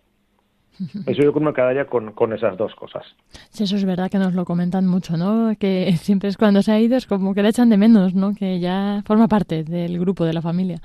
Eso 0.78 1.06
yo 1.06 1.14
creo 1.14 1.32
que 1.32 1.40
me 1.40 1.52
quedaría 1.54 1.86
con, 1.86 2.12
con, 2.12 2.32
esas 2.32 2.56
dos 2.56 2.74
cosas. 2.74 3.04
Sí, 3.50 3.64
eso 3.64 3.76
es 3.76 3.84
verdad 3.84 4.10
que 4.10 4.18
nos 4.18 4.34
lo 4.34 4.44
comentan 4.44 4.86
mucho, 4.86 5.16
¿no? 5.16 5.54
Que 5.58 5.92
siempre 5.96 6.28
es 6.28 6.36
cuando 6.36 6.62
se 6.62 6.72
ha 6.72 6.80
ido 6.80 6.96
es 6.96 7.06
como 7.06 7.34
que 7.34 7.42
le 7.42 7.48
echan 7.48 7.70
de 7.70 7.76
menos, 7.76 8.14
¿no? 8.14 8.34
Que 8.34 8.60
ya 8.60 9.02
forma 9.06 9.28
parte 9.28 9.64
del 9.64 9.98
grupo, 9.98 10.24
de 10.24 10.32
la 10.32 10.42
familia. 10.42 10.80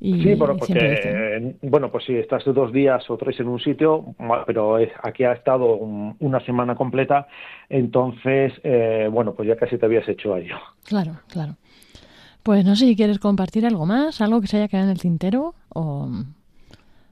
Y 0.00 0.22
sí, 0.22 0.34
bueno, 0.34 0.56
porque, 0.56 0.74
dicen... 0.74 1.56
bueno, 1.62 1.90
pues 1.90 2.04
si 2.04 2.14
estás 2.16 2.44
dos 2.44 2.72
días 2.72 3.08
o 3.08 3.16
tres 3.16 3.40
en 3.40 3.48
un 3.48 3.60
sitio, 3.60 4.14
pero 4.46 4.78
es, 4.78 4.90
aquí 5.02 5.24
ha 5.24 5.32
estado 5.32 5.74
un, 5.76 6.16
una 6.20 6.40
semana 6.44 6.74
completa, 6.74 7.28
entonces, 7.68 8.52
eh, 8.62 9.08
bueno, 9.10 9.34
pues 9.34 9.48
ya 9.48 9.56
casi 9.56 9.78
te 9.78 9.86
habías 9.86 10.08
hecho 10.08 10.34
a 10.34 10.40
ello. 10.40 10.56
Claro, 10.84 11.20
claro. 11.28 11.56
Pues 12.42 12.64
no 12.64 12.76
sé 12.76 12.86
si 12.86 12.94
quieres 12.94 13.18
compartir 13.18 13.66
algo 13.66 13.86
más, 13.86 14.20
algo 14.20 14.40
que 14.40 14.46
se 14.46 14.58
haya 14.58 14.68
quedado 14.68 14.86
en 14.86 14.92
el 14.92 15.00
tintero 15.00 15.54
o... 15.70 16.08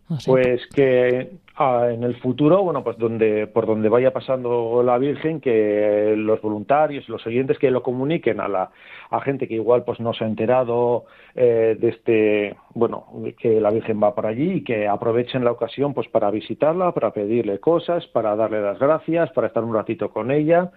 No 0.08 0.20
sé. 0.20 0.30
Pues 0.30 0.66
que 0.66 1.38
ah, 1.56 1.88
en 1.90 2.02
el 2.02 2.16
futuro, 2.16 2.62
bueno, 2.62 2.82
pues 2.84 2.98
donde 2.98 3.46
por 3.46 3.66
donde 3.66 3.88
vaya 3.88 4.12
pasando 4.12 4.82
la 4.82 4.98
Virgen, 4.98 5.40
que 5.40 6.14
los 6.16 6.40
voluntarios, 6.40 7.08
los 7.08 7.26
oyentes 7.26 7.58
que 7.58 7.70
lo 7.70 7.82
comuniquen 7.82 8.40
a 8.40 8.48
la 8.48 8.70
a 9.10 9.20
gente 9.20 9.46
que 9.46 9.54
igual 9.54 9.84
pues 9.84 10.00
no 10.00 10.12
se 10.12 10.24
ha 10.24 10.26
enterado 10.26 11.04
eh, 11.34 11.76
de 11.78 11.88
este, 11.88 12.56
bueno, 12.74 13.06
que 13.38 13.60
la 13.60 13.70
Virgen 13.70 14.02
va 14.02 14.14
por 14.14 14.26
allí 14.26 14.54
y 14.54 14.64
que 14.64 14.88
aprovechen 14.88 15.44
la 15.44 15.52
ocasión 15.52 15.94
pues 15.94 16.08
para 16.08 16.30
visitarla, 16.30 16.92
para 16.92 17.12
pedirle 17.12 17.60
cosas, 17.60 18.06
para 18.08 18.34
darle 18.36 18.60
las 18.60 18.78
gracias, 18.78 19.30
para 19.32 19.46
estar 19.46 19.62
un 19.62 19.74
ratito 19.74 20.10
con 20.10 20.30
ella, 20.30 20.70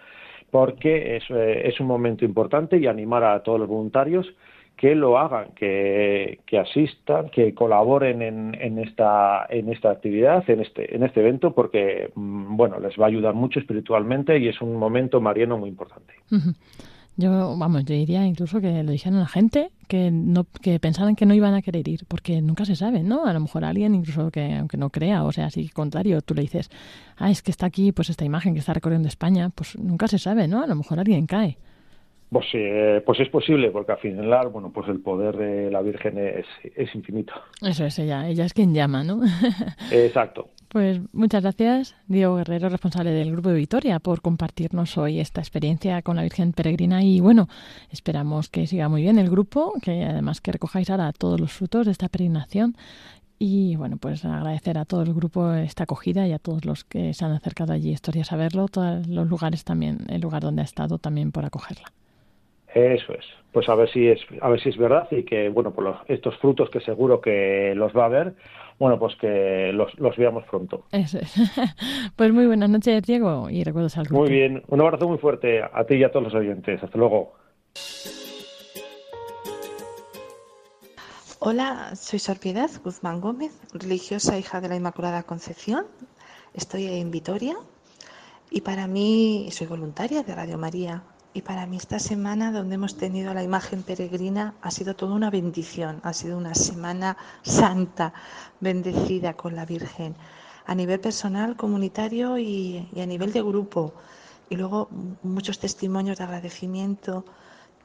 porque 0.52 1.18
es, 1.18 1.24
eh, 1.30 1.68
es 1.68 1.80
un 1.80 1.88
momento 1.88 2.26
importante 2.26 2.78
y 2.78 2.88
animar 2.88 3.24
a 3.24 3.42
todos 3.44 3.60
los 3.60 3.70
voluntarios 3.70 4.28
que 4.78 4.94
lo 4.94 5.18
hagan, 5.18 5.50
que, 5.56 6.40
asistan, 6.60 7.30
que 7.30 7.54
colaboren 7.54 8.22
en, 8.22 8.56
en, 8.62 8.78
esta, 8.78 9.46
en 9.50 9.70
esta 9.70 9.90
actividad, 9.90 10.48
en 10.50 10.62
este, 10.62 10.96
en 10.96 11.04
este 11.04 11.22
evento, 11.22 11.54
porque 11.54 12.12
bueno, 12.16 12.80
les 12.80 12.96
va 12.98 13.06
a 13.06 13.08
ayudar 13.08 13.34
mucho 13.34 13.60
espiritualmente 13.60 14.38
y 14.38 14.48
es 14.48 14.62
un 14.62 14.76
momento 14.76 15.20
mariano 15.20 15.58
muy 15.58 15.70
importante. 15.70 16.14
Yo, 17.20 17.58
vamos, 17.58 17.84
yo 17.86 17.96
diría 17.96 18.24
incluso 18.28 18.62
que 18.62 18.84
lo 18.84 18.92
dijeron 18.92 19.18
a 19.18 19.22
la 19.22 19.28
gente 19.28 19.72
que 19.88 20.12
no 20.12 20.46
que 20.62 20.80
pensaran 20.80 21.16
que 21.16 21.26
no 21.26 21.34
iban 21.34 21.56
a 21.56 21.64
querer 21.64 21.88
ir, 21.88 22.06
porque 22.08 22.44
nunca 22.44 22.64
se 22.64 22.76
sabe, 22.76 23.02
¿no? 23.02 23.26
A 23.26 23.34
lo 23.34 23.40
mejor 23.40 23.66
alguien 23.66 23.96
incluso 23.96 24.30
que 24.30 24.54
aunque 24.54 24.78
no 24.78 24.92
crea, 24.92 25.24
o 25.24 25.32
sea, 25.32 25.50
si 25.50 25.68
contrario, 25.70 26.22
tú 26.22 26.36
le 26.36 26.44
dices, 26.44 26.70
ah, 27.18 27.32
es 27.32 27.42
que 27.42 27.50
está 27.50 27.66
aquí, 27.66 27.92
pues 27.92 28.12
esta 28.12 28.24
imagen 28.24 28.54
que 28.54 28.60
está 28.60 28.74
recorriendo 28.74 29.08
España, 29.08 29.50
pues 29.50 29.76
nunca 29.80 30.08
se 30.08 30.20
sabe, 30.20 30.48
¿no? 30.48 30.62
A 30.62 30.68
lo 30.68 30.76
mejor 30.76 31.00
alguien 31.00 31.26
cae. 31.26 31.58
Pues, 32.30 32.46
eh, 32.54 33.02
pues 33.06 33.20
es 33.22 33.30
posible, 33.30 33.72
porque 33.72 33.94
al 33.94 34.00
final, 34.00 34.50
bueno, 34.50 34.72
pues 34.74 34.90
el 34.90 35.00
poder 35.00 35.38
de 35.38 35.72
la 35.72 35.82
Virgen 35.82 36.18
es, 36.18 36.46
es 36.76 36.94
infinito. 36.94 37.34
Eso 37.62 37.86
es 37.86 37.98
ella, 38.00 38.28
ella 38.28 38.46
es 38.46 38.54
quien 38.54 38.74
llama, 38.74 39.04
¿no? 39.04 39.22
Exacto. 39.92 40.50
Pues 40.68 41.00
muchas 41.14 41.44
gracias, 41.44 41.96
Diego 42.08 42.36
Guerrero, 42.36 42.68
responsable 42.68 43.12
del 43.12 43.32
Grupo 43.32 43.50
de 43.50 43.56
Vitoria, 43.56 44.00
por 44.00 44.22
compartirnos 44.22 44.98
hoy 44.98 45.22
esta 45.22 45.40
experiencia 45.40 46.02
con 46.02 46.18
la 46.18 46.24
Virgen 46.24 46.52
Peregrina. 46.52 47.02
Y 47.02 47.22
bueno, 47.22 47.48
esperamos 47.90 48.50
que 48.50 48.68
siga 48.68 48.90
muy 48.90 49.04
bien 49.04 49.18
el 49.18 49.30
grupo, 49.30 49.74
que 49.82 50.04
además 50.04 50.42
que 50.42 50.52
recojáis 50.52 50.90
ahora 50.90 51.14
todos 51.14 51.40
los 51.40 51.54
frutos 51.54 51.86
de 51.86 51.94
esta 51.94 52.10
peregrinación. 52.10 52.76
Y 53.40 53.78
bueno, 53.78 53.96
pues 53.96 54.26
agradecer 54.26 54.78
a 54.78 54.84
todo 54.84 55.04
el 55.04 55.14
grupo 55.14 55.54
esta 55.54 55.84
acogida 55.84 56.28
y 56.28 56.34
a 56.34 56.40
todos 56.40 56.66
los 56.66 56.84
que 56.84 57.14
se 57.14 57.24
han 57.24 57.32
acercado 57.32 57.72
allí 57.72 57.94
estos 57.94 58.14
días 58.14 58.34
a 58.34 58.36
verlo, 58.36 58.68
todos 58.68 59.08
los 59.08 59.28
lugares 59.30 59.64
también, 59.64 60.00
el 60.10 60.20
lugar 60.20 60.42
donde 60.42 60.64
ha 60.64 60.66
estado 60.66 60.98
también 60.98 61.32
por 61.32 61.46
acogerla. 61.46 61.94
Eso 62.74 63.13
es. 63.13 63.26
Pues 63.51 63.68
a 63.70 63.76
ver 63.76 63.89
si 63.89 64.07
es, 64.07 64.20
a 64.41 64.49
ver 64.49 64.61
si 64.61 64.70
es 64.70 64.78
verdad 64.78 65.07
y 65.11 65.24
que, 65.24 65.49
bueno, 65.49 65.72
pues 65.72 65.88
los, 65.88 65.97
estos 66.07 66.38
frutos 66.38 66.70
que 66.70 66.80
seguro 66.82 67.22
que 67.22 67.74
los 67.76 67.95
va 67.95 68.05
a 68.05 68.09
ver, 68.09 68.36
bueno, 68.78 68.99
pues 68.99 69.15
que 69.15 69.72
los, 69.74 69.97
los 69.99 70.15
veamos 70.15 70.43
pronto. 70.45 70.86
Eso 70.91 71.20
es. 71.20 71.34
Pues 72.15 72.32
muy 72.32 72.47
buenas 72.47 72.70
noches, 72.70 73.01
Diego, 73.03 73.49
y 73.49 73.63
recuerdos 73.63 73.97
al 73.97 74.05
grupo. 74.05 74.22
Muy 74.22 74.30
bien. 74.30 74.63
Un 74.68 74.82
abrazo 74.82 75.07
muy 75.07 75.18
fuerte 75.18 75.61
a 75.61 75.84
ti 75.86 75.95
y 75.95 76.03
a 76.03 76.11
todos 76.11 76.26
los 76.26 76.34
oyentes. 76.34 76.84
Hasta 76.84 76.97
luego. 76.97 77.34
Hola, 81.39 81.95
soy 81.95 82.20
Sor 82.20 82.39
Piedad 82.39 82.70
Guzmán 82.84 83.22
Gómez, 83.22 83.61
religiosa 83.72 84.38
hija 84.38 84.59
de 84.59 84.70
la 84.70 84.76
Inmaculada 84.76 85.24
Concepción. 85.24 85.86
Estoy 86.53 86.88
en 86.88 87.11
Vitoria 87.11 87.55
y 88.49 88.61
para 88.61 88.88
mí 88.88 89.47
soy 89.51 89.68
voluntaria 89.68 90.24
de 90.24 90.34
Radio 90.34 90.57
María 90.57 91.03
y 91.38 91.44
para 91.44 91.68
mí 91.68 91.78
esta 91.78 92.00
semana 92.00 92.52
donde 92.52 92.74
hemos 92.74 92.98
tenido 92.98 93.32
la 93.32 93.44
imagen 93.44 93.84
peregrina 93.84 94.56
ha 94.64 94.72
sido 94.72 94.96
toda 94.96 95.14
una 95.14 95.30
bendición, 95.30 96.02
ha 96.02 96.12
sido 96.12 96.36
una 96.36 96.56
semana 96.56 97.16
santa, 97.44 98.12
bendecida 98.60 99.36
con 99.36 99.56
la 99.56 99.64
Virgen, 99.64 100.16
a 100.66 100.74
nivel 100.74 101.00
personal, 101.00 101.56
comunitario 101.56 102.40
y, 102.40 102.90
a 103.00 103.06
nivel 103.06 103.34
de 103.34 103.44
grupo. 103.44 103.94
Y 104.50 104.56
luego 104.56 104.90
muchos 105.22 105.60
testimonios 105.60 106.18
de 106.18 106.24
agradecimiento 106.24 107.24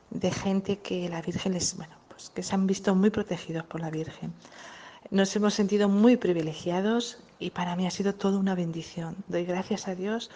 de 0.09 0.31
gente 0.31 0.79
que 0.79 1.11
la 1.11 1.21
Virgen 1.21 1.53
les, 1.53 1.77
bueno, 1.77 1.95
pues 2.09 2.31
que 2.31 2.43
se 2.43 2.55
han 2.55 2.67
visto 2.67 2.95
muy 2.95 3.11
protegidos 3.11 3.65
por 3.65 3.83
la 3.83 3.91
Virgen. 3.91 4.33
Nos 5.11 5.37
hemos 5.37 5.53
sentido 5.53 5.91
muy 5.91 6.17
privilegiados 6.17 7.19
y 7.39 7.51
para 7.51 7.77
mí 7.77 7.87
ha 7.87 7.91
sido 7.91 8.15
toda 8.15 8.39
una 8.39 8.55
bendición. 8.55 9.15
Doy 9.29 9.45
gracias 9.45 9.89
a 9.89 9.95
Dios 9.95 10.31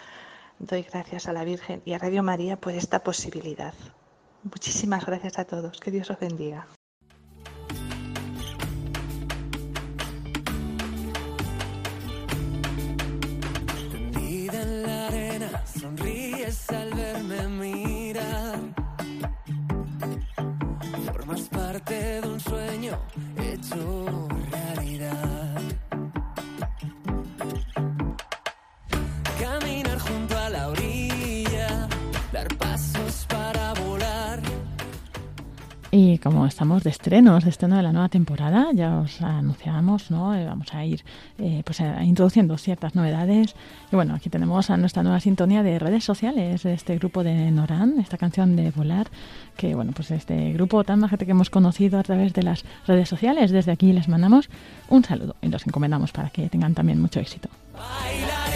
Doy 0.59 0.81
gracias 0.83 1.27
a 1.27 1.33
la 1.33 1.43
Virgen 1.43 1.81
y 1.85 1.93
a 1.93 1.99
Radio 1.99 2.23
María 2.23 2.57
por 2.57 2.73
esta 2.73 3.03
posibilidad. 3.03 3.73
Muchísimas 4.43 5.05
gracias 5.05 5.39
a 5.39 5.45
todos. 5.45 5.79
Que 5.79 5.91
Dios 5.91 6.09
os 6.09 6.19
bendiga. 6.19 6.67
Sonríes 15.79 16.69
al 16.69 16.93
verme. 17.27 17.67
Formas 21.05 21.41
parte 21.49 22.21
de 22.21 22.27
un 22.27 22.39
sueño 22.39 22.99
hecho 23.37 24.27
realidad. 24.51 25.46
Y 35.99 36.19
como 36.19 36.45
estamos 36.45 36.83
de 36.83 36.91
estrenos, 36.91 37.43
de 37.43 37.49
estreno 37.49 37.75
de 37.75 37.81
la 37.81 37.91
nueva 37.91 38.07
temporada, 38.07 38.67
ya 38.71 38.99
os 38.99 39.19
anunciamos, 39.19 40.11
¿no? 40.11 40.35
Eh, 40.35 40.45
vamos 40.45 40.71
a 40.75 40.85
ir 40.85 41.03
eh, 41.39 41.63
pues 41.65 41.81
a, 41.81 42.03
introduciendo 42.03 42.55
ciertas 42.59 42.93
novedades. 42.93 43.55
Y 43.91 43.95
bueno, 43.95 44.13
aquí 44.13 44.29
tenemos 44.29 44.69
a 44.69 44.77
nuestra 44.77 45.01
nueva 45.01 45.19
sintonía 45.19 45.63
de 45.63 45.79
redes 45.79 46.03
sociales, 46.03 46.63
este 46.65 46.99
grupo 46.99 47.23
de 47.23 47.49
Noran, 47.49 47.99
esta 47.99 48.19
canción 48.19 48.55
de 48.55 48.69
Volar, 48.69 49.07
que 49.55 49.73
bueno, 49.73 49.91
pues 49.91 50.11
este 50.11 50.53
grupo 50.53 50.83
tan 50.83 50.99
majete 50.99 51.25
que 51.25 51.31
hemos 51.31 51.49
conocido 51.49 51.97
a 51.97 52.03
través 52.03 52.31
de 52.31 52.43
las 52.43 52.63
redes 52.85 53.09
sociales, 53.09 53.49
desde 53.49 53.71
aquí 53.71 53.91
les 53.91 54.07
mandamos 54.07 54.51
un 54.89 55.03
saludo 55.03 55.35
y 55.41 55.47
los 55.47 55.65
encomendamos 55.65 56.11
para 56.11 56.29
que 56.29 56.47
tengan 56.47 56.75
también 56.75 57.01
mucho 57.01 57.19
éxito. 57.19 57.49
Bailaré 57.73 58.46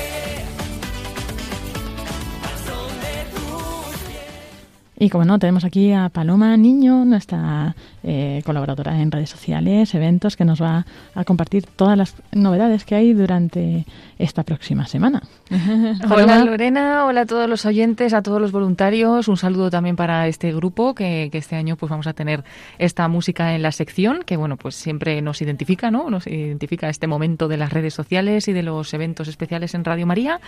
Y 5.01 5.09
como 5.09 5.25
no, 5.25 5.39
tenemos 5.39 5.65
aquí 5.65 5.91
a 5.93 6.09
Paloma 6.09 6.55
Niño, 6.57 7.05
nuestra 7.05 7.75
eh, 8.03 8.41
colaboradora 8.45 8.99
en 8.99 9.11
redes 9.11 9.29
sociales, 9.29 9.93
eventos, 9.93 10.35
que 10.35 10.45
nos 10.45 10.61
va 10.61 10.85
a 11.13 11.23
compartir 11.23 11.65
todas 11.65 11.97
las 11.97 12.15
novedades 12.31 12.85
que 12.85 12.95
hay 12.95 13.13
durante 13.13 13.85
esta 14.17 14.43
próxima 14.43 14.87
semana. 14.87 15.21
hola 16.09 16.43
Lorena, 16.43 17.05
hola 17.05 17.21
a 17.21 17.25
todos 17.25 17.49
los 17.49 17.65
oyentes, 17.65 18.13
a 18.13 18.21
todos 18.21 18.41
los 18.41 18.51
voluntarios. 18.51 19.27
Un 19.27 19.37
saludo 19.37 19.69
también 19.69 19.95
para 19.95 20.27
este 20.27 20.53
grupo 20.53 20.95
que, 20.95 21.29
que, 21.31 21.37
este 21.37 21.55
año 21.55 21.75
pues 21.75 21.89
vamos 21.89 22.07
a 22.07 22.13
tener 22.13 22.43
esta 22.77 23.07
música 23.07 23.55
en 23.55 23.61
la 23.61 23.71
sección 23.71 24.23
que 24.25 24.37
bueno 24.37 24.57
pues 24.57 24.75
siempre 24.75 25.21
nos 25.21 25.41
identifica, 25.41 25.91
¿no? 25.91 26.09
Nos 26.09 26.27
identifica 26.27 26.89
este 26.89 27.07
momento 27.07 27.47
de 27.47 27.57
las 27.57 27.73
redes 27.73 27.93
sociales 27.93 28.47
y 28.47 28.53
de 28.53 28.63
los 28.63 28.93
eventos 28.93 29.27
especiales 29.27 29.73
en 29.73 29.85
Radio 29.85 30.05
María. 30.05 30.39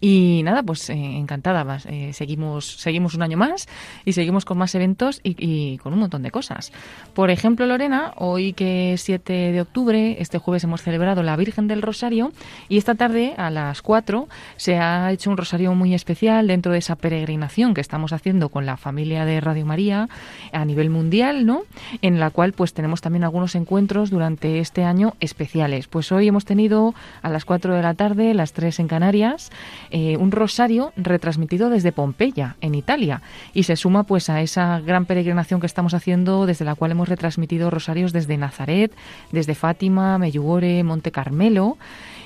Y 0.00 0.42
nada, 0.44 0.62
pues 0.62 0.90
eh, 0.90 0.94
encantada. 0.94 1.78
Eh, 1.86 2.12
seguimos 2.12 2.80
seguimos 2.80 3.14
un 3.14 3.22
año 3.22 3.36
más 3.36 3.68
y 4.04 4.12
seguimos 4.12 4.44
con 4.44 4.58
más 4.58 4.74
eventos 4.74 5.20
y, 5.22 5.36
y, 5.38 5.78
con 5.78 5.92
un 5.92 6.00
montón 6.00 6.22
de 6.22 6.30
cosas. 6.30 6.72
Por 7.14 7.30
ejemplo, 7.30 7.66
Lorena, 7.66 8.12
hoy 8.16 8.52
que 8.52 8.92
es 8.92 9.02
7 9.02 9.52
de 9.52 9.60
octubre, 9.60 10.16
este 10.20 10.38
jueves 10.38 10.64
hemos 10.64 10.82
celebrado 10.82 11.22
la 11.22 11.36
Virgen 11.36 11.66
del 11.66 11.82
Rosario 11.82 12.32
y 12.68 12.78
esta 12.78 12.94
tarde 12.94 13.34
a 13.36 13.50
las 13.50 13.82
4 13.82 14.28
se 14.56 14.78
ha 14.78 15.10
hecho 15.10 15.30
un 15.30 15.36
rosario 15.36 15.74
muy 15.74 15.94
especial 15.94 16.46
dentro 16.46 16.72
de 16.72 16.78
esa 16.78 16.96
peregrinación 16.96 17.74
que 17.74 17.80
estamos 17.80 18.12
haciendo 18.12 18.48
con 18.48 18.66
la 18.66 18.76
familia 18.76 19.24
de 19.24 19.40
Radio 19.40 19.66
María 19.66 20.08
a 20.52 20.64
nivel 20.64 20.90
mundial, 20.90 21.46
¿no? 21.46 21.62
En 22.02 22.20
la 22.20 22.30
cual 22.30 22.52
pues 22.52 22.74
tenemos 22.74 23.00
también 23.00 23.24
algunos 23.24 23.54
encuentros 23.54 24.10
durante 24.10 24.60
este 24.60 24.84
año 24.84 25.14
especiales. 25.20 25.88
Pues 25.88 26.12
hoy 26.12 26.28
hemos 26.28 26.44
tenido 26.44 26.94
a 27.22 27.28
las 27.28 27.44
4 27.44 27.74
de 27.74 27.82
la 27.82 27.94
tarde, 27.94 28.34
las 28.34 28.52
3 28.52 28.80
en 28.80 28.88
Canarias, 28.88 29.50
eh, 29.90 30.16
un 30.16 30.30
rosario 30.30 30.92
retransmitido 30.96 31.70
desde 31.70 31.92
Pompeya, 31.92 32.56
en 32.60 32.74
Italia, 32.74 33.22
y 33.52 33.64
se 33.64 33.76
suma 33.76 34.04
pues 34.04 34.30
a 34.30 34.40
esa 34.42 34.80
gran 34.80 35.06
peregrinación 35.06 35.60
que 35.60 35.66
estamos 35.66 35.94
haciendo 35.94 36.46
desde 36.46 36.64
la 36.64 36.74
cual 36.74 36.89
hemos 36.92 37.08
retransmitido 37.08 37.70
rosarios 37.70 38.12
desde 38.12 38.36
Nazaret, 38.36 38.92
desde 39.32 39.54
Fátima, 39.54 40.18
Meyugore, 40.18 40.82
Monte 40.84 41.10
Carmelo 41.10 41.78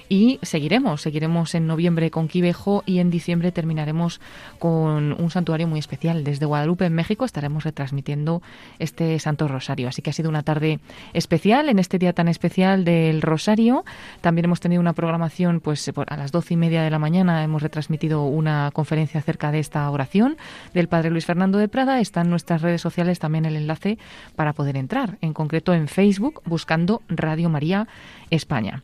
y 0.09 0.39
seguiremos, 0.43 1.03
seguiremos 1.03 1.55
en 1.55 1.67
noviembre 1.67 2.11
con 2.11 2.29
Quivejo 2.29 2.83
y 2.87 2.99
en 2.99 3.11
diciembre 3.11 3.53
terminaremos 3.53 4.21
con 4.59 5.13
un 5.21 5.31
santuario 5.31 5.67
muy 5.67 5.79
especial. 5.79 6.25
Desde 6.25 6.47
Guadalupe, 6.47 6.87
en 6.87 6.95
México, 6.95 7.25
estaremos 7.25 7.65
retransmitiendo 7.65 8.43
este 8.79 9.19
Santo 9.19 9.49
Rosario. 9.49 9.89
Así 9.89 10.03
que 10.03 10.11
ha 10.11 10.13
sido 10.13 10.29
una 10.29 10.43
tarde 10.43 10.81
especial, 11.13 11.69
en 11.69 11.79
este 11.79 11.99
día 11.99 12.13
tan 12.13 12.29
especial 12.29 12.85
del 12.85 13.23
Rosario. 13.23 13.85
También 14.21 14.45
hemos 14.45 14.61
tenido 14.61 14.81
una 14.81 14.93
programación, 14.93 15.61
pues 15.61 15.91
a 16.07 16.17
las 16.17 16.33
doce 16.33 16.55
y 16.55 16.57
media 16.57 16.83
de 16.83 16.91
la 16.91 16.99
mañana 16.99 17.43
hemos 17.43 17.63
retransmitido 17.63 18.25
una 18.25 18.71
conferencia 18.73 19.21
acerca 19.21 19.53
de 19.53 19.59
esta 19.59 19.89
oración 19.91 20.37
del 20.75 20.89
Padre 20.89 21.11
Luis 21.11 21.27
Fernando 21.27 21.59
de 21.59 21.69
Prada. 21.69 22.01
Está 22.01 22.21
en 22.21 22.31
nuestras 22.31 22.63
redes 22.63 22.81
sociales 22.81 23.19
también 23.19 23.47
el 23.47 23.57
enlace 23.57 23.99
para 24.37 24.53
poder 24.53 24.77
entrar, 24.77 25.19
en 25.21 25.33
concreto 25.33 25.73
en 25.73 25.89
Facebook, 25.89 26.43
buscando 26.45 27.03
Radio 27.09 27.49
María 27.49 27.89
España. 28.31 28.83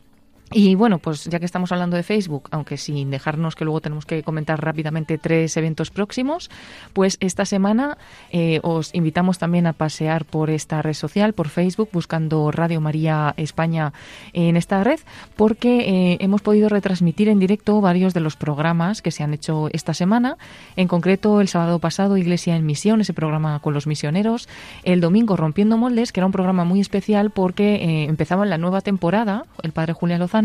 Y 0.53 0.75
bueno, 0.75 0.99
pues 0.99 1.23
ya 1.25 1.39
que 1.39 1.45
estamos 1.45 1.71
hablando 1.71 1.95
de 1.95 2.03
Facebook, 2.03 2.49
aunque 2.51 2.75
sin 2.75 3.09
dejarnos 3.09 3.55
que 3.55 3.63
luego 3.63 3.79
tenemos 3.79 4.05
que 4.05 4.21
comentar 4.21 4.61
rápidamente 4.61 5.17
tres 5.17 5.55
eventos 5.55 5.91
próximos, 5.91 6.49
pues 6.91 7.15
esta 7.21 7.45
semana 7.45 7.97
eh, 8.31 8.59
os 8.61 8.93
invitamos 8.93 9.37
también 9.37 9.65
a 9.65 9.71
pasear 9.71 10.25
por 10.25 10.49
esta 10.49 10.81
red 10.81 10.93
social, 10.93 11.31
por 11.31 11.47
Facebook, 11.47 11.87
buscando 11.93 12.51
Radio 12.51 12.81
María 12.81 13.33
España 13.37 13.93
en 14.33 14.57
esta 14.57 14.83
red, 14.83 14.99
porque 15.37 15.79
eh, 16.11 16.17
hemos 16.19 16.41
podido 16.41 16.67
retransmitir 16.67 17.29
en 17.29 17.39
directo 17.39 17.79
varios 17.79 18.13
de 18.13 18.19
los 18.19 18.35
programas 18.35 19.01
que 19.01 19.11
se 19.11 19.23
han 19.23 19.33
hecho 19.33 19.69
esta 19.71 19.93
semana. 19.93 20.37
En 20.75 20.89
concreto, 20.89 21.39
el 21.39 21.47
sábado 21.47 21.79
pasado, 21.79 22.17
Iglesia 22.17 22.57
en 22.57 22.65
Misión, 22.65 22.99
ese 22.99 23.13
programa 23.13 23.59
con 23.59 23.73
los 23.73 23.87
misioneros. 23.87 24.49
El 24.83 24.99
domingo, 24.99 25.37
Rompiendo 25.37 25.77
Moldes, 25.77 26.11
que 26.11 26.19
era 26.19 26.25
un 26.25 26.33
programa 26.33 26.65
muy 26.65 26.81
especial 26.81 27.29
porque 27.31 27.75
eh, 27.75 28.03
empezaba 28.03 28.45
la 28.45 28.57
nueva 28.57 28.81
temporada, 28.81 29.45
el 29.63 29.71
padre 29.71 29.93
Julián 29.93 30.19
Lozano 30.19 30.40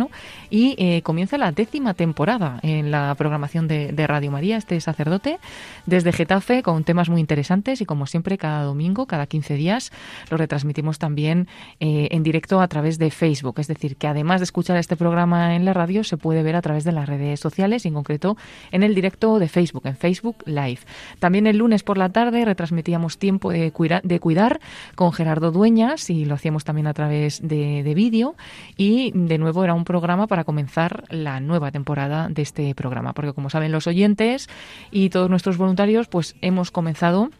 y 0.50 0.74
eh, 0.78 1.02
comienza 1.02 1.38
la 1.38 1.52
décima 1.52 1.94
temporada 1.94 2.58
en 2.62 2.90
la 2.90 3.14
programación 3.16 3.68
de, 3.68 4.06
Radio 4.06 4.30
María, 4.30 4.56
este 4.56 4.80
sacerdote, 4.80 5.38
desde 5.86 6.12
Getafe, 6.12 6.62
con 6.62 6.84
temas 6.84 7.08
muy 7.08 7.20
interesantes 7.20 7.80
y 7.80 7.86
como 7.86 8.06
siempre 8.06 8.38
cada 8.38 8.62
domingo, 8.62 9.06
cada 9.06 9.26
15 9.26 9.54
días, 9.54 9.90
lo 10.30 10.36
retransmitimos 10.36 10.98
también 10.98 11.48
eh, 11.80 12.08
en 12.12 12.22
directo 12.22 12.60
a 12.60 12.68
través 12.68 12.98
de 12.98 13.10
Facebook. 13.10 13.58
Es 13.58 13.66
decir, 13.66 13.96
que 13.96 14.06
además 14.06 14.40
de 14.40 14.44
escuchar 14.44 14.76
este 14.76 14.96
programa 14.96 15.56
en 15.56 15.64
la 15.64 15.72
radio, 15.72 16.04
se 16.04 16.16
puede 16.16 16.42
ver 16.42 16.54
a 16.54 16.62
través 16.62 16.84
de 16.84 16.92
las 16.92 17.08
redes 17.08 17.40
sociales, 17.40 17.84
en 17.84 17.94
concreto 17.94 18.36
en 18.70 18.82
el 18.82 18.94
directo 18.94 19.38
de 19.38 19.48
Facebook, 19.48 19.86
en 19.86 19.96
Facebook 19.96 20.36
Live. 20.46 20.80
También 21.18 21.46
el 21.46 21.58
lunes 21.58 21.82
por 21.82 21.98
la 21.98 22.10
tarde 22.10 22.44
retransmitíamos 22.44 23.18
Tiempo 23.18 23.50
de, 23.50 23.72
cuidar, 23.72 24.02
de 24.02 24.20
cuidar 24.20 24.60
con 24.94 25.12
Gerardo 25.12 25.50
Dueñas 25.50 26.10
y 26.10 26.24
lo 26.24 26.34
hacíamos 26.34 26.64
también 26.64 26.86
a 26.86 26.94
través 26.94 27.40
de, 27.46 27.82
de 27.82 27.94
vídeo 27.94 28.34
y 28.76 29.12
de 29.14 29.38
nuevo 29.38 29.64
era 29.64 29.74
un 29.74 29.84
programa 29.86 30.26
para 30.26 30.44
comenzar 30.44 31.04
la 31.08 31.40
nueva 31.40 31.70
temporada 31.70 32.28
de 32.28 32.42
este 32.42 32.74
programa, 32.74 33.14
porque 33.14 33.32
como 33.32 33.48
saben 33.48 33.72
los 33.72 33.86
oyentes 33.86 34.50
y 34.90 35.08
todos 35.08 35.30
nuestros 35.30 35.56
voluntarios, 35.56 36.08
pues 36.08 36.36
hemos 36.42 36.70
comenzado 36.70 37.30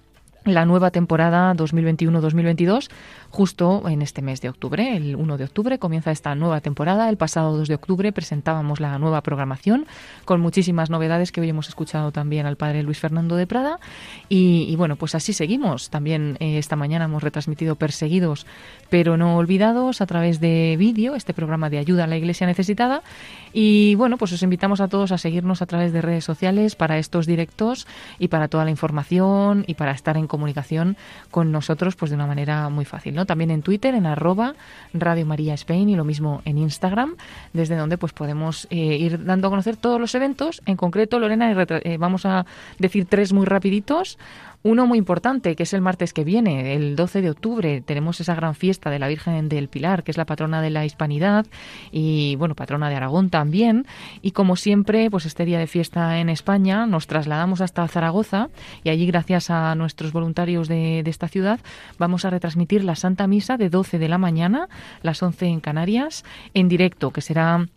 la 0.47 0.65
nueva 0.65 0.91
temporada 0.91 1.53
2021-2022 1.55 2.89
justo 3.31 3.89
en 3.89 4.01
este 4.01 4.23
mes 4.23 4.41
de 4.41 4.49
octubre. 4.49 4.97
El 4.97 5.17
1 5.17 5.37
de 5.37 5.45
octubre 5.45 5.79
comienza 5.79 6.11
esta 6.11 6.35
nueva 6.35 6.61
temporada. 6.61 7.09
El 7.09 7.17
pasado 7.17 7.57
2 7.57 7.69
de 7.69 7.75
octubre 7.75 8.13
presentábamos 8.13 8.81
la 8.81 8.99
nueva 8.99 9.21
programación 9.23 9.87
con 10.25 10.41
muchísimas 10.41 10.89
novedades 10.89 11.33
que 11.33 11.41
hoy 11.41 11.49
hemos 11.49 11.69
escuchado 11.69 12.13
también 12.13 12.47
al 12.47 12.57
padre 12.57 12.83
Luis 12.83 12.99
Fernando 12.99 13.37
de 13.37 13.47
Prada. 13.47 13.79
Y, 14.29 14.75
bueno, 14.77 14.97
pues 14.97 15.15
así 15.15 15.33
seguimos. 15.33 15.91
También 15.91 16.37
eh, 16.41 16.59
esta 16.59 16.77
mañana 16.77 17.07
hemos 17.07 17.23
retransmitido 17.23 17.75
Perseguidos 17.75 18.47
pero 18.89 19.17
no 19.17 19.37
olvidados 19.37 20.01
a 20.01 20.07
través 20.07 20.41
de 20.41 20.77
vídeo, 20.79 21.15
este 21.15 21.35
programa 21.35 21.71
de 21.71 21.79
ayuda 21.79 22.05
a 22.05 22.07
la 22.07 22.17
Iglesia 22.17 22.47
necesitada. 22.47 23.03
Y 23.53 23.95
bueno, 23.97 24.17
pues 24.17 24.33
os 24.33 24.43
invitamos 24.43 24.81
a 24.81 24.89
todos 24.89 25.13
a 25.13 25.19
seguirnos 25.19 25.63
a 25.63 25.67
través 25.67 25.93
de 25.93 26.03
redes 26.03 26.25
sociales 26.25 26.77
para 26.77 26.99
estos 26.99 27.27
directos 27.27 27.87
y 28.19 28.29
para 28.29 28.49
toda 28.49 28.65
la 28.65 28.71
información 28.71 29.65
y 29.67 29.75
para 29.75 29.93
estar 29.93 30.17
en 30.17 30.27
comunicación 30.37 30.97
con 31.31 31.51
nosotros 31.51 31.97
pues 31.97 32.11
de 32.11 32.15
una 32.15 32.27
manera 32.27 32.69
muy 32.69 32.85
fácil. 32.85 33.15
¿no? 33.15 33.27
También 33.27 33.51
en 33.51 33.63
Twitter, 33.63 33.95
en 33.95 34.07
arroba 34.07 34.55
Radio 34.93 35.27
María 35.27 35.55
Spain 35.55 35.89
y 35.89 35.97
lo 35.97 36.05
mismo 36.05 36.43
en 36.45 36.59
Instagram, 36.59 37.17
desde 37.53 37.77
donde 37.77 37.99
pues 37.99 38.13
podemos 38.13 38.67
eh, 38.71 38.77
ir 38.77 39.25
dando 39.25 39.49
a 39.49 39.51
conocer 39.51 39.77
todos 39.77 40.01
los 40.01 40.15
eventos. 40.15 40.63
En 40.67 40.77
concreto, 40.77 41.19
Lorena, 41.19 41.51
eh, 41.53 41.97
vamos 41.99 42.27
a 42.27 42.45
decir 42.79 43.07
tres 43.07 43.33
muy 43.33 43.47
rapiditos. 43.47 44.19
Uno 44.67 44.85
muy 44.85 44.99
importante, 44.99 45.55
que 45.55 45.63
es 45.63 45.73
el 45.75 45.81
martes 45.81 46.13
que 46.13 46.25
viene, 46.25 46.75
el 46.75 46.97
12 46.97 47.23
de 47.23 47.31
octubre, 47.31 47.83
tenemos 47.83 48.21
esa 48.21 48.35
gran 48.35 48.57
fiesta 48.57 48.91
de 48.91 48.99
la 48.99 49.07
Virgen 49.07 49.49
del 49.49 49.69
Pilar, 49.69 50.03
que 50.03 50.11
es 50.11 50.17
la 50.17 50.25
patrona 50.25 50.61
de 50.61 50.71
la 50.71 50.85
Hispanidad 50.85 51.47
y, 51.93 52.35
bueno, 52.35 52.57
patrona 52.57 52.89
de 52.89 52.97
Aragón 52.97 53.31
también. 53.31 53.87
Y 54.23 54.33
como 54.33 54.57
siempre, 54.57 55.09
pues 55.09 55.25
este 55.25 55.45
día 55.45 55.61
de 55.61 55.69
fiesta 55.69 56.19
en 56.19 56.29
España, 56.29 56.85
nos 56.85 57.07
trasladamos 57.07 57.61
hasta 57.61 57.87
Zaragoza 57.87 58.49
y 58.83 58.91
allí, 58.91 59.07
gracias 59.07 59.51
a 59.51 59.77
nuestros 59.77 60.11
voluntarios 60.11 60.67
de, 60.67 61.05
de 61.05 61.11
esta 61.11 61.29
ciudad, 61.29 61.61
vamos 61.97 62.25
a 62.25 62.31
retransmitir 62.31 62.83
la 62.83 62.97
Santa 62.97 63.29
Misa 63.29 63.57
de 63.59 63.71
12 63.71 64.01
de 64.01 64.09
la 64.09 64.19
mañana, 64.19 64.69
las 65.01 65.23
11 65.23 65.47
en 65.47 65.61
Canarias, 65.61 66.25
en 66.55 66.67
directo, 66.69 67.13
que 67.13 67.21
será 67.21 67.69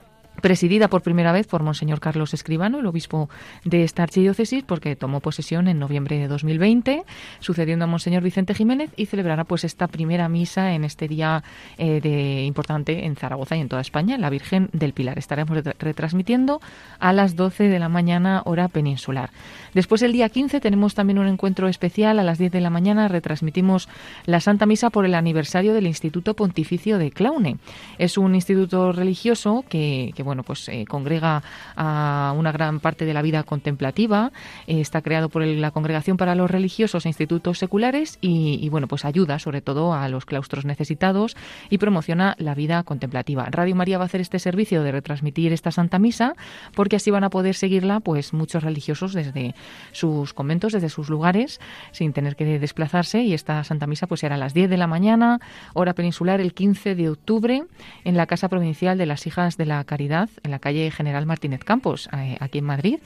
presidida 0.41 0.87
por 0.87 1.01
primera 1.01 1.31
vez 1.31 1.47
por 1.47 1.63
Monseñor 1.63 1.99
Carlos 1.99 2.33
Escribano, 2.33 2.79
el 2.79 2.85
obispo 2.85 3.29
de 3.63 3.83
esta 3.83 4.03
archidiócesis, 4.03 4.63
porque 4.63 4.95
tomó 4.95 5.19
posesión 5.19 5.67
en 5.67 5.79
noviembre 5.79 6.17
de 6.17 6.27
2020, 6.27 7.03
sucediendo 7.39 7.85
a 7.85 7.87
Monseñor 7.87 8.23
Vicente 8.23 8.53
Jiménez, 8.53 8.91
y 8.95 9.05
celebrará 9.05 9.43
pues 9.43 9.63
esta 9.63 9.87
primera 9.87 10.29
misa 10.29 10.73
en 10.73 10.83
este 10.83 11.07
día 11.07 11.43
eh, 11.77 12.01
de, 12.01 12.43
importante 12.43 13.05
en 13.05 13.15
Zaragoza 13.15 13.55
y 13.55 13.61
en 13.61 13.69
toda 13.69 13.81
España, 13.81 14.17
la 14.17 14.29
Virgen 14.29 14.69
del 14.73 14.93
Pilar. 14.93 15.17
Estaremos 15.17 15.57
retransmitiendo 15.79 16.61
a 16.99 17.13
las 17.13 17.35
12 17.35 17.67
de 17.67 17.79
la 17.79 17.89
mañana, 17.89 18.41
hora 18.45 18.67
peninsular. 18.67 19.31
Después, 19.73 20.01
el 20.01 20.13
día 20.13 20.29
15, 20.29 20.59
tenemos 20.59 20.95
también 20.95 21.19
un 21.19 21.27
encuentro 21.27 21.67
especial 21.67 22.19
a 22.19 22.23
las 22.23 22.37
10 22.37 22.51
de 22.51 22.61
la 22.61 22.69
mañana. 22.69 23.07
Retransmitimos 23.07 23.87
la 24.25 24.39
Santa 24.39 24.65
Misa 24.65 24.89
por 24.89 25.05
el 25.05 25.15
aniversario 25.15 25.73
del 25.73 25.87
Instituto 25.87 26.33
Pontificio 26.33 26.97
de 26.97 27.11
Claune. 27.11 27.57
Es 27.97 28.17
un 28.17 28.35
instituto 28.35 28.91
religioso 28.91 29.63
que, 29.67 30.13
bueno, 30.23 30.43
pues 30.43 30.69
eh, 30.69 30.85
congrega 30.87 31.43
a 31.75 32.33
una 32.35 32.51
gran 32.51 32.79
parte 32.79 33.05
de 33.05 33.13
la 33.13 33.21
vida 33.21 33.43
contemplativa. 33.43 34.31
Eh, 34.67 34.81
está 34.81 35.01
creado 35.01 35.29
por 35.29 35.45
la 35.45 35.71
Congregación 35.71 36.17
para 36.17 36.35
los 36.35 36.49
Religiosos 36.49 37.05
e 37.05 37.09
Institutos 37.09 37.59
Seculares 37.59 38.17
y, 38.21 38.67
bueno, 38.69 38.87
pues 38.87 39.05
ayuda 39.05 39.39
sobre 39.39 39.61
todo 39.61 39.93
a 39.93 40.07
los 40.09 40.25
claustros 40.25 40.65
necesitados 40.65 41.35
y 41.69 41.77
promociona 41.77 42.35
la 42.37 42.55
vida 42.55 42.83
contemplativa. 42.83 43.45
Radio 43.49 43.75
María 43.75 43.97
va 43.97 44.05
a 44.05 44.07
hacer 44.07 44.21
este 44.21 44.39
servicio 44.39 44.83
de 44.83 44.91
retransmitir 44.91 45.53
esta 45.53 45.71
Santa 45.71 45.99
Misa 45.99 46.33
porque 46.75 46.95
así 46.95 47.11
van 47.11 47.23
a 47.23 47.29
poder 47.29 47.55
seguirla 47.55 47.99
pues 47.99 48.33
muchos 48.33 48.63
religiosos 48.63 49.13
desde 49.13 49.55
sus 49.91 50.33
conventos, 50.33 50.73
desde 50.73 50.89
sus 50.89 51.09
lugares, 51.09 51.59
sin 51.91 52.13
tener 52.13 52.35
que 52.35 52.59
desplazarse. 52.59 53.23
Y 53.23 53.33
esta 53.33 53.63
Santa 53.63 53.87
Misa 53.87 54.07
pues 54.07 54.21
será 54.21 54.35
a 54.35 54.37
las 54.37 54.53
10 54.53 54.69
de 54.69 54.77
la 54.77 54.87
mañana, 54.87 55.39
hora 55.73 55.93
peninsular, 55.93 56.41
el 56.41 56.53
15 56.53 56.95
de 56.95 57.09
octubre, 57.09 57.63
en 58.03 58.17
la 58.17 58.25
Casa 58.25 58.49
Provincial 58.49 58.97
de 58.97 59.05
las 59.05 59.27
Hijas 59.27 59.57
de 59.57 59.65
la 59.65 59.83
Caridad, 59.83 60.29
en 60.43 60.51
la 60.51 60.59
calle 60.59 60.91
General 60.91 61.25
Martínez 61.25 61.63
Campos, 61.63 62.09
eh, 62.13 62.37
aquí 62.39 62.59
en 62.59 62.65
Madrid. 62.65 62.99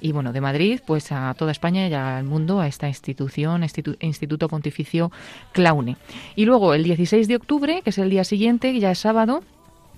Y 0.00 0.12
bueno, 0.12 0.32
de 0.32 0.40
Madrid, 0.40 0.80
pues 0.86 1.10
a 1.10 1.34
toda 1.34 1.50
España 1.50 1.88
y 1.88 1.94
al 1.94 2.24
mundo, 2.24 2.60
a 2.60 2.68
esta 2.68 2.88
institución, 2.88 3.64
Instituto 4.00 4.48
Pontificio 4.48 5.10
Claune. 5.52 5.96
Y 6.36 6.44
luego 6.44 6.74
el 6.74 6.84
16 6.84 7.26
de 7.26 7.36
octubre, 7.36 7.82
que 7.82 7.90
es 7.90 7.98
el 7.98 8.10
día 8.10 8.24
siguiente, 8.24 8.78
ya 8.78 8.92
es 8.92 8.98
sábado, 9.00 9.42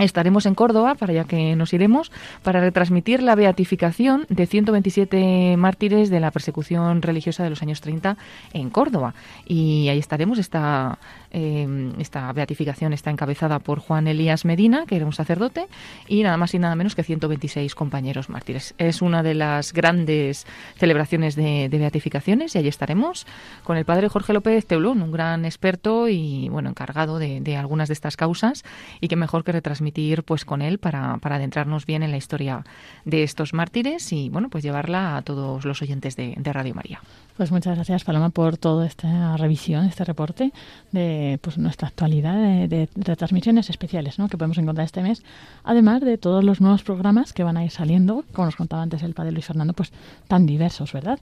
Estaremos 0.00 0.46
en 0.46 0.54
Córdoba, 0.54 0.94
para 0.94 1.12
ya 1.12 1.24
que 1.24 1.54
nos 1.56 1.74
iremos, 1.74 2.10
para 2.42 2.60
retransmitir 2.60 3.22
la 3.22 3.34
beatificación 3.34 4.24
de 4.30 4.46
127 4.46 5.56
mártires 5.58 6.08
de 6.08 6.20
la 6.20 6.30
persecución 6.30 7.02
religiosa 7.02 7.44
de 7.44 7.50
los 7.50 7.60
años 7.60 7.82
30 7.82 8.16
en 8.54 8.70
Córdoba. 8.70 9.14
Y 9.46 9.88
ahí 9.88 9.98
estaremos. 9.98 10.38
Esta, 10.38 10.98
eh, 11.32 11.92
esta 11.98 12.32
beatificación 12.32 12.94
está 12.94 13.10
encabezada 13.10 13.58
por 13.58 13.78
Juan 13.78 14.06
Elías 14.06 14.46
Medina, 14.46 14.86
que 14.86 14.96
era 14.96 15.04
un 15.04 15.12
sacerdote, 15.12 15.66
y 16.08 16.22
nada 16.22 16.38
más 16.38 16.54
y 16.54 16.58
nada 16.58 16.74
menos 16.76 16.94
que 16.94 17.02
126 17.02 17.74
compañeros 17.74 18.30
mártires. 18.30 18.74
Es 18.78 19.02
una 19.02 19.22
de 19.22 19.34
las 19.34 19.74
grandes 19.74 20.46
celebraciones 20.76 21.36
de, 21.36 21.68
beatificaciones 21.70 22.54
y 22.54 22.58
allí 22.58 22.68
estaremos 22.68 23.26
con 23.64 23.76
el 23.76 23.84
padre 23.84 24.08
Jorge 24.08 24.32
López 24.32 24.66
Teulón, 24.66 25.02
un 25.02 25.12
gran 25.12 25.44
experto 25.44 26.08
y 26.08 26.48
bueno 26.48 26.70
encargado 26.70 27.18
de, 27.18 27.40
de 27.40 27.56
algunas 27.56 27.88
de 27.88 27.94
estas 27.94 28.16
causas 28.16 28.64
y 29.00 29.08
que 29.08 29.16
mejor 29.16 29.44
que 29.44 29.52
retransmitir 29.52 29.89
pues 30.24 30.44
con 30.44 30.62
él 30.62 30.78
para, 30.78 31.18
para, 31.18 31.36
adentrarnos 31.36 31.86
bien 31.86 32.02
en 32.02 32.10
la 32.10 32.16
historia 32.16 32.64
de 33.04 33.22
estos 33.22 33.54
mártires 33.54 34.12
y 34.12 34.28
bueno 34.28 34.48
pues 34.48 34.64
llevarla 34.64 35.16
a 35.16 35.22
todos 35.22 35.64
los 35.64 35.82
oyentes 35.82 36.16
de, 36.16 36.34
Radio 36.50 36.74
María. 36.74 37.00
Pues 37.36 37.52
muchas 37.52 37.76
gracias 37.76 38.04
Paloma 38.04 38.30
por 38.30 38.56
toda 38.56 38.86
esta 38.86 39.36
revisión, 39.36 39.84
este 39.84 40.04
reporte 40.04 40.52
de 40.90 41.38
pues 41.40 41.58
nuestra 41.58 41.88
actualidad 41.88 42.34
de, 42.34 42.66
de 42.68 42.88
retransmisiones 42.96 43.70
especiales 43.70 44.18
¿no? 44.18 44.28
que 44.28 44.36
podemos 44.36 44.58
encontrar 44.58 44.84
este 44.84 45.02
mes, 45.02 45.22
además 45.64 46.00
de 46.00 46.18
todos 46.18 46.42
los 46.42 46.60
nuevos 46.60 46.82
programas 46.82 47.32
que 47.32 47.44
van 47.44 47.56
a 47.56 47.64
ir 47.64 47.70
saliendo, 47.70 48.24
como 48.32 48.46
nos 48.46 48.56
contaba 48.56 48.82
antes 48.82 49.02
el 49.02 49.14
padre 49.14 49.32
Luis 49.32 49.46
Fernando, 49.46 49.72
pues 49.72 49.92
tan 50.28 50.46
diversos, 50.46 50.92
¿verdad? 50.92 51.20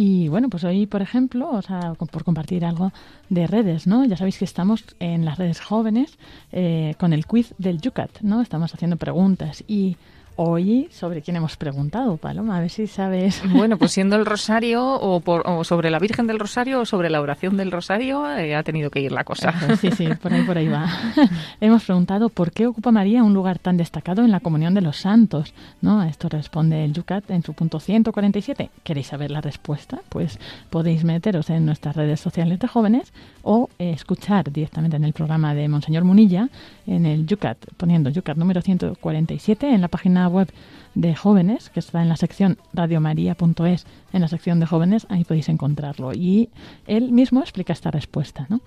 Y 0.00 0.28
bueno, 0.28 0.48
pues 0.48 0.62
hoy, 0.62 0.86
por 0.86 1.02
ejemplo, 1.02 1.50
o 1.50 1.60
sea, 1.60 1.94
por 1.94 2.22
compartir 2.22 2.64
algo 2.64 2.92
de 3.30 3.48
redes, 3.48 3.88
¿no? 3.88 4.04
Ya 4.04 4.16
sabéis 4.16 4.38
que 4.38 4.44
estamos 4.44 4.84
en 5.00 5.24
las 5.24 5.38
redes 5.38 5.60
jóvenes 5.60 6.18
eh, 6.52 6.94
con 7.00 7.12
el 7.12 7.26
quiz 7.26 7.52
del 7.58 7.80
Yucat, 7.80 8.20
¿no? 8.20 8.40
Estamos 8.40 8.72
haciendo 8.72 8.96
preguntas 8.96 9.64
y 9.66 9.96
hoy 10.40 10.86
sobre 10.92 11.20
quién 11.20 11.36
hemos 11.36 11.56
preguntado, 11.56 12.16
Paloma, 12.16 12.56
a 12.56 12.60
ver 12.60 12.70
si 12.70 12.86
sabes. 12.86 13.42
Bueno, 13.52 13.76
pues 13.76 13.90
siendo 13.90 14.14
el 14.14 14.24
Rosario 14.24 14.84
o, 14.84 15.18
por, 15.18 15.42
o 15.46 15.64
sobre 15.64 15.90
la 15.90 15.98
Virgen 15.98 16.28
del 16.28 16.38
Rosario 16.38 16.80
o 16.80 16.86
sobre 16.86 17.10
la 17.10 17.20
oración 17.20 17.56
del 17.56 17.72
Rosario, 17.72 18.30
eh, 18.36 18.54
ha 18.54 18.62
tenido 18.62 18.88
que 18.90 19.00
ir 19.00 19.10
la 19.10 19.24
cosa. 19.24 19.52
Sí, 19.78 19.90
sí, 19.90 20.06
por 20.22 20.32
ahí, 20.32 20.42
por 20.44 20.56
ahí 20.56 20.68
va. 20.68 20.86
hemos 21.60 21.84
preguntado 21.84 22.28
por 22.28 22.52
qué 22.52 22.68
ocupa 22.68 22.92
María 22.92 23.24
un 23.24 23.34
lugar 23.34 23.58
tan 23.58 23.76
destacado 23.76 24.22
en 24.22 24.30
la 24.30 24.38
comunión 24.38 24.74
de 24.74 24.80
los 24.80 24.98
santos, 24.98 25.54
¿no? 25.80 26.00
A 26.00 26.08
esto 26.08 26.28
responde 26.28 26.84
el 26.84 26.92
Yucat 26.92 27.28
en 27.30 27.42
su 27.42 27.54
punto 27.54 27.80
147. 27.80 28.70
¿Queréis 28.84 29.08
saber 29.08 29.32
la 29.32 29.40
respuesta? 29.40 29.98
Pues 30.08 30.38
podéis 30.70 31.02
meteros 31.02 31.50
en 31.50 31.66
nuestras 31.66 31.96
redes 31.96 32.20
sociales 32.20 32.60
de 32.60 32.68
jóvenes 32.68 33.12
o 33.42 33.70
eh, 33.78 33.90
escuchar 33.90 34.52
directamente 34.52 34.96
en 34.96 35.04
el 35.04 35.12
programa 35.12 35.54
de 35.54 35.68
Monseñor 35.68 36.04
Munilla 36.04 36.48
en 36.86 37.06
el 37.06 37.26
Yucat, 37.26 37.58
poniendo 37.76 38.08
Yucat 38.10 38.36
número 38.36 38.62
147 38.62 39.68
en 39.68 39.80
la 39.80 39.88
página 39.88 40.27
web 40.28 40.52
de 40.94 41.14
jóvenes, 41.14 41.70
que 41.70 41.80
está 41.80 42.02
en 42.02 42.08
la 42.08 42.16
sección 42.16 42.58
radiomaria.es, 42.72 43.86
en 44.12 44.20
la 44.20 44.28
sección 44.28 44.60
de 44.60 44.66
jóvenes, 44.66 45.06
ahí 45.10 45.24
podéis 45.24 45.48
encontrarlo. 45.48 46.12
Y 46.12 46.50
él 46.86 47.12
mismo 47.12 47.40
explica 47.40 47.72
esta 47.72 47.90
respuesta, 47.90 48.46
¿no? 48.48 48.60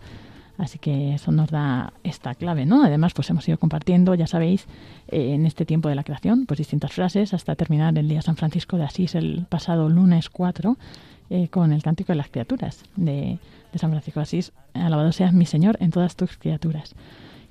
Así 0.57 0.77
que 0.77 1.15
eso 1.15 1.31
nos 1.31 1.49
da 1.49 1.91
esta 2.03 2.35
clave, 2.35 2.65
¿no? 2.65 2.83
Además, 2.83 3.13
pues 3.13 3.29
hemos 3.29 3.47
ido 3.47 3.57
compartiendo, 3.57 4.13
ya 4.13 4.27
sabéis, 4.27 4.67
eh, 5.07 5.33
en 5.33 5.45
este 5.45 5.65
tiempo 5.65 5.89
de 5.89 5.95
la 5.95 6.03
creación, 6.03 6.45
pues 6.45 6.59
distintas 6.59 6.93
frases 6.93 7.33
hasta 7.33 7.55
terminar 7.55 7.97
el 7.97 8.07
día 8.07 8.21
San 8.21 8.35
Francisco 8.35 8.77
de 8.77 8.83
Asís 8.83 9.15
el 9.15 9.47
pasado 9.49 9.89
lunes 9.89 10.29
4 10.29 10.77
eh, 11.31 11.47
con 11.47 11.73
el 11.73 11.81
Cántico 11.81 12.11
de 12.11 12.17
las 12.17 12.29
Criaturas 12.29 12.83
de, 12.95 13.39
de 13.73 13.79
San 13.79 13.89
Francisco 13.89 14.19
de 14.19 14.23
Asís. 14.23 14.51
Alabado 14.73 15.11
seas 15.11 15.33
mi 15.33 15.45
Señor 15.45 15.77
en 15.79 15.89
todas 15.89 16.15
tus 16.15 16.37
criaturas. 16.37 16.93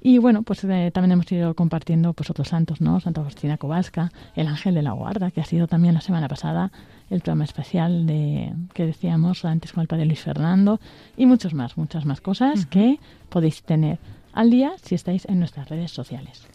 Y 0.00 0.18
bueno, 0.18 0.42
pues 0.42 0.64
eh, 0.64 0.90
también 0.92 1.12
hemos 1.12 1.30
ido 1.30 1.54
compartiendo 1.54 2.14
pues 2.14 2.30
otros 2.30 2.48
santos, 2.48 2.80
¿no? 2.80 3.00
Santa 3.00 3.20
Agustina 3.20 3.58
Kowalska, 3.58 4.12
el 4.34 4.46
Ángel 4.46 4.74
de 4.74 4.82
la 4.82 4.92
Guarda, 4.92 5.30
que 5.30 5.40
ha 5.40 5.44
sido 5.44 5.66
también 5.66 5.94
la 5.94 6.00
semana 6.00 6.28
pasada 6.28 6.72
el 7.10 7.20
programa 7.20 7.44
especial 7.44 8.06
de 8.06 8.54
que 8.72 8.86
decíamos 8.86 9.44
antes 9.44 9.72
con 9.72 9.82
el 9.82 9.88
padre 9.88 10.06
Luis 10.06 10.20
Fernando 10.20 10.80
y 11.16 11.26
muchos 11.26 11.52
más, 11.54 11.76
muchas 11.76 12.06
más 12.06 12.20
cosas 12.20 12.60
uh 12.60 12.62
-huh. 12.62 12.68
que 12.68 13.00
podéis 13.28 13.62
tener 13.62 13.98
al 14.32 14.50
día 14.50 14.72
si 14.82 14.94
estáis 14.94 15.26
en 15.26 15.38
nuestras 15.38 15.68
redes 15.68 15.90
sociales. 15.90 16.46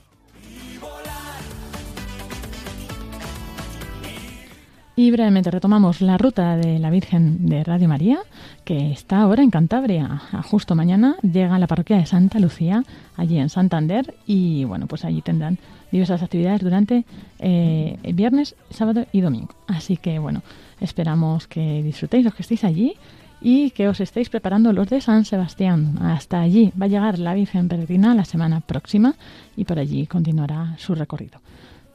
Y 4.97 5.11
brevemente 5.11 5.51
retomamos 5.51 5.99
la 5.99 6.17
ruta 6.17 6.55
de 6.55 6.79
la 6.79 6.89
Virgen 6.89 7.47
de 7.47 7.65
Radio 7.65 7.89
María, 7.89 8.19
que 8.63 8.93
está 8.93 9.19
ahora 9.19 9.43
en 9.43 9.51
Cantabria. 9.51 10.21
Justo 10.45 10.73
mañana 10.73 11.17
llega 11.21 11.55
a 11.55 11.59
la 11.59 11.67
parroquia 11.67 11.97
de 11.97 12.05
Santa 12.05 12.39
Lucía, 12.39 12.81
allí 13.17 13.37
en 13.37 13.49
Santander, 13.49 14.15
y 14.25 14.63
bueno, 14.63 14.87
pues 14.87 15.03
allí 15.03 15.21
tendrán 15.21 15.59
diversas 15.91 16.23
actividades 16.23 16.61
durante 16.61 17.03
eh, 17.39 17.97
viernes, 18.13 18.55
sábado 18.69 19.05
y 19.11 19.19
domingo. 19.19 19.53
Así 19.67 19.97
que 19.97 20.17
bueno, 20.17 20.43
esperamos 20.79 21.45
que 21.47 21.83
disfrutéis 21.83 22.23
los 22.23 22.33
que 22.33 22.43
estéis 22.43 22.63
allí 22.63 22.93
y 23.41 23.71
que 23.71 23.89
os 23.89 23.99
estéis 23.99 24.29
preparando 24.29 24.71
los 24.71 24.87
de 24.87 25.01
San 25.01 25.25
Sebastián. 25.25 25.97
Hasta 26.01 26.39
allí 26.39 26.71
va 26.81 26.85
a 26.85 26.89
llegar 26.89 27.19
la 27.19 27.33
Virgen 27.33 27.67
Peregrina 27.67 28.15
la 28.15 28.23
semana 28.23 28.61
próxima 28.61 29.15
y 29.57 29.65
por 29.65 29.77
allí 29.77 30.07
continuará 30.07 30.75
su 30.77 30.95
recorrido. 30.95 31.41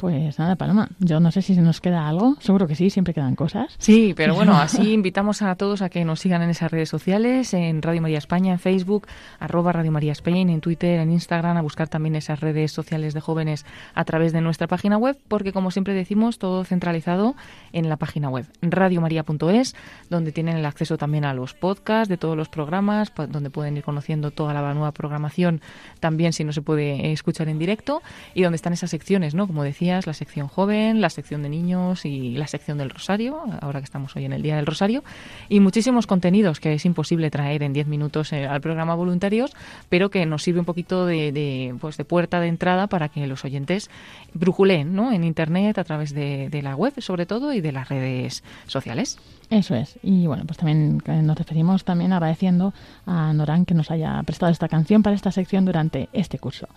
Pues 0.01 0.38
nada, 0.38 0.57
Paloma, 0.57 0.88
yo 0.98 1.20
no 1.20 1.30
sé 1.30 1.42
si 1.42 1.55
se 1.55 1.61
nos 1.61 1.82
queda 1.82 2.09
algo, 2.09 2.36
seguro 2.40 2.66
que 2.66 2.74
sí, 2.74 2.88
siempre 2.88 3.12
quedan 3.12 3.36
cosas. 3.36 3.74
Sí, 3.76 4.14
pero 4.16 4.34
bueno, 4.34 4.57
así 4.57 4.94
invitamos 4.94 5.42
a 5.42 5.55
todos 5.57 5.82
a 5.82 5.90
que 5.90 6.07
nos 6.07 6.20
sigan 6.20 6.40
en 6.40 6.48
esas 6.48 6.70
redes 6.70 6.88
sociales, 6.88 7.53
en 7.53 7.82
Radio 7.82 8.01
María 8.01 8.16
España, 8.16 8.53
en 8.53 8.59
Facebook, 8.59 9.07
arroba 9.38 9.72
Radio 9.72 9.92
María 9.92 10.12
Spain, 10.12 10.48
en 10.48 10.62
Twitter, 10.62 11.01
en 11.01 11.12
Instagram, 11.12 11.59
a 11.59 11.61
buscar 11.61 11.88
también 11.88 12.16
esas 12.16 12.40
redes 12.40 12.72
sociales 12.72 13.12
de 13.12 13.20
jóvenes 13.20 13.66
a 13.92 14.07
través 14.07 14.32
de 14.32 14.40
nuestra 14.40 14.68
página 14.68 14.96
web, 14.96 15.18
porque 15.28 15.53
como 15.53 15.70
siempre 15.70 15.92
decimos, 15.92 16.38
todo 16.38 16.64
centralizado 16.64 17.36
en 17.74 17.90
la 17.90 17.98
página 17.98 18.30
web, 18.30 18.46
radiomaria.es, 18.62 19.76
donde 20.09 20.32
tienen 20.32 20.57
el 20.57 20.64
acceso 20.64 20.96
también 20.96 21.26
a 21.26 21.34
los 21.34 21.53
podcasts 21.53 22.09
de 22.09 22.16
todos 22.16 22.38
los 22.38 22.48
programas, 22.48 23.12
donde 23.28 23.51
pueden 23.51 23.76
ir 23.76 23.82
conociendo 23.82 24.30
toda 24.30 24.55
la 24.55 24.72
nueva 24.72 24.92
programación, 24.92 25.61
también 26.01 26.32
si 26.32 26.42
no 26.42 26.55
se 26.55 26.62
puede 26.62 27.12
escuchar 27.12 27.51
en 27.51 27.59
directo, 27.59 28.01
y 28.32 28.44
donde 28.44 28.57
están 28.57 28.72
esas 28.72 28.88
secciones, 28.88 29.34
¿no? 29.34 29.46
Como 29.46 29.62
decía, 29.62 29.89
la 29.91 30.14
sección 30.14 30.49
joven, 30.49 31.01
la 31.01 31.11
sección 31.11 31.43
de 31.43 31.49
niños 31.49 32.05
y 32.05 32.36
la 32.36 32.47
sección 32.47 32.78
del 32.78 32.91
Rosario, 32.91 33.41
ahora 33.61 33.80
que 33.80 33.84
estamos 33.84 34.14
hoy 34.14 34.24
en 34.24 34.32
el 34.32 34.43
Día 34.43 34.57
del 34.57 34.66
Rosario, 34.66 35.03
y 35.49 35.61
muchísimos 35.61 36.07
contenidos 36.07 36.61
que 36.61 36.74
es 36.74 36.84
imposible 36.84 37.30
traer 37.30 37.62
en 37.62 37.72
10 37.72 37.88
minutos 37.88 38.32
eh, 38.32 38.47
al 38.47 38.61
programa 38.61 38.95
voluntarios, 38.95 39.53
pero 39.88 40.11
que 40.11 40.24
nos 40.26 40.43
sirve 40.43 40.61
un 40.61 40.64
poquito 40.64 41.07
de, 41.07 41.32
de, 41.32 41.74
pues 41.80 41.97
de 41.97 42.05
puerta 42.05 42.41
de 42.41 42.49
entrada 42.49 42.86
para 42.86 43.09
que 43.09 43.26
los 43.26 43.45
oyentes 43.45 43.91
brujuleen 44.32 44.95
¿no? 44.95 45.12
en 45.12 45.24
Internet, 45.24 45.78
a 45.78 45.84
través 45.84 46.14
de, 46.14 46.49
la 46.62 46.76
web 46.76 46.93
sobre 46.99 47.26
todo 47.26 47.53
y 47.53 47.61
de 47.61 47.72
las 47.72 47.88
redes 47.88 48.45
sociales. 48.66 49.18
Eso 49.49 49.74
es. 49.74 49.99
Y 50.03 50.26
bueno, 50.26 50.45
pues 50.47 50.59
también 50.59 51.03
nos 51.07 51.36
referimos 51.36 51.84
también 51.84 52.12
agradeciendo 52.12 52.72
a 53.07 53.32
Norán 53.32 53.64
que 53.64 53.74
nos 53.74 53.91
haya 53.91 54.22
prestado 54.22 54.53
esta 54.53 54.68
canción 54.68 55.03
para 55.03 55.16
esta 55.16 55.32
sección 55.32 55.64
durante 55.64 56.09
este 56.12 56.38
curso. 56.38 56.68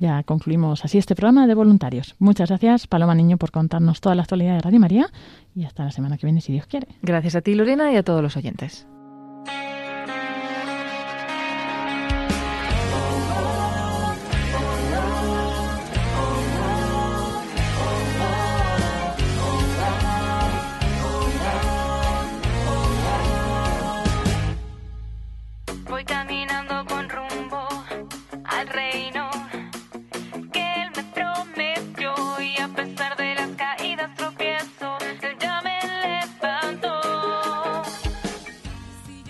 Ya 0.00 0.22
concluimos 0.22 0.82
así 0.82 0.96
este 0.96 1.14
programa 1.14 1.46
de 1.46 1.54
voluntarios. 1.54 2.16
Muchas 2.18 2.48
gracias, 2.48 2.86
Paloma 2.86 3.14
Niño, 3.14 3.36
por 3.36 3.50
contarnos 3.50 4.00
toda 4.00 4.14
la 4.14 4.22
actualidad 4.22 4.54
de 4.54 4.62
Radio 4.62 4.80
María 4.80 5.10
y 5.54 5.64
hasta 5.64 5.84
la 5.84 5.90
semana 5.90 6.16
que 6.16 6.26
viene, 6.26 6.40
si 6.40 6.52
Dios 6.52 6.66
quiere. 6.66 6.88
Gracias 7.02 7.36
a 7.36 7.42
ti, 7.42 7.54
Lorena, 7.54 7.92
y 7.92 7.96
a 7.96 8.02
todos 8.02 8.22
los 8.22 8.34
oyentes. 8.34 8.86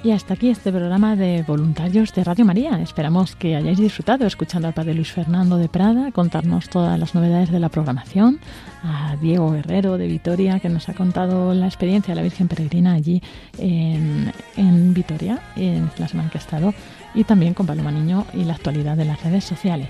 Y 0.02 0.12
hasta 0.12 0.32
aquí 0.32 0.48
este 0.48 0.72
programa 0.72 1.14
de 1.14 1.42
voluntarios 1.42 2.14
de 2.14 2.24
Radio 2.24 2.46
María. 2.46 2.80
Esperamos 2.80 3.36
que 3.36 3.54
hayáis 3.54 3.78
disfrutado 3.78 4.26
escuchando 4.26 4.66
al 4.66 4.72
Padre 4.72 4.94
Luis 4.94 5.12
Fernando 5.12 5.58
de 5.58 5.68
Prada 5.68 6.10
contarnos 6.10 6.70
todas 6.70 6.98
las 6.98 7.14
novedades 7.14 7.50
de 7.50 7.60
la 7.60 7.68
programación, 7.68 8.40
a 8.82 9.16
Diego 9.20 9.50
Guerrero 9.50 9.98
de 9.98 10.06
Vitoria 10.06 10.58
que 10.58 10.70
nos 10.70 10.88
ha 10.88 10.94
contado 10.94 11.52
la 11.52 11.66
experiencia 11.66 12.12
de 12.12 12.16
la 12.16 12.22
Virgen 12.22 12.48
Peregrina 12.48 12.94
allí 12.94 13.20
en, 13.58 14.32
en 14.56 14.94
Vitoria, 14.94 15.38
en 15.54 15.90
la 15.98 16.08
semana 16.08 16.30
que 16.30 16.38
ha 16.38 16.40
estado, 16.40 16.72
y 17.14 17.24
también 17.24 17.52
con 17.52 17.66
Paloma 17.66 17.92
Niño 17.92 18.24
y 18.32 18.44
la 18.44 18.54
actualidad 18.54 18.96
de 18.96 19.04
las 19.04 19.22
redes 19.22 19.44
sociales. 19.44 19.88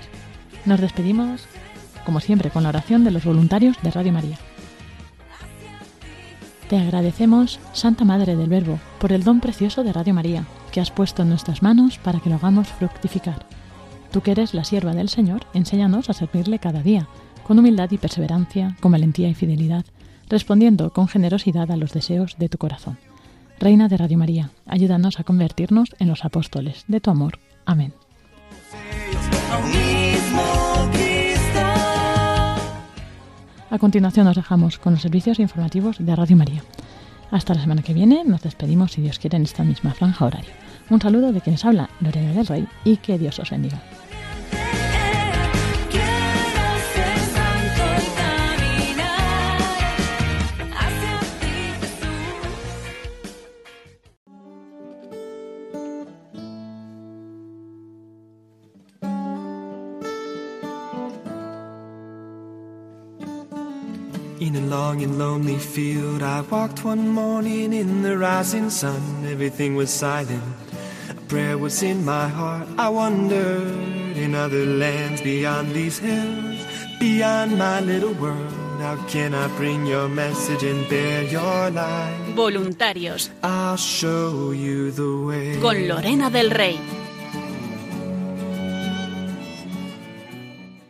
Nos 0.65 0.81
despedimos, 0.81 1.47
como 2.05 2.19
siempre, 2.19 2.49
con 2.49 2.63
la 2.63 2.69
oración 2.69 3.05
de 3.05 3.11
los 3.11 3.23
voluntarios 3.23 3.81
de 3.81 3.91
Radio 3.91 4.11
María. 4.11 4.37
Te 6.71 6.77
agradecemos, 6.77 7.59
Santa 7.73 8.05
Madre 8.05 8.37
del 8.37 8.47
Verbo, 8.47 8.79
por 8.97 9.11
el 9.11 9.25
don 9.25 9.41
precioso 9.41 9.83
de 9.83 9.91
Radio 9.91 10.13
María, 10.13 10.45
que 10.71 10.79
has 10.79 10.89
puesto 10.89 11.21
en 11.21 11.27
nuestras 11.27 11.61
manos 11.61 11.97
para 11.97 12.21
que 12.21 12.29
lo 12.29 12.35
hagamos 12.35 12.69
fructificar. 12.69 13.45
Tú 14.09 14.21
que 14.21 14.31
eres 14.31 14.53
la 14.53 14.63
sierva 14.63 14.93
del 14.93 15.09
Señor, 15.09 15.41
enséñanos 15.53 16.09
a 16.09 16.13
servirle 16.13 16.59
cada 16.59 16.81
día, 16.81 17.09
con 17.45 17.59
humildad 17.59 17.91
y 17.91 17.97
perseverancia, 17.97 18.77
con 18.79 18.93
valentía 18.93 19.27
y 19.27 19.33
fidelidad, 19.33 19.83
respondiendo 20.29 20.93
con 20.93 21.09
generosidad 21.09 21.69
a 21.71 21.75
los 21.75 21.91
deseos 21.91 22.37
de 22.39 22.47
tu 22.47 22.57
corazón. 22.57 22.97
Reina 23.59 23.89
de 23.89 23.97
Radio 23.97 24.17
María, 24.17 24.51
ayúdanos 24.65 25.19
a 25.19 25.25
convertirnos 25.25 25.93
en 25.99 26.07
los 26.07 26.23
apóstoles 26.23 26.85
de 26.87 27.01
tu 27.01 27.11
amor. 27.11 27.39
Amén. 27.65 27.93
A 33.71 33.79
continuación 33.79 34.25
nos 34.25 34.35
dejamos 34.35 34.77
con 34.79 34.91
los 34.91 35.01
servicios 35.01 35.39
informativos 35.39 35.95
de 35.97 36.13
Radio 36.13 36.35
María. 36.35 36.61
Hasta 37.31 37.53
la 37.53 37.61
semana 37.61 37.81
que 37.81 37.93
viene 37.93 38.25
nos 38.25 38.41
despedimos, 38.41 38.91
si 38.91 39.01
Dios 39.01 39.17
quiere, 39.17 39.37
en 39.37 39.43
esta 39.43 39.63
misma 39.63 39.93
franja 39.93 40.25
horaria. 40.25 40.51
Un 40.89 40.99
saludo 40.99 41.31
de 41.31 41.39
quienes 41.39 41.63
habla 41.63 41.89
Lorena 42.01 42.33
del 42.33 42.47
Rey 42.47 42.67
y 42.83 42.97
que 42.97 43.17
Dios 43.17 43.39
os 43.39 43.49
bendiga. 43.49 43.81
Long 64.91 65.03
and 65.03 65.17
lonely 65.17 65.57
field, 65.57 66.21
I 66.21 66.41
walked 66.41 66.83
one 66.83 67.07
morning 67.07 67.71
in 67.71 68.01
the 68.01 68.17
rising 68.17 68.69
sun. 68.69 69.01
Everything 69.25 69.77
was 69.77 69.89
silent. 69.89 70.43
A 71.09 71.13
prayer 71.29 71.57
was 71.57 71.81
in 71.81 72.03
my 72.03 72.27
heart. 72.27 72.67
I 72.77 72.89
wondered 72.89 73.71
in 74.17 74.35
other 74.35 74.65
lands 74.65 75.21
beyond 75.21 75.73
these 75.73 75.97
hills, 75.97 76.59
beyond 76.99 77.57
my 77.57 77.79
little 77.79 78.13
world. 78.15 78.51
How 78.81 78.97
can 79.07 79.33
I 79.33 79.47
bring 79.55 79.85
your 79.85 80.09
message 80.09 80.63
and 80.63 80.83
bear 80.89 81.23
your 81.23 81.69
light? 81.71 82.33
Voluntarios 82.35 83.29
I'll 83.41 83.77
show 83.77 84.51
you 84.51 84.91
the 84.91 85.11
way. 85.27 85.57
con 85.61 85.87
Lorena 85.87 86.29
del 86.29 86.49
Rey. 86.49 87.00